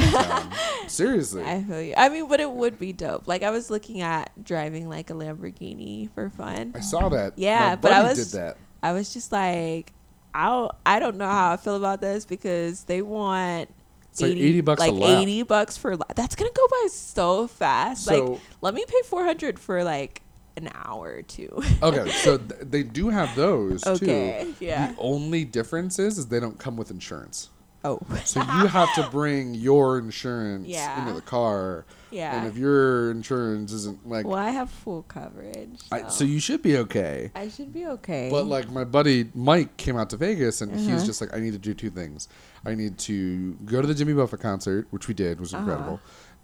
Seriously. 0.88 1.44
I 1.44 1.62
feel 1.64 1.82
you. 1.82 1.94
I 1.98 2.10
mean, 2.10 2.28
but 2.28 2.40
it 2.40 2.50
would 2.50 2.80
be 2.80 2.94
dope. 2.94 3.28
Like 3.28 3.44
I 3.44 3.52
was 3.52 3.70
looking 3.70 4.02
at 4.02 4.32
driving 4.44 4.88
like 4.90 5.10
a 5.10 5.14
Lamborghini 5.14 6.10
for 6.14 6.30
fun. 6.30 6.72
I 6.76 6.80
saw 6.80 7.10
that. 7.10 7.34
Yeah, 7.38 7.76
but 7.76 7.92
I 7.92 8.04
was- 8.04 8.32
did 8.32 8.40
that. 8.40 8.58
I 8.82 8.94
was 8.94 9.14
just 9.14 9.32
like, 9.32 9.92
I 10.34 10.70
I 10.86 11.00
don't 11.00 11.18
know 11.18 11.28
how 11.30 11.52
I 11.54 11.58
feel 11.58 11.76
about 11.76 12.02
this 12.02 12.26
because 12.26 12.84
they 12.86 13.02
want 13.02 13.70
It's 14.16 14.22
like 14.22 14.32
80 14.32 14.62
bucks 14.62 14.82
a 14.82 14.86
like 14.86 14.94
lap. 14.94 15.22
eighty 15.24 15.44
bucks 15.44 15.76
for 15.76 15.98
that's 15.98 16.36
gonna 16.36 16.50
go 16.56 16.66
by 16.72 16.88
so 16.90 17.48
fast. 17.48 18.08
like, 18.08 18.40
let 18.62 18.74
me 18.74 18.86
pay 18.88 19.02
four 19.10 19.26
hundred 19.26 19.60
for 19.60 19.84
like 19.84 20.22
an 20.56 20.70
hour 20.74 21.16
or 21.18 21.22
two. 21.22 21.62
okay, 21.84 22.10
so 22.12 22.38
th- 22.38 22.62
they 22.62 22.82
do 22.82 23.10
have 23.10 23.36
those 23.36 23.86
okay, 23.86 24.46
too. 24.46 24.56
yeah. 24.66 24.94
The 24.94 24.98
only 25.00 25.44
difference 25.44 26.00
is, 26.00 26.18
is 26.18 26.28
they 26.28 26.40
don't 26.40 26.58
come 26.58 26.78
with 26.78 26.92
insurance. 26.92 27.50
Oh, 27.86 28.00
So 28.26 28.40
you 28.42 28.68
have 28.68 28.94
to 28.96 29.08
bring 29.12 29.54
your 29.54 29.98
insurance 30.00 30.68
Yeah. 30.78 31.00
into 31.02 31.14
the 31.14 31.22
car, 31.22 31.86
yeah. 32.10 32.36
and 32.38 32.48
if 32.48 32.58
your 32.58 33.12
insurance 33.12 33.72
isn't 33.72 34.08
like, 34.08 34.26
well, 34.26 34.38
I 34.40 34.50
have 34.50 34.70
full 34.72 35.04
coverage, 35.04 35.80
so, 35.82 35.96
I, 35.96 36.08
so 36.10 36.24
you 36.24 36.40
should 36.40 36.62
be 36.64 36.78
okay. 36.78 37.32
I 37.36 37.48
should 37.50 37.72
be 37.72 37.86
okay. 37.88 38.30
But 38.32 38.46
like 38.48 38.70
my 38.72 38.84
buddy 38.86 39.30
Mike 39.36 39.78
came 39.78 39.98
out 39.98 40.10
to 40.10 40.18
Vegas 40.18 40.62
and 40.62 40.72
he 40.72 40.92
was 40.92 41.02
Uh-huh. 41.04 41.06
just 41.06 41.22
like, 41.22 41.34
I 41.36 41.40
need 41.40 41.54
to 41.54 41.60
do 41.60 41.74
two 41.74 41.90
things. 41.92 42.28
I 42.66 42.74
need 42.76 42.98
to 43.00 43.54
go 43.66 43.82
to 43.82 43.88
the 43.88 43.94
Jimmy 43.94 44.14
Buffett 44.14 44.40
concert, 44.40 44.88
which 44.90 45.08
we 45.08 45.14
did, 45.14 45.40
was 45.40 45.54
Uh-huh. 45.54 45.62
incredible, 45.64 46.00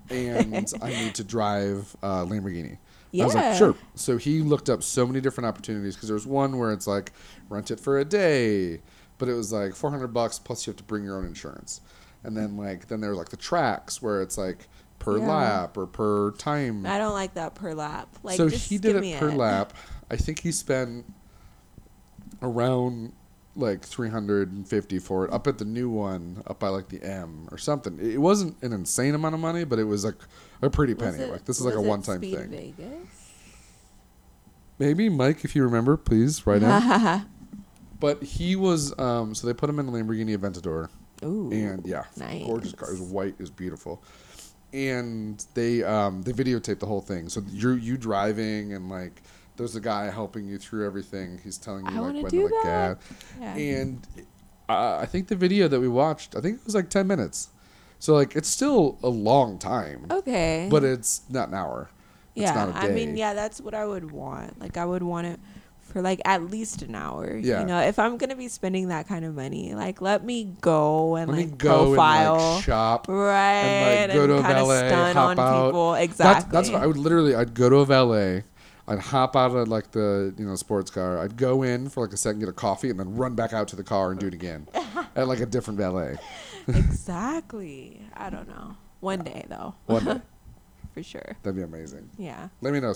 and 0.10 0.72
I 0.82 0.90
need 0.90 1.16
to 1.16 1.24
drive 1.24 1.96
uh, 2.04 2.24
Lamborghini. 2.26 2.78
yeah, 3.12 3.24
I 3.24 3.26
was 3.26 3.36
like, 3.36 3.56
sure. 3.58 3.76
So 3.96 4.18
he 4.18 4.42
looked 4.42 4.70
up 4.70 4.84
so 4.84 5.08
many 5.08 5.22
different 5.22 5.48
opportunities 5.48 5.96
because 5.96 6.08
there 6.10 6.16
was 6.16 6.28
one 6.28 6.58
where 6.60 6.72
it's 6.72 6.88
like 6.88 7.12
rent 7.50 7.72
it 7.72 7.80
for 7.80 7.98
a 8.00 8.06
day, 8.06 8.82
but 9.22 9.30
it 9.30 9.34
was 9.36 9.54
like 9.54 9.76
400 9.76 10.08
bucks 10.08 10.40
plus 10.40 10.66
you 10.66 10.72
have 10.72 10.78
to 10.78 10.84
bring 10.84 11.04
your 11.06 11.16
own 11.18 11.26
insurance. 11.26 11.80
And 12.24 12.36
then 12.36 12.58
like 12.58 12.88
then 12.88 13.00
there 13.02 13.12
was 13.12 13.20
like 13.20 13.30
the 13.30 13.38
tracks 13.38 14.02
where 14.02 14.22
it's 14.24 14.36
like 14.38 14.68
per 15.00 15.20
Yeah. 15.20 15.28
lap 15.28 15.78
or 15.78 15.86
per 15.88 16.32
time. 16.32 16.86
I 16.88 16.98
don't 16.98 17.14
like 17.14 17.36
that 17.36 17.54
per 17.56 17.74
lap. 17.76 18.10
Like, 18.24 18.38
so 18.38 18.48
he 18.48 18.78
did 18.80 18.96
it 18.96 19.20
per 19.20 19.32
lap. 19.32 19.74
I 20.10 20.16
think 20.16 20.40
he 20.40 20.52
spent 20.52 21.06
around 22.42 23.14
like 23.56 23.84
350 23.84 25.00
for 25.00 25.26
it 25.26 25.34
up 25.34 25.46
at 25.46 25.58
the 25.58 25.66
new 25.66 25.90
one 25.90 26.42
up 26.48 26.60
by 26.60 26.70
like 26.70 26.90
the 26.90 27.04
M 27.04 27.48
or 27.52 27.58
something. 27.58 28.00
It 28.02 28.18
wasn't 28.20 28.56
an 28.64 28.74
insane 28.74 29.14
amount 29.14 29.36
of 29.36 29.42
money, 29.42 29.64
but 29.66 29.78
it 29.78 29.84
was 29.84 30.04
like 30.06 30.16
a 30.62 30.70
pretty 30.70 30.96
penny. 30.96 31.20
it- 31.20 31.32
like 31.32 31.46
this 31.46 31.60
is 31.60 31.66
like 31.66 31.76
a 31.76 31.82
one-time 31.82 32.18
Speed 32.18 32.38
thing. 32.38 32.50
Vegas? 32.50 33.08
Maybe 34.80 35.10
Mike, 35.10 35.44
if 35.46 35.56
you 35.56 35.64
remember, 35.64 35.96
please 35.98 36.48
write 36.48 36.64
in. 36.64 36.70
but 38.02 38.22
he 38.24 38.58
was 38.58 38.98
um, 39.00 39.34
so 39.34 39.48
they 39.48 39.54
put 39.54 39.70
him 39.70 39.80
in 39.80 39.88
a 39.88 39.92
Lamborghini 39.92 40.36
Aventador, 40.36 40.90
Ooh. 41.24 41.50
and 41.52 41.86
yeah, 41.86 42.04
nice. 42.18 42.46
gorgeous 42.46 42.74
car. 42.74 42.90
It 42.90 43.00
was 43.00 43.02
white. 43.02 43.36
It 43.36 43.40
was 43.40 43.52
beautiful. 43.52 44.04
And 44.74 45.46
they 45.54 45.84
um, 45.84 46.24
they 46.24 46.34
videotaped 46.34 46.80
the 46.80 46.88
whole 46.88 47.02
thing. 47.02 47.30
So 47.30 47.44
you're 47.52 47.78
you 47.78 47.96
driving 47.96 48.74
and 48.74 48.90
like 48.90 49.22
there's 49.56 49.76
a 49.76 49.82
guy 49.82 50.10
helping 50.10 50.48
you 50.48 50.58
through 50.58 50.86
everything. 50.86 51.40
He's 51.44 51.58
telling 51.58 51.86
you 51.86 51.92
I 51.92 52.00
like 52.00 52.24
when 52.24 52.32
do 52.32 52.50
to 52.50 52.56
like 52.56 52.64
that. 52.64 52.98
Yeah. 53.40 53.56
And 53.56 54.08
uh, 54.68 54.98
I 54.98 55.06
think 55.06 55.28
the 55.28 55.36
video 55.36 55.68
that 55.68 55.80
we 55.80 55.88
watched, 55.88 56.36
I 56.36 56.42
think 56.42 56.60
it 56.60 56.66
was 56.66 56.74
like 56.74 56.90
ten 56.90 57.06
minutes. 57.06 57.50
So 58.00 58.16
like 58.16 58.36
it's 58.36 58.50
still 58.50 58.98
a 59.04 59.10
long 59.10 59.60
time, 59.60 60.08
okay. 60.10 60.68
but 60.72 60.84
it's 60.84 61.22
not 61.30 61.50
an 61.50 61.54
hour. 61.54 61.92
It's 62.34 62.44
yeah, 62.44 62.54
not 62.54 62.70
a 62.70 62.78
I 62.78 62.90
mean, 62.90 63.16
yeah, 63.18 63.34
that's 63.34 63.60
what 63.62 63.74
I 63.74 63.86
would 63.86 64.10
want. 64.10 64.60
Like, 64.60 64.78
I 64.78 64.86
would 64.86 65.04
want 65.04 65.28
it 65.28 65.40
for 65.92 66.02
like 66.02 66.22
at 66.26 66.50
least 66.50 66.82
an 66.82 66.96
hour. 66.96 67.36
Yeah. 67.36 67.62
You 67.62 67.66
know, 67.68 67.80
if 67.82 68.00
I'm 68.00 68.18
gonna 68.18 68.36
be 68.36 68.48
spending 68.48 68.88
that 68.88 69.08
kind 69.08 69.26
of 69.26 69.36
money, 69.36 69.74
like, 69.76 70.02
let 70.02 70.24
me 70.24 70.54
go 70.62 71.16
and 71.16 71.32
Let 71.32 71.38
like 71.38 71.58
go 71.58 71.88
profile. 71.88 72.36
and 72.36 72.56
like 72.56 72.64
shop. 72.64 73.08
Right, 73.10 73.54
and, 73.54 74.12
like, 74.12 74.18
go 74.18 74.28
to 74.28 74.34
a 74.36 74.42
valet, 74.42 75.14
hop 75.14 75.38
out. 75.38 75.68
people. 75.68 75.94
Exactly. 75.96 76.52
that's 76.52 76.70
what 76.70 76.82
I 76.82 76.88
would 76.88 76.98
literally. 76.98 77.36
I'd 77.36 77.54
go 77.54 77.70
to 77.70 77.78
a 77.78 77.86
valet. 77.86 78.44
I'd 78.88 79.00
hop 79.00 79.36
out 79.36 79.56
of 79.56 79.68
like 79.68 79.92
the 79.92 80.34
you 80.38 80.46
know 80.46 80.56
sports 80.56 80.90
car. 80.92 81.20
I'd 81.20 81.38
go 81.38 81.64
in 81.64 81.88
for 81.90 82.04
like 82.06 82.14
a 82.14 82.18
second, 82.18 82.40
get 82.40 82.50
a 82.50 82.54
coffee, 82.54 82.90
and 82.90 83.00
then 83.00 83.16
run 83.16 83.36
back 83.36 83.54
out 83.54 83.68
to 83.70 83.76
the 83.76 83.84
car 83.84 84.12
and 84.12 84.20
do 84.20 84.28
it 84.28 84.34
again 84.34 84.68
at 85.16 85.28
like 85.28 85.40
a 85.40 85.46
different 85.46 85.78
valet. 85.80 86.16
exactly. 86.68 88.02
I 88.16 88.30
don't 88.30 88.48
know. 88.48 88.76
One 89.00 89.24
day 89.24 89.46
though, 89.50 89.76
One 89.88 90.06
day 90.06 90.22
for 90.94 91.02
sure. 91.04 91.38
that'd 91.42 91.56
be 91.56 91.64
amazing. 91.64 92.10
Yeah. 92.18 92.50
Let 92.62 92.74
me 92.74 92.80
know. 92.80 92.94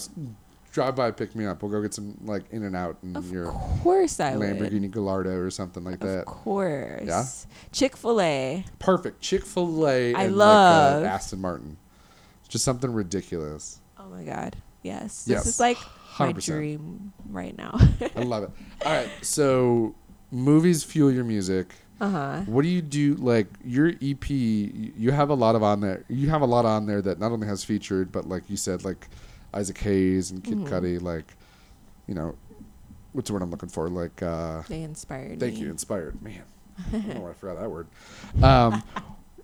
Drive 0.76 0.94
by, 0.98 1.10
pick 1.12 1.34
me 1.38 1.46
up. 1.46 1.64
We'll 1.64 1.72
go 1.72 1.82
get 1.82 1.94
some 1.94 2.18
like 2.26 2.44
In-N-Out 2.52 2.98
and 3.02 3.16
Of 3.16 3.32
your 3.32 3.46
course 3.82 4.20
I 4.20 4.36
would. 4.36 4.46
Lamborghini 4.58 4.92
Gallardo 4.92 5.32
or 5.38 5.50
something 5.50 5.86
like 5.86 6.02
that. 6.02 6.20
Of 6.20 6.26
course. 6.26 7.02
Yeah? 7.06 7.24
Chick 7.72 7.96
Fil 7.96 8.20
A. 8.20 8.66
Perfect. 8.78 9.22
Chick 9.22 9.46
Fil 9.46 9.88
A. 9.88 10.14
I 10.14 10.24
and 10.26 10.36
love- 10.36 11.02
like, 11.04 11.10
uh, 11.10 11.14
Aston 11.14 11.40
Martin. 11.40 11.78
Just 12.50 12.66
something 12.66 12.92
ridiculous. 12.92 13.80
Oh 13.98 14.10
my 14.10 14.24
God. 14.26 14.58
Yes. 14.84 15.24
Yes, 15.28 15.46
This 15.46 15.54
is 15.54 15.60
like 15.62 15.78
my 16.20 16.34
100%. 16.34 16.44
dream 16.46 17.14
right 17.30 17.58
now. 17.58 17.78
I 18.14 18.24
love 18.24 18.44
it. 18.44 18.50
All 18.86 18.92
right, 18.92 19.10
so 19.22 19.96
movies 20.30 20.84
fuel 20.84 21.10
your 21.10 21.24
music. 21.24 21.74
uh 22.02 22.10
huh. 22.10 22.42
What 22.48 22.64
do 22.64 22.68
you 22.68 22.82
do? 22.82 23.16
Like 23.16 23.48
your 23.64 23.94
EP, 24.02 24.30
you 24.30 25.12
have 25.12 25.30
a 25.30 25.34
lot 25.36 25.56
of 25.56 25.64
on 25.64 25.80
there. 25.80 26.04
You 26.10 26.30
have 26.32 26.42
a 26.42 26.46
lot 26.46 26.66
on 26.66 26.86
there 26.86 27.02
that 27.02 27.18
not 27.18 27.32
only 27.32 27.48
has 27.48 27.64
featured, 27.64 28.12
but 28.12 28.28
like 28.28 28.50
you 28.50 28.58
said, 28.58 28.84
like 28.84 29.08
Isaac 29.56 29.78
Hayes 29.80 30.32
and 30.32 30.44
Kid 30.44 30.58
Mhm. 30.60 30.68
Cudi. 30.70 31.02
Like, 31.02 31.36
you 32.08 32.14
know, 32.14 32.36
what's 33.14 33.28
the 33.30 33.34
word 33.34 33.42
I'm 33.42 33.52
looking 33.52 33.70
for? 33.70 33.90
Like, 33.90 34.22
uh, 34.22 34.64
They 34.68 34.82
inspired 34.84 35.40
thank 35.40 35.56
me. 35.56 35.62
you, 35.62 35.70
inspired. 35.70 36.22
Man, 36.22 36.42
I 36.88 36.92
don't 36.92 37.08
know 37.16 37.22
why 37.22 37.30
I 37.32 37.34
forgot 37.34 37.60
that 37.60 37.72
word. 37.72 37.88
Um, 38.44 38.84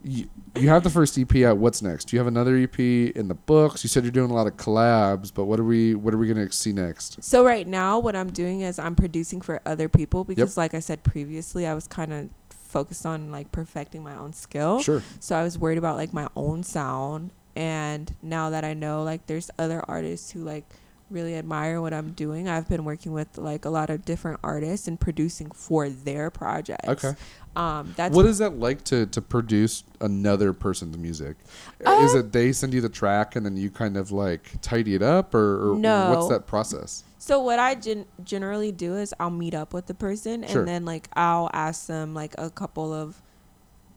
you, 0.03 0.27
you 0.59 0.67
have 0.69 0.83
the 0.83 0.89
first 0.89 1.17
EP 1.17 1.43
out. 1.45 1.57
What's 1.57 1.81
next? 1.81 2.05
Do 2.05 2.15
you 2.15 2.19
have 2.19 2.27
another 2.27 2.55
EP 2.57 2.79
in 2.79 3.27
the 3.27 3.35
books? 3.35 3.83
You 3.83 3.87
said 3.87 4.03
you're 4.03 4.11
doing 4.11 4.31
a 4.31 4.33
lot 4.33 4.47
of 4.47 4.57
collabs, 4.57 5.31
but 5.33 5.45
what 5.45 5.59
are 5.59 5.63
we? 5.63 5.93
What 5.95 6.13
are 6.13 6.17
we 6.17 6.27
gonna 6.27 6.51
see 6.51 6.73
next? 6.73 7.23
So 7.23 7.45
right 7.45 7.67
now, 7.67 7.99
what 7.99 8.15
I'm 8.15 8.31
doing 8.31 8.61
is 8.61 8.79
I'm 8.79 8.95
producing 8.95 9.41
for 9.41 9.61
other 9.65 9.87
people 9.87 10.23
because, 10.23 10.57
like 10.57 10.73
I 10.73 10.79
said 10.79 11.03
previously, 11.03 11.67
I 11.67 11.73
was 11.75 11.85
kind 11.87 12.11
of 12.13 12.29
focused 12.49 13.05
on 13.05 13.31
like 13.31 13.51
perfecting 13.51 14.01
my 14.03 14.15
own 14.15 14.33
skill. 14.33 14.81
Sure. 14.81 15.03
So 15.19 15.35
I 15.35 15.43
was 15.43 15.59
worried 15.59 15.77
about 15.77 15.97
like 15.97 16.13
my 16.13 16.27
own 16.35 16.63
sound, 16.63 17.29
and 17.55 18.13
now 18.21 18.49
that 18.51 18.63
I 18.63 18.73
know 18.73 19.03
like 19.03 19.27
there's 19.27 19.49
other 19.59 19.83
artists 19.87 20.31
who 20.31 20.43
like 20.43 20.65
really 21.09 21.35
admire 21.35 21.81
what 21.81 21.93
I'm 21.93 22.11
doing, 22.13 22.47
I've 22.47 22.69
been 22.69 22.85
working 22.85 23.11
with 23.11 23.37
like 23.37 23.65
a 23.65 23.69
lot 23.69 23.89
of 23.89 24.05
different 24.05 24.39
artists 24.43 24.87
and 24.87 24.97
producing 24.99 25.51
for 25.51 25.89
their 25.89 26.29
projects. 26.29 26.87
Okay. 26.87 27.13
Um, 27.53 27.93
that's 27.97 28.15
what 28.15 28.25
is 28.25 28.37
that 28.37 28.57
like 28.59 28.85
to, 28.85 29.05
to 29.07 29.21
produce 29.21 29.83
another 29.99 30.53
person's 30.53 30.97
music? 30.97 31.35
is 31.81 32.15
Uh, 32.15 32.19
it 32.19 32.31
they 32.31 32.53
send 32.53 32.73
you 32.73 32.79
the 32.79 32.87
track 32.87 33.35
and 33.35 33.45
then 33.45 33.57
you 33.57 33.69
kind 33.69 33.97
of 33.97 34.13
like 34.13 34.53
tidy 34.61 34.95
it 34.95 35.01
up, 35.03 35.35
or, 35.35 35.73
or 35.73 35.75
No. 35.77 36.13
what's 36.13 36.29
that 36.29 36.47
process? 36.47 37.03
So 37.17 37.41
what 37.43 37.59
I 37.59 37.75
gen- 37.75 38.05
generally 38.23 38.71
do 38.71 38.95
is 38.95 39.13
I'll 39.19 39.29
meet 39.29 39.53
up 39.53 39.73
with 39.73 39.87
the 39.87 39.93
person 39.93 40.47
Sure. 40.47 40.59
and 40.59 40.67
then 40.67 40.85
like 40.85 41.09
I'll 41.13 41.49
ask 41.51 41.87
them 41.87 42.13
like 42.13 42.33
a 42.37 42.49
couple 42.49 42.93
of 42.93 43.21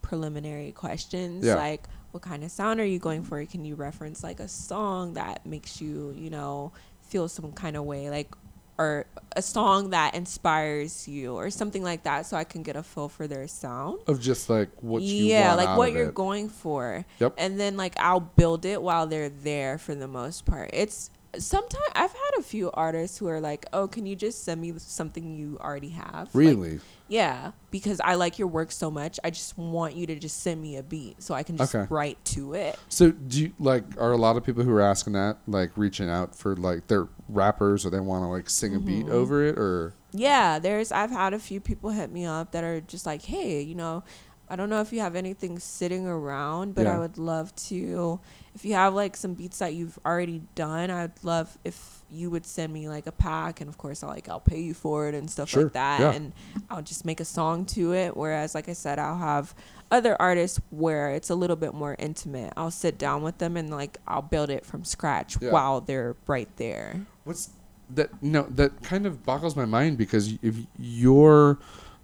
preliminary 0.03 0.73
questions 0.73 1.45
Yeah. 1.45 1.55
like 1.55 1.85
what 2.15 2.23
kind 2.23 2.45
of 2.45 2.51
sound 2.53 2.81
are 2.81 2.87
you 2.87 3.01
going 3.01 3.25
for? 3.25 3.45
Can 3.45 3.65
you 3.65 3.75
reference 3.75 4.23
like 4.23 4.39
a 4.39 4.47
song 4.47 5.15
that 5.15 5.45
makes 5.45 5.81
you, 5.81 6.15
you 6.17 6.31
know, 6.31 6.71
feel 7.03 7.27
some 7.27 7.51
kind 7.53 7.77
of 7.77 7.85
way 7.85 8.09
like 8.09 8.33
or 8.79 9.07
a 9.37 9.43
song 9.43 9.91
that 9.91 10.15
inspires 10.15 11.07
you 11.09 11.35
or 11.35 11.51
something 11.51 11.83
like 11.83 12.05
that 12.05 12.27
so 12.27 12.37
I 12.37 12.45
can 12.45 12.62
get 12.62 12.77
a 12.77 12.85
feel 12.85 13.09
for 13.09 13.27
their 13.27 13.49
sound. 13.49 14.01
Of 14.07 14.21
just 14.21 14.49
like 14.49 14.69
what 14.81 15.03
you 15.03 15.25
yeah, 15.27 15.55
like 15.55 15.77
what 15.77 15.93
you're 15.93 16.09
it. 16.09 16.15
going 16.15 16.49
for. 16.49 17.05
Yep. 17.19 17.35
And 17.37 17.59
then 17.59 17.77
like 17.77 17.95
I'll 17.99 18.21
build 18.21 18.65
it 18.65 18.81
while 18.81 19.09
they're 19.09 19.29
there 19.29 19.77
for 19.77 19.97
the 19.97 20.09
most 20.09 20.47
part. 20.47 20.71
It's 20.73 21.11
sometimes 21.37 21.85
I've 21.97 22.12
had 22.12 22.39
a 22.39 22.43
few 22.43 22.71
artists 22.73 23.19
who 23.19 23.27
are 23.27 23.41
like, 23.41 23.67
"Oh, 23.73 23.89
can 23.89 24.07
you 24.07 24.15
just 24.15 24.45
send 24.45 24.61
me 24.61 24.73
something 24.79 25.35
you 25.37 25.59
already 25.61 25.91
have?" 25.91 26.27
Like, 26.27 26.35
Really? 26.35 26.81
Yeah, 27.09 27.53
because 27.71 28.01
I 28.03 28.15
like 28.15 28.39
your 28.39 28.49
work 28.49 28.73
so 28.73 28.91
much. 28.91 29.21
I 29.23 29.31
just 29.31 29.59
want 29.59 29.95
you 29.95 30.07
to 30.07 30.15
just 30.17 30.41
send 30.41 30.61
me 30.63 30.77
a 30.77 30.83
beat 30.83 31.23
so 31.23 31.35
I 31.35 31.43
can 31.43 31.57
just 31.57 31.75
Okay. 31.75 31.87
write 31.91 32.23
to 32.27 32.55
it. 32.55 32.79
so 32.89 33.11
do 33.11 33.43
you 33.43 33.53
like 33.59 33.85
are 33.99 34.13
a 34.13 34.17
lot 34.17 34.37
of 34.37 34.45
people 34.45 34.63
who 34.63 34.73
are 34.73 34.81
asking 34.81 35.13
that 35.15 35.37
like 35.47 35.71
reaching 35.77 36.09
out 36.09 36.35
for 36.35 36.57
like 36.57 36.87
they're 36.87 37.09
rappers 37.29 37.85
or 37.85 37.91
they 37.91 38.01
want 38.01 38.23
to 38.23 38.29
like 38.29 38.49
sing 38.49 38.75
a 38.75 38.79
beat 38.81 39.07
Mhm. 39.07 39.11
over 39.11 39.45
it 39.45 39.59
or 39.59 39.95
Yeah, 40.13 40.59
there's 40.61 40.93
I've 40.93 41.11
had 41.11 41.35
a 41.35 41.39
few 41.39 41.61
people 41.61 41.91
hit 41.91 42.11
me 42.13 42.25
up 42.25 42.53
that 42.53 42.63
are 42.63 42.81
just 42.81 43.05
like, 43.05 43.23
"Hey, 43.23 43.61
you 43.63 43.75
know, 43.75 44.05
I 44.49 44.57
don't 44.57 44.69
know 44.69 44.81
if 44.81 44.93
you 44.93 45.01
have 45.01 45.17
anything 45.17 45.59
sitting 45.59 46.07
around, 46.07 46.75
but 46.75 46.85
Yeah. 46.85 46.97
I 46.97 46.99
would 46.99 47.19
love 47.19 47.55
to 47.69 48.21
if 48.55 48.65
you 48.65 48.75
have 48.75 48.95
like 48.95 49.17
some 49.17 49.35
beats 49.35 49.59
that 49.59 49.75
you've 49.75 49.99
already 50.07 50.43
done, 50.55 50.89
I'd 50.91 51.13
love 51.25 51.59
if 51.65 52.03
you 52.09 52.31
would 52.31 52.47
send 52.47 52.73
me 52.73 52.89
like 52.89 53.07
a 53.09 53.13
pack 53.13 53.61
and 53.61 53.69
of 53.69 53.77
course 53.79 54.05
I'll 54.05 54.11
like 54.11 54.29
I'll 54.29 54.39
pay 54.39 54.61
you 54.61 54.75
for 54.75 55.09
it 55.09 55.15
and 55.15 55.29
stuff 55.29 55.49
Sure, 55.49 55.65
like 55.65 55.73
that 55.73 56.01
yeah. 56.01 56.13
and 56.13 56.33
I'll 56.71 56.83
just 56.83 57.05
make 57.05 57.19
a 57.19 57.25
song 57.25 57.65
to 57.67 57.93
it 57.95 58.17
whereas 58.17 58.55
like 58.55 58.69
I 58.69 58.75
said 58.75 59.01
I'll 59.01 59.19
have 59.19 59.55
other 59.91 60.17
artists 60.21 60.61
where 60.71 61.11
it's 61.11 61.31
a 61.31 61.35
little 61.35 61.57
bit 61.57 61.75
more 61.75 61.97
intimate. 61.99 62.53
I'll 62.57 62.71
sit 62.71 62.97
down 62.99 63.23
with 63.23 63.39
them 63.39 63.57
and 63.57 63.71
like 63.71 63.99
I'll 64.07 64.23
build 64.23 64.51
it 64.51 64.65
from 64.65 64.85
scratch 64.85 65.37
Yeah. 65.41 65.51
while 65.51 65.81
they're 65.81 66.15
right 66.29 66.49
there. 66.57 67.05
What's 67.25 67.51
that? 67.91 68.23
No, 68.23 68.43
that 68.51 68.83
kind 68.83 69.05
of 69.07 69.25
boggles 69.25 69.57
my 69.57 69.65
mind 69.65 69.99
because 69.99 70.35
if 70.43 70.55
you're 70.79 71.59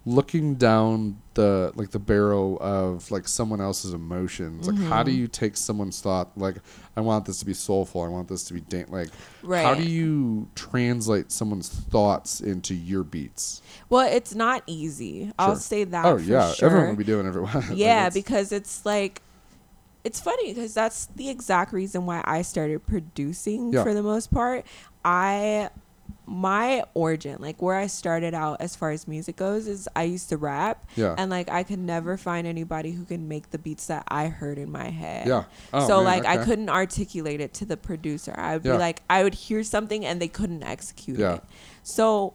looking 0.05 0.55
down 0.55 1.21
the 1.35 1.71
like 1.75 1.91
the 1.91 1.99
barrel 1.99 2.57
of 2.59 3.09
like 3.11 3.27
someone 3.27 3.61
else's 3.61 3.93
emotions, 3.93 4.67
like 4.67 4.77
how 4.89 5.03
do 5.03 5.11
Mhm. 5.11 5.15
you 5.15 5.27
take 5.27 5.55
someone's 5.55 6.01
thought? 6.01 6.35
Like, 6.35 6.55
I 6.97 7.01
want 7.01 7.25
this 7.25 7.37
to 7.39 7.45
be 7.45 7.53
soulful. 7.53 8.01
I 8.01 8.07
want 8.07 8.27
this 8.27 8.43
to 8.45 8.53
be 8.55 8.61
dan- 8.61 8.87
like. 8.89 9.09
Right. 9.43 9.63
How 9.63 9.75
do 9.75 9.83
you 9.83 10.47
translate 10.55 11.31
someone's 11.31 11.69
thoughts 11.69 12.41
into 12.41 12.73
your 12.73 13.03
beats? 13.03 13.61
Well, 13.89 14.11
it's 14.11 14.33
not 14.33 14.63
easy. 14.65 15.31
I'll 15.37 15.55
say 15.55 15.83
that. 15.83 16.05
oh 16.05 16.17
yeah, 16.17 16.51
sure. 16.53 16.67
everyone 16.69 16.89
would 16.89 16.97
be 16.97 17.03
doing 17.03 17.27
everyone. 17.27 17.63
yeah, 17.75 18.07
it's- 18.07 18.13
because 18.15 18.51
it's 18.51 18.83
like, 18.85 19.21
it's 20.03 20.19
funny 20.19 20.51
because 20.53 20.73
that's 20.73 21.05
the 21.15 21.29
exact 21.29 21.71
reason 21.73 22.07
why 22.07 22.21
I 22.25 22.41
started 22.41 22.87
producing 22.87 23.71
Yeah. 23.71 23.83
for 23.83 23.93
the 23.93 24.01
most 24.03 24.31
part. 24.31 24.65
I, 25.05 25.69
my 26.33 26.81
origin, 26.93 27.37
like 27.41 27.61
where 27.61 27.75
I 27.75 27.87
started 27.87 28.33
out 28.33 28.61
as 28.61 28.73
far 28.75 28.91
as 28.91 29.05
music 29.07 29.35
goes, 29.35 29.67
is 29.67 29.89
I 29.95 30.03
used 30.03 30.29
to 30.29 30.37
rap, 30.37 30.89
yeah, 30.95 31.13
and 31.17 31.29
like 31.29 31.49
I 31.49 31.63
could 31.63 31.79
never 31.79 32.15
find 32.15 32.47
anybody 32.47 32.91
who 32.93 33.03
can 33.03 33.27
make 33.27 33.51
the 33.51 33.57
beats 33.57 33.87
that 33.87 34.05
I 34.07 34.27
heard 34.27 34.57
in 34.57 34.71
my 34.71 34.89
head. 34.89 35.27
yeah. 35.27 35.43
Oh, 35.73 35.85
so 35.87 35.95
man, 35.97 36.05
like 36.05 36.25
I 36.25 36.43
couldn't 36.43 36.69
articulate 36.69 37.41
it 37.41 37.53
to 37.55 37.65
the 37.65 37.75
producer. 37.75 38.33
I 38.37 38.53
would 38.55 38.65
Yeah. 38.65 38.73
be 38.73 38.77
like 38.77 39.01
I 39.09 39.23
would 39.23 39.33
hear 39.33 39.61
something 39.63 40.05
and 40.05 40.21
they 40.21 40.29
couldn't 40.29 40.63
execute 40.63 41.19
Yeah. 41.19 41.35
it. 41.35 41.43
So 41.83 42.33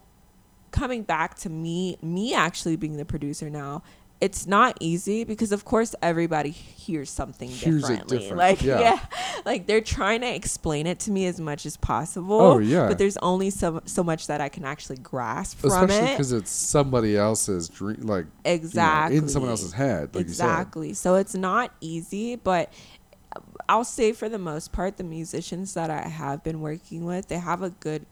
coming 0.73 1.03
back 1.03 1.37
to 1.37 1.49
me 1.49 1.97
me 2.03 2.35
actually 2.35 2.77
being 2.77 2.99
the 2.99 3.05
producer 3.07 3.49
now, 3.49 3.83
it's 4.21 4.47
not 4.47 4.77
easy 4.81 5.25
because 5.25 5.53
of 5.53 5.65
course 5.67 5.95
everybody 6.01 6.51
hears 6.51 7.11
something 7.11 7.49
Hears 7.51 7.83
differently. 7.83 8.19
different, 8.19 8.39
Like 8.39 8.63
yeah. 8.63 8.81
yeah. 8.81 8.99
Like 9.45 9.67
they're 9.67 9.81
trying 9.83 10.23
to 10.23 10.35
explain 10.35 10.87
it 10.87 10.99
to 11.01 11.11
me 11.11 11.27
as 11.27 11.39
much 11.39 11.67
as 11.67 11.77
possible. 11.77 12.41
Oh, 12.41 12.59
yeah. 12.59 12.89
But 12.89 12.99
there's 12.99 13.19
only 13.19 13.51
so 13.51 13.81
so 13.85 14.03
much 14.03 14.27
that 14.27 14.41
I 14.41 14.49
can 14.49 14.65
actually 14.65 14.97
grasp 14.97 15.59
from 15.59 15.71
especially 15.71 15.97
it. 16.09 16.11
because 16.13 16.33
it's 16.33 16.51
somebody 16.51 17.17
else's 17.17 17.69
dream, 17.69 18.01
like 18.03 18.25
you 18.25 18.31
know, 18.45 18.53
Exactly. 18.53 19.17
in 19.19 19.29
someone 19.29 19.51
else's 19.51 19.73
head, 19.75 20.15
like 20.15 20.23
exactly. 20.23 20.95
So 20.95 21.15
it's 21.17 21.35
not 21.35 21.73
easy, 21.81 22.37
but 22.37 22.73
I'll 23.69 23.85
say 23.85 24.13
for 24.13 24.29
the 24.29 24.39
most 24.39 24.73
part, 24.73 24.97
the 24.97 25.05
musicians 25.05 25.75
that 25.75 25.91
I 25.91 26.09
have 26.09 26.43
been 26.43 26.61
working 26.61 27.05
with, 27.05 27.29
they 27.29 27.39
have 27.39 27.63
a 27.63 27.71
good 27.71 28.07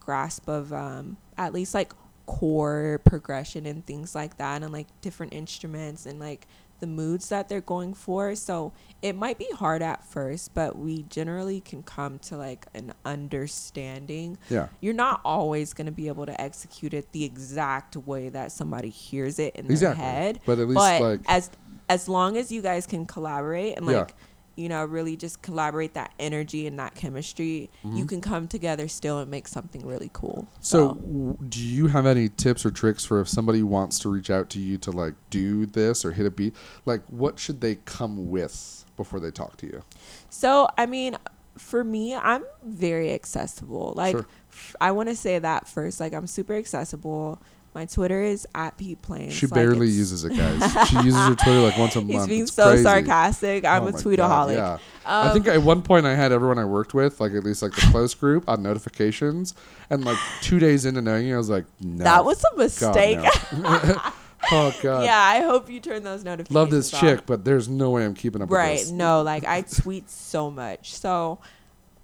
grasp 0.00 0.48
of 0.48 0.72
um, 0.72 1.16
at 1.38 1.52
least 1.54 1.72
like 1.74 1.92
core 2.26 3.00
progression 3.04 3.66
and 3.66 3.84
things 3.86 4.14
like 4.14 4.36
that, 4.38 4.62
and 4.62 4.72
like 4.72 4.86
different 5.00 5.32
instruments 5.34 6.06
and 6.06 6.18
like 6.20 6.46
the 6.80 6.86
moods 6.88 7.28
that 7.28 7.48
they're 7.48 7.60
going 7.60 7.94
for. 7.94 8.34
So 8.34 8.72
it 9.00 9.14
might 9.14 9.38
be 9.38 9.48
hard 9.54 9.80
at 9.80 10.04
first, 10.04 10.52
but 10.54 10.76
we 10.76 11.04
generally 11.04 11.60
can 11.60 11.82
come 11.82 12.18
to 12.20 12.36
like 12.36 12.66
an 12.74 12.92
understanding. 13.04 14.38
Yeah, 14.50 14.68
you're 14.80 14.94
not 14.94 15.20
always 15.24 15.72
going 15.72 15.86
to 15.86 15.92
be 15.92 16.08
able 16.08 16.26
to 16.26 16.38
execute 16.40 16.94
it 16.94 17.12
the 17.12 17.24
exact 17.24 17.96
way 17.96 18.28
that 18.30 18.52
somebody 18.52 18.88
hears 18.90 19.38
it 19.38 19.54
in 19.56 19.66
exactly. 19.66 20.02
their 20.02 20.10
head 20.12 20.40
But 20.46 20.58
at 20.58 20.68
least 20.68 20.74
but 20.78 21.00
like 21.00 21.20
as 21.26 21.50
as 21.88 22.08
long 22.08 22.36
as 22.36 22.50
you 22.50 22.62
guys 22.62 22.86
can 22.86 23.06
collaborate 23.06 23.76
and 23.76 23.86
Yeah. 23.86 23.98
like 23.98 24.14
you 24.56 24.68
know 24.68 24.84
really 24.84 25.16
just 25.16 25.42
collaborate 25.42 25.94
that 25.94 26.12
energy 26.18 26.66
and 26.66 26.78
that 26.78 26.94
chemistry 26.94 27.70
Mm-hmm. 27.84 27.96
you 27.96 28.04
can 28.06 28.20
come 28.20 28.46
together 28.48 28.88
still 28.88 29.18
and 29.18 29.30
make 29.30 29.48
something 29.48 29.86
really 29.86 30.10
cool 30.12 30.46
So, 30.60 30.94
w- 30.94 31.36
do 31.48 31.60
you 31.60 31.88
have 31.88 32.06
any 32.06 32.28
tips 32.28 32.64
or 32.64 32.70
tricks 32.70 33.04
for 33.04 33.20
if 33.20 33.28
somebody 33.28 33.62
wants 33.62 33.98
to 34.00 34.08
reach 34.08 34.30
out 34.30 34.50
to 34.50 34.58
you 34.60 34.78
to 34.78 34.90
like 34.90 35.14
do 35.30 35.66
this 35.66 36.04
or 36.04 36.12
hit 36.12 36.26
a 36.26 36.30
beat? 36.30 36.54
Like, 36.86 37.02
what 37.08 37.38
should 37.38 37.60
they 37.60 37.76
come 37.84 38.30
with 38.30 38.84
before 38.96 39.20
they 39.20 39.30
talk 39.30 39.56
to 39.58 39.66
you? 39.66 39.82
So, 40.30 40.68
I 40.78 40.86
mean, 40.86 41.16
for 41.58 41.84
me, 41.84 42.14
I'm 42.14 42.44
very 42.64 43.12
accessible. 43.12 43.92
Like, 43.96 44.12
Sure. 44.16 44.26
f- 44.50 44.76
I 44.80 44.90
want 44.92 45.08
to 45.08 45.16
say 45.16 45.38
that 45.38 45.68
first. 45.68 46.00
Like, 46.00 46.12
I'm 46.12 46.26
super 46.26 46.54
accessible. 46.54 47.40
My 47.74 47.86
Twitter 47.86 48.22
is 48.22 48.46
at 48.54 48.76
Pete 48.76 49.02
Plains. 49.02 49.32
She 49.34 49.46
Like, 49.46 49.54
barely 49.54 49.88
uses 49.88 50.24
it, 50.24 50.36
guys. 50.36 50.88
she 50.88 50.96
uses 50.96 51.20
her 51.26 51.34
Twitter 51.34 51.60
like 51.60 51.76
once 51.76 51.96
a 51.96 52.00
He's 52.02 52.14
month. 52.16 52.28
being 52.28 52.42
It's 52.42 52.52
so 52.52 52.68
crazy. 52.70 52.84
sarcastic. 52.84 53.64
I'm 53.64 53.82
Oh 53.82 53.88
a 53.88 53.92
tweetaholic. 53.92 54.16
God, 54.18 54.50
yeah. 54.50 54.78
I 55.04 55.26
Um, 55.28 55.32
think 55.34 55.48
at 55.48 55.60
one 55.62 55.82
point 55.82 56.06
I 56.06 56.14
had 56.14 56.30
everyone 56.30 56.58
I 56.58 56.64
worked 56.64 56.94
with, 56.94 57.20
like 57.20 57.32
at 57.32 57.42
least 57.42 57.62
like 57.62 57.72
the 57.74 57.80
close 57.90 58.14
group, 58.14 58.48
on 58.48 58.62
notifications, 58.62 59.54
and 59.90 60.04
like 60.04 60.18
two 60.40 60.58
days 60.60 60.84
into 60.84 61.02
knowing 61.02 61.26
you, 61.26 61.34
I 61.34 61.38
was 61.38 61.50
like, 61.50 61.64
no, 61.80 62.04
That 62.04 62.24
was 62.24 62.38
a 62.44 62.48
God, 62.50 62.58
mistake. 62.58 63.18
no. 63.18 64.00
oh 64.52 64.74
god, 64.82 65.04
yeah, 65.04 65.18
I 65.18 65.40
hope 65.40 65.68
you 65.68 65.80
turn 65.80 66.04
those 66.04 66.22
notifications. 66.22 66.54
love 66.54 66.70
this 66.70 66.94
off. 66.94 67.00
chick, 67.00 67.20
but 67.26 67.44
there's 67.44 67.68
no 67.68 67.90
way 67.90 68.04
I'm 68.04 68.14
keeping 68.14 68.40
up 68.42 68.50
Right. 68.50 68.72
with 68.72 68.80
this. 68.82 68.90
No, 68.92 69.22
like 69.22 69.44
I 69.44 69.62
tweet 69.62 70.08
so 70.10 70.50
much. 70.50 70.94
So 70.94 71.38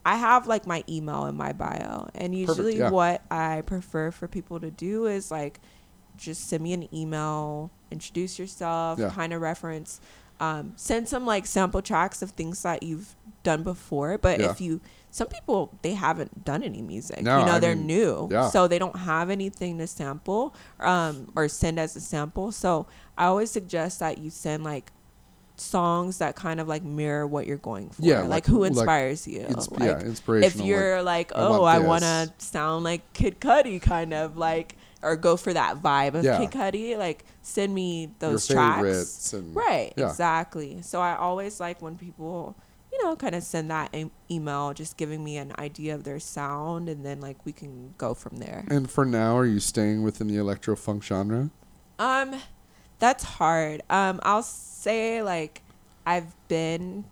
I 0.04 0.16
have 0.16 0.46
like 0.46 0.66
my 0.66 0.82
email 0.88 1.26
in 1.26 1.36
my 1.36 1.52
bio. 1.52 2.08
And 2.14 2.34
usually 2.34 2.78
yeah. 2.78 2.90
what 2.90 3.22
I 3.30 3.62
prefer 3.62 4.10
for 4.10 4.26
people 4.28 4.58
to 4.60 4.70
do 4.70 5.06
is 5.06 5.30
like 5.30 5.60
just 6.16 6.48
send 6.48 6.62
me 6.62 6.72
an 6.72 6.94
email, 6.94 7.70
introduce 7.90 8.38
yourself, 8.38 8.98
Yeah. 8.98 9.10
kind 9.10 9.32
of 9.32 9.40
reference, 9.40 10.00
um, 10.38 10.72
send 10.76 11.08
some 11.08 11.26
like 11.26 11.46
sample 11.46 11.82
tracks 11.82 12.22
of 12.22 12.30
things 12.30 12.62
that 12.62 12.82
you've 12.82 13.14
done 13.42 13.62
before. 13.62 14.18
But 14.18 14.40
Yeah. 14.40 14.50
if 14.50 14.60
you, 14.60 14.80
some 15.10 15.28
people, 15.28 15.78
they 15.82 15.92
haven't 15.92 16.44
done 16.44 16.62
any 16.62 16.82
music. 16.82 17.22
No, 17.22 17.40
you 17.40 17.46
know, 17.46 17.52
I 17.52 17.58
they're 17.58 17.76
mean, 17.76 17.86
new. 17.86 18.48
So 18.52 18.68
they 18.68 18.78
don't 18.78 18.96
have 18.96 19.28
anything 19.28 19.78
to 19.78 19.86
sample 19.86 20.54
um, 20.78 21.30
or 21.36 21.48
send 21.48 21.78
as 21.78 21.96
a 21.96 22.00
sample. 22.00 22.52
So 22.52 22.86
I 23.18 23.26
always 23.26 23.50
suggest 23.50 24.00
that 24.00 24.18
you 24.18 24.30
send 24.30 24.64
like 24.64 24.92
songs 25.60 26.18
that 26.18 26.34
kind 26.36 26.58
of 26.60 26.66
like 26.68 26.82
mirror 26.82 27.26
what 27.26 27.46
you're 27.46 27.56
going 27.58 27.90
for. 27.90 28.02
Yeah, 28.02 28.20
like, 28.20 28.28
like- 28.30 28.46
who 28.46 28.60
like 28.62 28.70
inspires 28.72 29.28
you. 29.28 29.44
It's, 29.48 29.70
like, 29.70 29.80
yeah, 29.80 30.00
inspirational. 30.00 30.60
if 30.60 30.66
you're 30.66 31.02
like, 31.02 31.32
I 31.34 31.40
oh, 31.40 31.60
want 31.60 31.62
I 31.64 31.78
want 31.86 32.02
to 32.02 32.32
sound 32.38 32.84
like 32.84 33.12
Kid 33.12 33.40
Cudi, 33.40 33.80
kind 33.80 34.14
of 34.14 34.36
like, 34.36 34.76
or 35.02 35.16
go 35.16 35.36
for 35.36 35.52
that 35.52 35.82
vibe 35.82 36.14
of 36.14 36.24
Yeah. 36.24 36.38
Kid 36.38 36.50
Cudi, 36.50 36.96
like 36.96 37.24
send 37.42 37.74
me 37.74 38.10
those 38.18 38.48
your 38.48 38.56
tracks. 38.56 39.32
and 39.32 39.54
Right, 39.54 39.92
yeah. 39.96 40.08
exactly. 40.08 40.82
So 40.82 41.00
I 41.00 41.16
always 41.16 41.60
like 41.60 41.80
when 41.82 41.96
people, 41.96 42.56
you 42.92 43.02
know, 43.04 43.14
kind 43.16 43.34
of 43.34 43.42
send 43.42 43.70
that 43.70 43.94
e- 43.94 44.10
email, 44.30 44.72
just 44.74 44.96
giving 44.96 45.22
me 45.22 45.36
an 45.36 45.52
idea 45.58 45.94
of 45.94 46.04
their 46.04 46.18
sound, 46.20 46.88
and 46.88 47.04
then 47.04 47.20
like 47.20 47.44
we 47.44 47.52
can 47.52 47.94
go 47.98 48.14
from 48.14 48.38
there. 48.38 48.64
And 48.68 48.90
for 48.90 49.04
now, 49.04 49.36
are 49.36 49.46
you 49.46 49.60
staying 49.60 50.02
within 50.02 50.26
the 50.26 50.36
electro 50.36 50.74
funk 50.76 51.04
genre? 51.04 51.50
Um, 51.98 52.34
that's 53.00 53.24
hard. 53.24 53.82
Um, 53.90 54.20
I'll 54.22 54.42
say 54.44 55.22
like 55.22 55.62
I've 56.06 56.34
been 56.48 57.04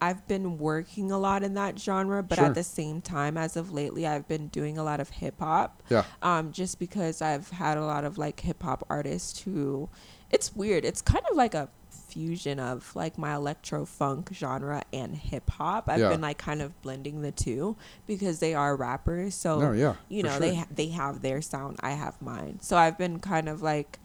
I've 0.00 0.26
been 0.28 0.58
working 0.58 1.10
a 1.10 1.18
lot 1.18 1.42
in 1.42 1.54
that 1.54 1.76
genre, 1.78 2.22
but 2.22 2.36
Sure. 2.38 2.46
at 2.46 2.54
the 2.54 2.62
same 2.62 3.00
time, 3.00 3.36
as 3.36 3.56
of 3.56 3.72
lately, 3.72 4.06
I've 4.06 4.28
been 4.28 4.46
doing 4.46 4.78
a 4.78 4.84
lot 4.84 5.00
of 5.00 5.10
hip 5.10 5.40
hop. 5.40 5.82
Yeah. 5.90 6.04
Um, 6.22 6.52
just 6.52 6.78
because 6.78 7.20
I've 7.20 7.50
had 7.50 7.76
a 7.76 7.84
lot 7.84 8.04
of 8.04 8.16
like 8.16 8.38
hip 8.40 8.62
hop 8.62 8.86
artists 8.88 9.40
who, 9.40 9.88
it's 10.30 10.54
weird. 10.54 10.84
It's 10.84 11.02
kind 11.02 11.24
of 11.28 11.36
like 11.36 11.52
a 11.54 11.68
fusion 11.90 12.60
of 12.60 12.94
like 12.94 13.18
my 13.18 13.34
electro 13.34 13.84
funk 13.84 14.30
genre 14.32 14.84
and 14.92 15.16
hip 15.16 15.50
hop. 15.50 15.88
I've 15.88 15.98
Yeah. 15.98 16.10
been 16.10 16.20
like 16.20 16.38
kind 16.38 16.62
of 16.62 16.80
blending 16.80 17.22
the 17.22 17.32
two 17.32 17.74
because 18.06 18.38
they 18.38 18.54
are 18.54 18.76
rappers. 18.76 19.34
So 19.34 19.58
no, 19.60 19.72
yeah, 19.72 19.94
you 20.08 20.22
know 20.22 20.30
sure. 20.30 20.38
they 20.40 20.54
ha- 20.54 20.66
they 20.72 20.86
have 20.88 21.22
their 21.22 21.42
sound 21.42 21.76
i 21.80 21.90
have 21.90 22.20
mine 22.22 22.58
so 22.62 22.76
i've 22.76 22.96
been 22.96 23.18
kind 23.18 23.48
of 23.48 23.62
like 23.62 23.98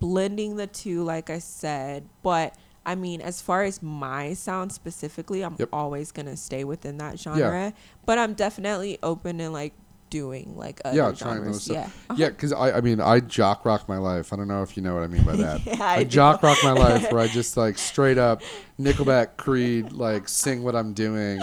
blending 0.00 0.56
the 0.56 0.66
two 0.66 1.02
like 1.02 1.28
i 1.30 1.38
said 1.38 2.08
but 2.22 2.54
i 2.86 2.94
mean 2.94 3.20
as 3.20 3.40
far 3.42 3.64
as 3.64 3.82
my 3.82 4.32
sound 4.32 4.72
specifically 4.72 5.42
i'm 5.42 5.56
Yep. 5.58 5.68
always 5.72 6.12
gonna 6.12 6.36
stay 6.36 6.62
within 6.64 6.98
that 6.98 7.18
genre 7.18 7.72
but 8.06 8.18
i'm 8.18 8.34
definitely 8.34 8.98
open 9.02 9.38
to 9.38 9.50
like 9.50 9.72
doing 10.10 10.56
like 10.56 10.80
other 10.86 10.96
Yeah, 10.96 11.12
trying 11.12 11.34
genres 11.42 11.46
those 11.46 11.62
stuff. 11.64 11.76
yeah 11.76 11.84
Uh-huh. 12.08 12.14
Yeah, 12.16 12.28
because 12.30 12.50
I, 12.54 12.78
I 12.78 12.80
mean, 12.80 12.98
I 12.98 13.20
jock 13.20 13.66
rock 13.66 13.86
my 13.90 13.98
life. 13.98 14.32
I 14.32 14.36
don't 14.36 14.48
know 14.48 14.62
if 14.62 14.74
you 14.74 14.82
know 14.82 14.94
what 14.94 15.02
I 15.02 15.06
mean 15.06 15.22
by 15.22 15.36
that. 15.36 15.60
Yeah, 15.66 15.76
I, 15.84 15.96
I 15.96 16.04
jock 16.04 16.42
rock 16.42 16.62
my 16.62 16.72
life 16.72 17.12
where 17.12 17.20
I 17.20 17.28
just 17.34 17.58
like 17.58 17.76
straight 17.76 18.16
up 18.16 18.40
Nickelback, 18.80 19.36
Creed, 19.36 19.92
like 19.92 20.26
sing 20.26 20.62
what 20.62 20.74
I'm 20.74 20.94
doing. 20.94 21.42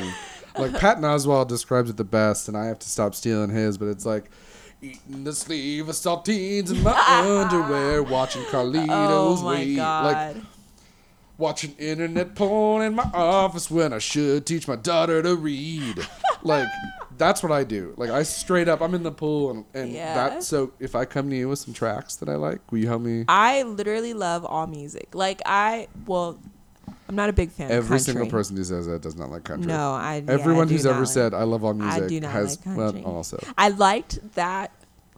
Like 0.57 0.73
Patton 0.79 1.03
Oswalt 1.03 1.47
describes 1.47 1.91
it 1.91 1.97
the 1.97 2.03
best, 2.03 2.47
and 2.47 2.57
I 2.57 2.65
have 2.65 2.79
to 2.79 2.89
stop 2.89 3.13
stealing 3.13 3.51
his, 3.51 3.77
but 3.77 3.87
it's 3.87 4.03
like 4.03 4.31
eating 4.85 5.23
the 5.23 5.33
sleeve 5.33 5.89
of 5.89 5.95
saltines 5.95 6.71
in 6.71 6.83
my 6.83 6.91
underwear, 7.09 8.03
watching 8.03 8.43
Carlitos 8.43 9.39
oh 9.39 9.43
my 9.43 9.59
wait, 9.59 9.75
god 9.75 10.35
like 10.35 10.43
watching 11.37 11.75
internet 11.77 12.35
porn 12.35 12.81
in 12.83 12.95
my 12.95 13.09
office 13.13 13.69
when 13.69 13.91
I 13.93 13.99
should 13.99 14.45
teach 14.45 14.67
my 14.67 14.75
daughter 14.75 15.21
to 15.21 15.35
read. 15.35 16.05
like 16.43 16.67
that's 17.17 17.41
what 17.41 17.51
I 17.51 17.63
do. 17.63 17.93
Like 17.97 18.09
I 18.09 18.23
straight 18.23 18.67
up, 18.67 18.81
I'm 18.81 18.93
in 18.93 19.03
the 19.03 19.11
pool 19.11 19.51
and, 19.51 19.65
and 19.73 19.91
Yeah. 19.93 20.13
that. 20.15 20.43
So 20.43 20.73
if 20.79 20.95
I 20.95 21.05
come 21.05 21.29
to 21.29 21.35
you 21.35 21.49
with 21.49 21.59
some 21.59 21.73
tracks 21.73 22.17
that 22.17 22.29
I 22.29 22.35
like, 22.35 22.71
will 22.71 22.79
you 22.79 22.87
help 22.87 23.01
me? 23.01 23.25
i 23.27 23.63
literally 23.63 24.13
love 24.13 24.45
all 24.45 24.67
music 24.67 25.15
like 25.15 25.41
i 25.45 25.87
well 26.05 26.39
i'm 27.07 27.15
not 27.15 27.29
a 27.29 27.33
big 27.33 27.51
fan 27.51 27.71
Every 27.71 27.87
country. 27.97 27.99
single 27.99 28.27
person 28.29 28.55
who 28.57 28.63
says 28.63 28.87
that 28.87 29.01
does 29.01 29.15
not 29.15 29.29
like 29.31 29.43
country. 29.43 29.67
no 29.67 29.93
i 29.93 30.15
yeah, 30.17 30.31
I 30.31 30.33
Everyone 30.33 30.67
who's 30.69 30.85
ever 30.85 30.99
like- 30.99 31.07
said 31.07 31.33
I 31.33 31.43
love 31.43 31.63
all 31.63 31.71
I 31.71 31.73
music 31.99 32.07
do 32.09 32.19
not 32.21 32.31
has 32.31 32.65
like 32.65 32.77
well 32.77 33.03
also. 33.05 33.37
I 33.57 33.69
liked 33.69 34.19
that 34.35 34.71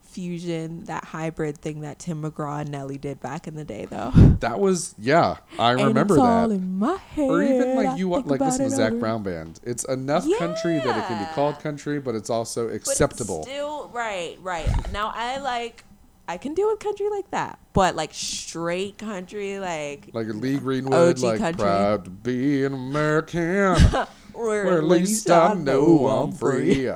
fusion, 0.04 0.84
that 0.86 1.04
hybrid 1.06 1.58
thing 1.60 1.82
that 1.82 2.00
Tim 2.00 2.24
McGraw 2.24 2.62
and 2.62 2.72
Nelly 2.72 2.98
did 2.98 3.20
back 3.20 3.48
in 3.48 3.54
the 3.56 3.64
day, 3.64 3.86
though. 3.86 4.10
That 4.40 4.60
was 4.60 4.96
yeah, 4.98 5.38
I 5.60 5.74
And 5.74 5.82
remember 5.84 6.16
it's 6.16 6.22
all 6.22 6.48
that. 6.50 6.56
in 6.56 6.78
my 6.80 6.96
head. 6.98 7.30
Or 7.30 7.44
even 7.44 7.78
I 7.78 7.84
like 7.84 8.00
you 8.00 8.08
want 8.08 8.28
like 8.28 8.40
about 8.40 8.48
listen 8.54 8.68
to 8.68 8.74
it 8.74 8.76
Zac 8.76 8.92
over- 8.94 9.00
Brown 9.00 9.22
band. 9.24 9.60
It's 9.64 9.84
enough 9.86 10.26
country 10.40 10.80
that 10.80 10.98
it 10.98 11.06
can 11.08 11.24
be 11.24 11.32
called 11.36 11.60
country, 11.60 12.00
but 12.00 12.16
it's 12.16 12.30
also 12.32 12.66
But 12.68 12.76
it's 12.76 12.90
acceptable. 12.90 13.44
still 13.44 13.90
right, 13.94 14.38
right. 14.42 14.68
Now 14.92 15.12
I 15.14 15.38
like. 15.38 15.84
I 16.28 16.38
can 16.38 16.54
deal 16.54 16.68
with 16.70 16.80
country 16.80 17.10
like 17.10 17.32
that, 17.32 17.58
but 17.74 17.96
like 17.96 18.14
straight 18.14 18.98
country, 18.98 19.60
like 19.60 20.10
like 20.14 20.28
Lee 20.28 20.58
Greenwood, 20.58 21.18
OG 21.18 21.24
like 21.24 21.40
country. 21.40 21.64
proud 21.64 22.04
to 22.06 22.10
be 22.10 22.64
an 22.66 22.74
American. 22.74 23.78
or 24.34 24.48
Where 24.66 24.78
at 24.78 24.84
least 24.84 25.30
I 25.32 25.54
know 25.54 26.08
I'm 26.08 26.32
free. 26.32 26.90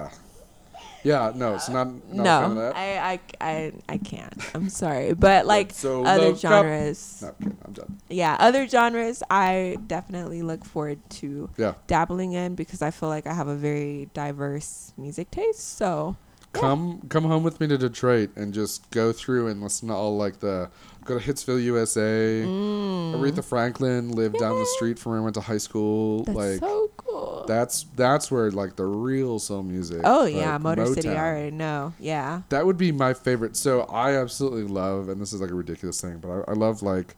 Yeah, 1.03 1.31
no, 1.33 1.55
it's 1.55 1.67
not. 1.67 1.87
not 2.13 2.43
a 2.43 2.47
fan 2.47 2.51
of 2.51 2.57
No. 2.57 2.71
I, 2.75 3.11
I, 3.13 3.19
I, 3.41 3.73
I 3.89 3.97
can't. 3.97 4.35
I'm 4.53 4.69
sorry, 4.69 5.13
but 5.13 5.47
like 5.47 5.71
so 5.71 6.05
other 6.05 6.27
up- 6.27 6.37
genres, 6.37 7.23
No, 7.23 7.33
I'm. 7.41 7.57
I'm 7.65 7.73
done. 7.73 7.97
yeah, 8.07 8.37
other 8.39 8.67
genres, 8.67 9.23
I 9.31 9.77
definitely 9.87 10.43
look 10.43 10.63
forward 10.63 10.99
to 11.21 11.49
Yeah, 11.57 11.73
dabbling 11.87 12.33
in 12.33 12.53
because 12.53 12.83
I 12.83 12.91
feel 12.91 13.09
like 13.09 13.25
I 13.25 13.33
have 13.33 13.47
a 13.47 13.55
very 13.55 14.09
diverse 14.13 14.93
music 14.95 15.31
taste. 15.31 15.75
So 15.75 16.17
come 16.53 17.01
come 17.09 17.23
home 17.23 17.43
with 17.43 17.59
me 17.61 17.67
to 17.67 17.77
Detroit 17.77 18.29
and 18.35 18.53
just 18.53 18.89
go 18.91 19.11
through 19.13 19.47
and 19.47 19.61
listen 19.61 19.87
to 19.87 19.93
all 19.93 20.17
like 20.17 20.39
the 20.39 20.69
go 21.05 21.17
to 21.17 21.23
Hitsville, 21.25 21.63
USA. 21.63 22.43
mm, 22.45 23.13
Aretha 23.15 23.43
Franklin 23.43 24.11
lived 24.11 24.37
down 24.37 24.59
the 24.59 24.65
street 24.77 24.99
from 24.99 25.13
where 25.13 25.21
I 25.21 25.23
went 25.23 25.33
to 25.35 25.41
high 25.41 25.57
school. 25.57 26.23
that's 26.25 26.37
like 26.37 26.59
so 26.59 26.91
cool. 26.97 27.45
that's 27.47 27.85
that's 27.95 28.29
where 28.29 28.51
like 28.51 28.75
the 28.75 28.85
real 28.85 29.39
soul 29.39 29.63
music. 29.63 30.01
oh 30.03 30.25
yeah, 30.25 30.53
like, 30.53 30.61
Motor 30.61 30.85
City. 30.87 31.09
I 31.09 31.17
already 31.17 31.51
know. 31.55 31.93
Yeah. 31.99 32.41
That 32.49 32.65
would 32.65 32.77
be 32.77 32.91
my 32.91 33.13
favorite. 33.13 33.55
So 33.55 33.81
I 33.83 34.15
absolutely 34.17 34.63
love, 34.63 35.09
and 35.09 35.21
this 35.21 35.33
is 35.33 35.41
like 35.41 35.51
a 35.51 35.55
ridiculous 35.55 36.01
thing, 36.01 36.17
but 36.19 36.29
I, 36.29 36.51
I 36.51 36.53
love 36.53 36.81
like 36.83 37.15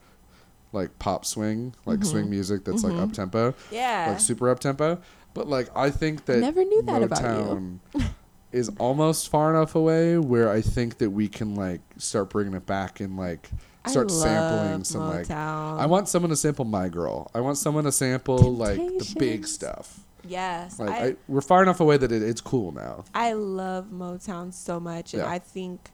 like 0.71 0.97
pop 0.99 1.25
swing, 1.25 1.75
like 1.85 1.99
Mhm. 1.99 2.05
swing 2.05 2.29
music 2.29 2.63
that's 2.65 2.83
Mhm. 2.83 2.91
like 2.93 3.01
up 3.01 3.13
tempo, 3.13 3.53
Yeah. 3.71 4.07
like 4.09 4.19
super 4.19 4.49
up 4.49 4.59
tempo. 4.59 4.99
But 5.33 5.47
like 5.47 5.69
I 5.75 5.89
think 5.89 6.25
that 6.25 6.37
Never 6.39 6.63
knew 6.63 6.81
that 6.83 7.01
about 7.03 7.19
Motown 7.19 7.79
is 8.53 8.69
almost 8.79 9.29
far 9.29 9.49
enough 9.49 9.75
away 9.75 10.17
where 10.17 10.49
I 10.49 10.61
think 10.61 10.99
that 10.99 11.09
we 11.09 11.27
can 11.27 11.55
like 11.55 11.81
start 11.97 12.29
bringing 12.29 12.53
it 12.53 12.65
back 12.65 12.99
and 12.99 13.17
like 13.17 13.49
start 13.87 14.11
sampling 14.11 14.83
some 14.83 15.07
like. 15.09 15.29
I 15.29 15.85
want 15.85 16.07
someone 16.07 16.29
to 16.29 16.35
sample 16.35 16.65
My 16.65 16.89
Girl. 16.89 17.29
I 17.33 17.41
want 17.41 17.57
someone 17.57 17.83
to 17.85 17.91
sample 17.91 18.53
like 18.53 18.77
the 18.77 19.15
big 19.17 19.47
stuff. 19.47 19.99
Yes. 20.25 20.79
Like 20.79 20.89
I, 20.89 21.05
I, 21.07 21.15
we're 21.27 21.41
far 21.41 21.61
enough 21.63 21.79
away 21.79 21.97
that 21.97 22.11
it, 22.11 22.21
it's 22.21 22.41
cool 22.41 22.71
now. 22.71 23.03
I 23.13 23.33
love 23.33 23.87
Motown 23.91 24.53
so 24.53 24.79
much, 24.79 25.13
and 25.13 25.23
Yeah. 25.23 25.29
I 25.29 25.39
think 25.39 25.89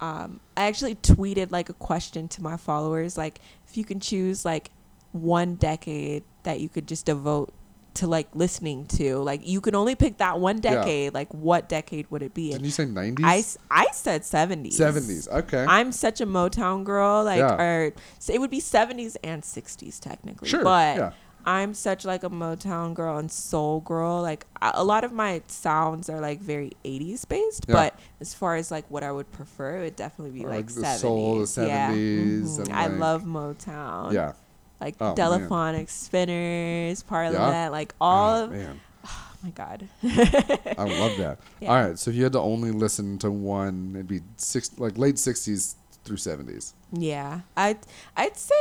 um, 0.00 0.40
I 0.56 0.66
actually 0.66 0.94
tweeted 0.94 1.50
like 1.50 1.68
a 1.68 1.74
question 1.74 2.28
to 2.28 2.42
my 2.42 2.56
followers, 2.56 3.18
like 3.18 3.40
if 3.66 3.76
you 3.76 3.84
can 3.84 3.98
choose 3.98 4.44
like 4.44 4.70
one 5.12 5.56
decade 5.56 6.22
that 6.44 6.60
you 6.60 6.68
could 6.68 6.86
just 6.86 7.06
devote 7.06 7.52
to 7.98 8.06
like 8.06 8.28
listening 8.34 8.86
to. 8.86 9.18
Like 9.18 9.46
you 9.46 9.60
can 9.60 9.74
only 9.74 9.94
pick 9.94 10.18
that 10.18 10.40
one 10.40 10.56
Yeah. 10.62 10.74
decade. 10.74 11.14
Like 11.14 11.32
what 11.32 11.68
decade 11.68 12.10
would 12.10 12.22
it 12.22 12.34
be? 12.34 12.50
Didn't 12.52 12.64
you 12.64 12.70
say 12.70 12.84
nineties? 12.86 13.58
I 13.70 13.86
said 13.92 14.22
70s. 14.22 14.72
Seventies. 14.74 15.28
Okay. 15.28 15.64
I'm 15.68 15.92
such 15.92 16.20
a 16.20 16.26
Motown 16.26 16.84
girl. 16.84 17.24
Like, 17.24 17.38
Yeah. 17.38 17.54
or 17.60 17.92
so 18.18 18.32
it 18.32 18.40
would 18.40 18.50
be 18.50 18.60
70s 18.60 19.16
and 19.22 19.42
60s 19.44 19.98
technically. 20.00 20.48
Sure, 20.48 20.64
But 20.64 20.96
yeah. 20.96 21.10
I'm 21.46 21.72
such 21.72 22.04
like 22.04 22.24
a 22.24 22.30
Motown 22.30 22.92
girl 22.94 23.16
and 23.18 23.30
soul 23.32 23.80
girl. 23.80 24.20
Like 24.22 24.46
a 24.60 24.84
lot 24.84 25.02
of 25.02 25.12
my 25.12 25.40
sounds 25.46 26.10
are 26.10 26.20
like 26.20 26.40
very 26.40 26.72
80s 26.84 27.24
based. 27.24 27.64
Yeah. 27.68 27.74
But 27.74 27.98
as 28.20 28.34
far 28.34 28.56
as 28.56 28.70
like 28.70 28.84
what 28.90 29.02
I 29.02 29.10
would 29.10 29.30
prefer, 29.32 29.78
it 29.78 29.82
would 29.84 29.96
definitely 29.96 30.38
be 30.38 30.44
Or, 30.44 30.50
like, 30.50 30.66
like, 30.66 30.74
the 30.74 30.80
70s. 30.82 30.98
soul, 31.00 31.38
the 31.46 31.66
Yeah. 31.66 31.90
70s, 31.90 32.58
Mhm. 32.58 32.64
and, 32.66 32.72
I 32.72 32.86
like- 32.88 32.98
love 33.00 33.22
Motown. 33.24 34.12
yeah. 34.12 34.32
Like 34.80 34.96
Oh, 35.00 35.06
man. 35.06 35.16
Telephonic 35.16 35.88
Spinners, 35.88 37.02
Parliament, 37.02 37.72
like 37.72 37.94
oh, 38.00 38.04
all 38.04 38.36
Oh, 38.40 38.44
of. 38.44 38.50
man. 38.52 38.80
Oh 39.04 39.34
my 39.44 39.50
God. 39.50 39.88
I 40.02 40.84
love 40.84 41.16
that. 41.18 41.38
Yeah. 41.60 41.68
All 41.70 41.82
right, 41.88 41.98
so 41.98 42.10
if 42.10 42.16
you 42.16 42.24
had 42.24 42.32
to 42.32 42.40
only 42.40 42.70
listen 42.72 43.18
to 43.18 43.30
one, 43.30 43.92
it'd 43.94 44.08
be 44.08 44.20
six, 44.36 44.76
like 44.78 44.98
late 44.98 45.14
'60s 45.14 45.76
through 46.04 46.16
'70s. 46.16 46.72
Yeah, 46.92 47.40
I'd 47.56 47.78
I'd 48.16 48.36
say 48.36 48.54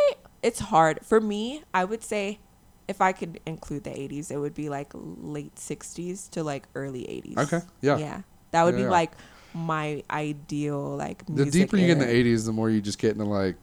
it's 0.44 0.60
hard 0.60 1.00
for 1.04 1.20
me. 1.20 1.64
I 1.74 1.84
would 1.84 2.04
say 2.04 2.40
if 2.88 3.02
I 3.02 3.12
could 3.12 3.40
include 3.48 3.86
the 3.86 3.90
'80s, 3.90 4.30
it 4.32 4.38
would 4.38 4.54
be 4.54 4.70
like 4.70 4.92
late 4.94 5.56
'60s 5.56 6.30
to 6.32 6.44
like 6.44 6.68
early 6.76 7.02
'80s. 7.04 7.38
Okay, 7.46 7.62
yeah. 7.82 7.98
yeah, 7.98 8.22
that 8.52 8.64
would 8.64 8.76
Yeah, 8.76 8.78
be 8.82 8.84
yeah. 8.84 8.90
like 8.92 9.12
my 9.56 10.04
ideal 10.12 10.96
like. 10.96 11.24
The 11.28 11.46
deeper 11.50 11.78
you 11.78 11.88
get 11.88 11.94
in 11.94 12.00
the 12.00 12.06
'80s, 12.06 12.46
the 12.46 12.54
more 12.54 12.70
you 12.70 12.82
just 12.82 13.00
get 13.00 13.14
into 13.14 13.26
like 13.26 13.56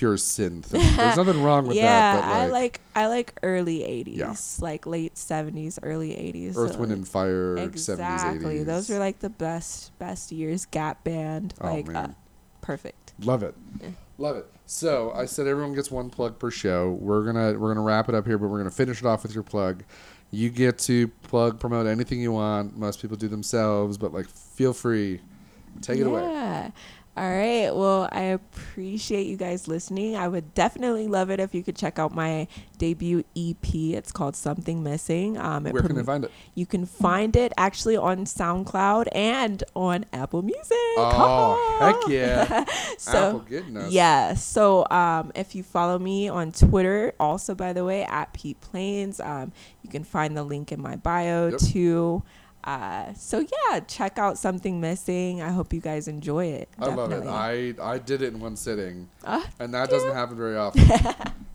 pure 0.00 0.16
synth. 0.16 0.68
There's 0.68 1.16
nothing 1.18 1.42
wrong 1.42 1.66
with 1.66 1.76
yeah, 1.76 2.16
that. 2.16 2.22
But 2.22 2.28
I 2.30 2.42
like, 2.44 2.52
like 2.52 2.80
I 2.96 3.06
like 3.08 3.34
early 3.42 3.80
'80s, 3.80 4.16
Yeah. 4.16 4.34
like 4.64 4.86
late 4.86 5.14
'70s, 5.14 5.78
early 5.82 6.12
'80s. 6.12 6.56
Earth, 6.56 6.72
so, 6.72 6.78
Wind, 6.78 6.90
like, 6.90 6.96
and 6.96 7.06
Fire, 7.08 7.56
Exactly, 7.58 8.40
70s, 8.40 8.62
80s. 8.62 8.64
those 8.64 8.88
were 8.88 8.98
like 8.98 9.18
the 9.18 9.28
best 9.28 9.96
best 9.98 10.32
years. 10.32 10.64
Gap 10.64 11.04
Band, 11.04 11.52
Oh, 11.60 11.66
like 11.66 11.94
uh, 11.94 12.08
perfect. 12.62 13.12
Love 13.20 13.42
it. 13.42 13.54
Yeah. 13.82 13.90
Love 14.16 14.36
it. 14.36 14.46
So 14.64 15.12
I 15.12 15.26
said 15.26 15.46
everyone 15.46 15.74
gets 15.74 15.90
one 15.90 16.08
plug 16.08 16.38
per 16.38 16.50
show. 16.50 16.92
We're 16.92 17.22
gonna 17.24 17.58
we're 17.58 17.68
gonna 17.68 17.84
wrap 17.84 18.08
it 18.08 18.14
up 18.14 18.26
here, 18.26 18.38
but 18.38 18.48
we're 18.48 18.58
gonna 18.58 18.70
finish 18.70 19.00
it 19.00 19.06
off 19.06 19.22
with 19.22 19.34
your 19.34 19.44
plug. 19.44 19.84
You 20.30 20.48
get 20.48 20.78
to 20.80 21.08
plug, 21.08 21.60
promote 21.60 21.86
anything 21.86 22.20
you 22.22 22.32
want. 22.32 22.74
Most 22.74 23.02
people 23.02 23.18
do 23.18 23.28
themselves, 23.28 23.98
but 23.98 24.14
like 24.14 24.28
feel 24.30 24.72
free. 24.72 25.20
Take 25.82 25.98
it 26.00 26.06
away. 26.06 26.72
All 27.20 27.30
right. 27.30 27.68
Well, 27.70 28.08
I 28.10 28.22
appreciate 28.22 29.26
you 29.26 29.36
guys 29.36 29.68
listening. 29.68 30.16
I 30.16 30.26
would 30.26 30.54
definitely 30.54 31.06
love 31.06 31.28
it 31.30 31.38
if 31.38 31.54
you 31.54 31.62
could 31.62 31.76
check 31.76 31.98
out 31.98 32.14
my 32.14 32.48
debut 32.78 33.24
EP. 33.36 33.74
It's 33.74 34.10
called 34.10 34.34
Something 34.34 34.82
Missing. 34.82 35.36
Um, 35.36 35.64
Where 35.64 35.82
can 35.82 35.96
they 35.96 36.02
find 36.02 36.24
it? 36.24 36.30
You 36.54 36.64
can 36.64 36.86
find 36.86 37.36
it 37.36 37.52
actually 37.58 37.98
on 37.98 38.24
SoundCloud 38.24 39.08
and 39.12 39.62
on 39.76 40.06
Apple 40.14 40.40
Music. 40.40 40.72
Oh, 40.96 41.78
heck 41.78 42.10
yeah. 42.10 42.64
so, 42.96 43.26
Apple 43.26 43.40
getting 43.40 43.76
us. 43.76 43.92
yeah. 43.92 44.32
So 44.32 44.86
um, 44.90 45.30
if 45.34 45.54
you 45.54 45.62
follow 45.62 45.98
me 45.98 46.30
on 46.30 46.52
Twitter, 46.52 47.12
also 47.20 47.54
by 47.54 47.74
the 47.74 47.84
way, 47.84 48.02
at 48.04 48.32
Pete 48.32 48.62
Plains, 48.62 49.20
um, 49.20 49.52
you 49.82 49.90
can 49.90 50.04
find 50.04 50.34
the 50.34 50.42
link 50.42 50.72
in 50.72 50.80
my 50.80 50.96
bio 50.96 51.48
Yep. 51.48 51.60
too. 51.60 52.22
Uh, 52.62 53.12
so 53.14 53.38
yeah, 53.70 53.80
check 53.80 54.18
out 54.18 54.36
Something 54.38 54.80
Missing. 54.80 55.40
I 55.42 55.48
hope 55.50 55.72
you 55.72 55.80
guys 55.80 56.08
enjoy 56.08 56.46
it. 56.46 56.68
I 56.78 56.86
love 56.86 57.10
it. 57.12 57.26
I 57.26 57.74
I 57.80 57.98
did 57.98 58.22
it 58.22 58.34
in 58.34 58.40
one 58.40 58.56
sitting, 58.56 59.08
Ah, 59.24 59.48
and 59.58 59.72
that 59.74 59.88
doesn't 59.90 60.12
happen 60.12 60.36
very 60.36 60.56
often. 60.64 60.86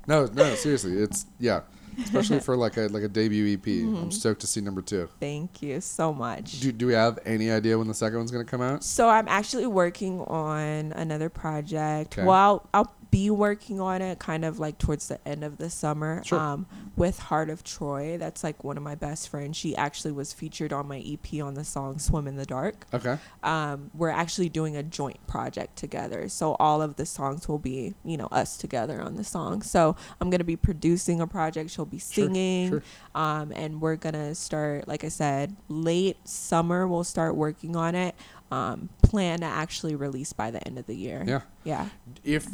no, 0.08 0.26
no, 0.26 0.56
seriously, 0.56 0.94
it's 0.98 1.28
yeah, 1.40 1.62
especially 2.04 2.40
for 2.40 2.58
like 2.58 2.78
a 2.78 2.88
like 2.88 3.04
a 3.04 3.08
debut 3.08 3.54
EP. 3.54 3.64
Mm-hmm. 3.64 3.96
I'm 3.98 4.12
stoked 4.12 4.42
to 4.42 4.48
see 4.48 4.62
number 4.62 4.82
two. 4.82 5.08
Thank 5.20 5.62
you 5.62 5.80
so 5.80 6.12
much. 6.12 6.60
Do 6.60 6.72
do 6.72 6.88
we 6.88 6.94
have 6.94 7.20
any 7.24 7.52
idea 7.52 7.78
when 7.78 7.88
the 7.88 7.94
second 7.94 8.18
one's 8.18 8.32
gonna 8.32 8.44
come 8.44 8.62
out? 8.62 8.84
So 8.84 9.08
I'm 9.08 9.28
actually 9.28 9.68
working 9.68 10.22
on 10.22 10.92
another 10.94 11.30
project. 11.30 12.18
Okay. 12.18 12.26
Well, 12.26 12.68
I'll, 12.74 12.86
I'll 12.86 12.95
be 13.12 13.30
working 13.30 13.80
on 13.80 14.02
it 14.02 14.20
kind 14.20 14.44
of 14.46 14.60
like 14.60 14.78
towards 14.78 15.08
the 15.08 15.26
end 15.28 15.44
of 15.44 15.58
the 15.58 15.70
summer. 15.70 16.22
Sure. 16.26 16.40
Um, 16.40 16.66
with 16.96 17.20
Heart 17.20 17.50
of 17.50 17.64
Troy. 17.64 18.18
That's 18.18 18.44
like 18.44 18.64
one 18.64 18.78
of 18.78 18.84
my 18.84 18.96
best 18.96 19.28
friends. 19.30 19.58
She 19.58 19.76
actually 19.76 20.14
was 20.14 20.32
featured 20.32 20.72
on 20.72 20.88
my 20.88 21.00
EP 21.06 21.42
on 21.42 21.54
the 21.56 21.64
song 21.66 22.00
Swim 22.00 22.28
in 22.28 22.38
the 22.38 22.46
Dark. 22.46 22.86
Okay. 22.94 23.18
Um, 23.44 23.92
we're 23.94 24.10
actually 24.10 24.48
doing 24.50 24.78
a 24.78 24.84
joint 24.84 25.26
project 25.28 25.76
together. 25.76 26.30
So 26.30 26.56
all 26.60 26.82
of 26.82 26.96
the 26.96 27.06
songs 27.06 27.48
will 27.50 27.60
be, 27.60 27.96
you 28.06 28.16
know, 28.18 28.28
us 28.32 28.56
together 28.58 29.02
on 29.02 29.16
the 29.16 29.24
song. 29.26 29.62
So 29.62 29.96
I'm 30.22 30.30
going 30.30 30.40
to 30.40 30.46
be 30.46 30.56
producing 30.56 31.20
a 31.20 31.28
project. 31.28 31.70
She'll 31.72 31.86
be 31.86 32.00
Sure, 32.00 32.26
singing. 32.28 32.70
sure. 32.70 32.84
Um, 33.14 33.52
and 33.54 33.82
we're 33.82 33.98
going 33.98 34.14
to 34.14 34.34
start, 34.36 34.88
like 34.88 35.04
I 35.04 35.10
said, 35.10 35.56
late 35.68 36.18
summer, 36.28 36.88
we'll 36.88 37.04
start 37.04 37.36
working 37.36 37.76
on 37.76 37.96
it. 37.96 38.16
Um, 38.52 38.90
plan 39.02 39.40
to 39.40 39.46
actually 39.46 39.96
release 39.96 40.32
by 40.32 40.52
the 40.52 40.66
end 40.66 40.78
of 40.78 40.86
the 40.86 40.96
year. 40.96 41.24
Yeah. 41.28 41.42
Yeah. 41.64 41.90
If 42.24 42.48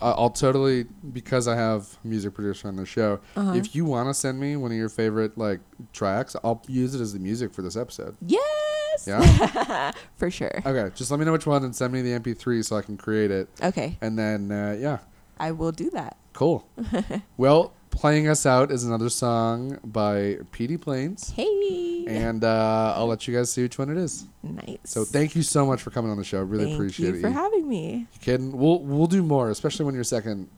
uh, 0.00 0.14
I'll 0.16 0.30
totally 0.30 0.84
because 1.12 1.48
I 1.48 1.56
have 1.56 1.98
music 2.04 2.34
producer 2.34 2.68
on 2.68 2.76
the 2.76 2.86
show. 2.86 3.20
Uh-huh. 3.36 3.52
If 3.54 3.74
you 3.74 3.84
want 3.84 4.08
to 4.08 4.14
send 4.14 4.38
me 4.38 4.56
one 4.56 4.70
of 4.70 4.76
your 4.76 4.88
favorite 4.88 5.36
like 5.36 5.60
tracks, 5.92 6.36
I'll 6.44 6.62
use 6.68 6.94
it 6.94 7.00
as 7.00 7.12
the 7.12 7.18
music 7.18 7.52
for 7.52 7.62
this 7.62 7.76
episode. 7.76 8.16
Yes. 8.26 9.04
Yeah. 9.06 9.92
For 10.16 10.30
sure. 10.30 10.50
okay. 10.66 10.92
Just 10.96 11.10
let 11.10 11.20
me 11.20 11.26
know 11.26 11.32
which 11.32 11.46
one 11.46 11.64
and 11.64 11.74
send 11.74 11.92
me 11.92 12.02
the 12.02 12.18
MP3 12.18 12.64
so 12.64 12.76
I 12.76 12.82
can 12.82 12.96
create 12.96 13.30
it. 13.30 13.48
Okay. 13.62 13.96
And 14.00 14.18
then 14.18 14.50
uh, 14.50 14.76
yeah, 14.78 14.98
I 15.38 15.52
will 15.52 15.72
do 15.72 15.90
that. 15.90 16.16
cool. 16.32 16.68
well, 17.36 17.72
playing 17.90 18.28
us 18.28 18.44
out 18.46 18.70
is 18.72 18.84
another 18.84 19.08
song 19.08 19.78
by 19.84 20.38
Petey 20.52 20.76
Plains. 20.76 21.30
Hey. 21.30 21.97
And 22.08 22.44
uh, 22.44 22.94
I'll 22.96 23.06
let 23.06 23.28
you 23.28 23.34
guys 23.36 23.52
see 23.52 23.62
which 23.62 23.78
one 23.78 23.90
it 23.90 23.96
is. 23.96 24.24
nice. 24.42 24.78
So 24.84 25.04
thank 25.04 25.36
you 25.36 25.42
so 25.42 25.66
much 25.66 25.82
for 25.82 25.90
coming 25.90 26.10
on 26.10 26.16
the 26.16 26.24
show. 26.24 26.42
Really 26.42 26.64
Thank 26.64 26.76
appreciate 26.76 27.08
you 27.10 27.14
it. 27.16 27.20
for 27.20 27.28
You 27.28 27.34
having 27.34 27.68
me. 27.68 28.06
You 28.12 28.18
kidding? 28.20 28.56
We'll 28.56 28.80
we'll 28.80 29.06
do 29.06 29.22
more, 29.22 29.50
especially 29.50 29.84
when 29.84 29.94
your 29.94 30.04
second 30.04 30.48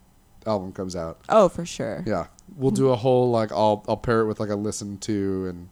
album 0.46 0.72
comes 0.72 0.94
out. 0.96 1.20
Oh, 1.28 1.48
for 1.48 1.66
sure. 1.66 2.02
Yeah, 2.06 2.26
we'll 2.56 2.70
do 2.70 2.90
a 2.90 2.96
whole 2.96 3.30
like 3.30 3.50
I'll 3.52 3.84
I'll 3.88 3.96
pair 3.96 4.20
it 4.20 4.26
with 4.26 4.38
like 4.40 4.50
a 4.50 4.54
listen 4.56 4.98
to, 4.98 5.46
and 5.48 5.68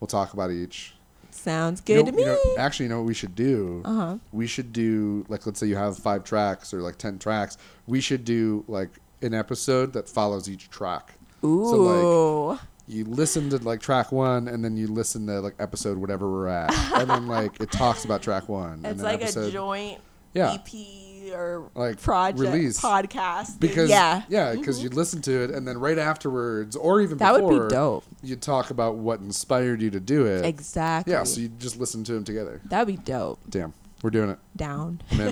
we'll 0.00 0.08
talk 0.08 0.32
about 0.32 0.50
each. 0.50 0.94
Sounds 1.30 1.82
You 1.86 1.94
good 1.96 2.04
know- 2.06 2.10
to 2.10 2.16
me. 2.16 2.22
you 2.22 2.28
know- 2.28 2.54
actually, 2.58 2.84
you 2.86 2.90
know 2.90 2.98
what 2.98 3.06
we 3.06 3.14
should 3.14 3.34
do? 3.34 3.82
uh 3.84 3.94
huh. 3.94 4.18
We 4.32 4.46
should 4.46 4.72
do 4.72 5.24
like 5.28 5.46
let's 5.46 5.58
say 5.60 5.66
you 5.66 5.76
have 5.76 5.96
five 5.98 6.24
tracks 6.24 6.74
or 6.74 6.80
like 6.82 6.96
ten 6.98 7.18
tracks. 7.18 7.56
We 7.86 8.00
should 8.00 8.24
do 8.24 8.64
like 8.68 8.90
an 9.22 9.34
episode 9.34 9.92
that 9.94 10.08
follows 10.08 10.48
each 10.48 10.68
track. 10.68 11.14
Ooh. 11.44 11.70
So, 11.70 12.58
You 12.92 13.04
listen 13.06 13.48
to 13.50 13.56
like 13.58 13.80
track 13.80 14.12
one, 14.12 14.48
and 14.48 14.62
then 14.64 14.76
you 14.76 14.86
listen 14.86 15.26
to 15.26 15.40
like 15.40 15.54
episode 15.58 15.96
whatever 15.98 16.30
we're 16.30 16.48
at, 16.48 16.72
and 16.94 17.08
then 17.08 17.26
like 17.26 17.58
it 17.60 17.72
talks 17.72 18.04
about 18.04 18.22
track 18.22 18.48
one. 18.48 18.72
and 18.74 18.86
it's 18.86 18.96
then 18.96 19.12
like 19.12 19.22
episode, 19.22 19.48
a 19.48 19.50
joint 19.50 19.98
Yeah. 20.34 20.52
EP 20.54 21.32
or 21.34 21.70
Like, 21.74 22.00
project 22.00 22.38
release. 22.38 22.78
podcast. 22.80 23.58
because 23.58 23.88
yeah, 23.88 24.22
yeah, 24.28 24.54
because 24.54 24.82
you 24.82 24.90
mm-hmm. 24.90 24.98
listen 24.98 25.22
to 25.22 25.44
it, 25.44 25.50
and 25.50 25.66
then 25.66 25.78
right 25.78 25.98
afterwards, 25.98 26.76
or 26.76 27.00
even 27.00 27.16
that 27.18 27.32
before, 27.32 27.52
would 27.52 27.68
be 27.70 27.74
dope. 27.74 28.04
you 28.22 28.36
talk 28.36 28.70
about 28.70 28.96
what 28.96 29.20
inspired 29.20 29.80
you 29.80 29.88
to 29.90 30.00
do 30.00 30.26
it. 30.26 30.44
Exactly. 30.44 31.14
Yeah, 31.14 31.24
so 31.24 31.40
you 31.40 31.48
just 31.48 31.80
listen 31.80 32.04
to 32.04 32.12
them 32.12 32.24
together. 32.24 32.60
That'd 32.66 32.88
be 32.88 33.02
dope. 33.02 33.40
Damn, 33.48 33.72
we're 34.02 34.10
doing 34.10 34.28
it. 34.30 34.38
Down. 34.56 35.00
All 35.18 35.26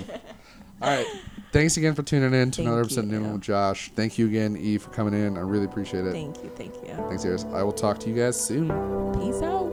right. 0.81 1.05
Thanks 1.51 1.75
again 1.75 1.95
for 1.95 2.03
tuning 2.03 2.33
in 2.33 2.49
to 2.51 2.57
Thank 2.57 2.67
another 2.67 2.81
episode 2.81 3.01
of 3.01 3.11
New 3.11 3.33
with 3.33 3.41
Josh. 3.41 3.91
Thank 3.93 4.17
you 4.17 4.25
again, 4.27 4.55
E, 4.55 4.77
for 4.77 4.89
coming 4.91 5.13
in. 5.13 5.37
I 5.37 5.41
really 5.41 5.65
appreciate 5.65 6.05
it. 6.05 6.13
Thank 6.13 6.41
you. 6.41 6.49
Thank 6.55 6.75
you. 6.75 6.93
Thanks, 7.09 7.25
Iris. 7.25 7.45
I 7.51 7.61
will 7.61 7.73
talk 7.73 7.99
to 7.99 8.09
you 8.09 8.15
guys 8.15 8.39
soon. 8.39 8.69
Peace 9.19 9.41
out. 9.41 9.69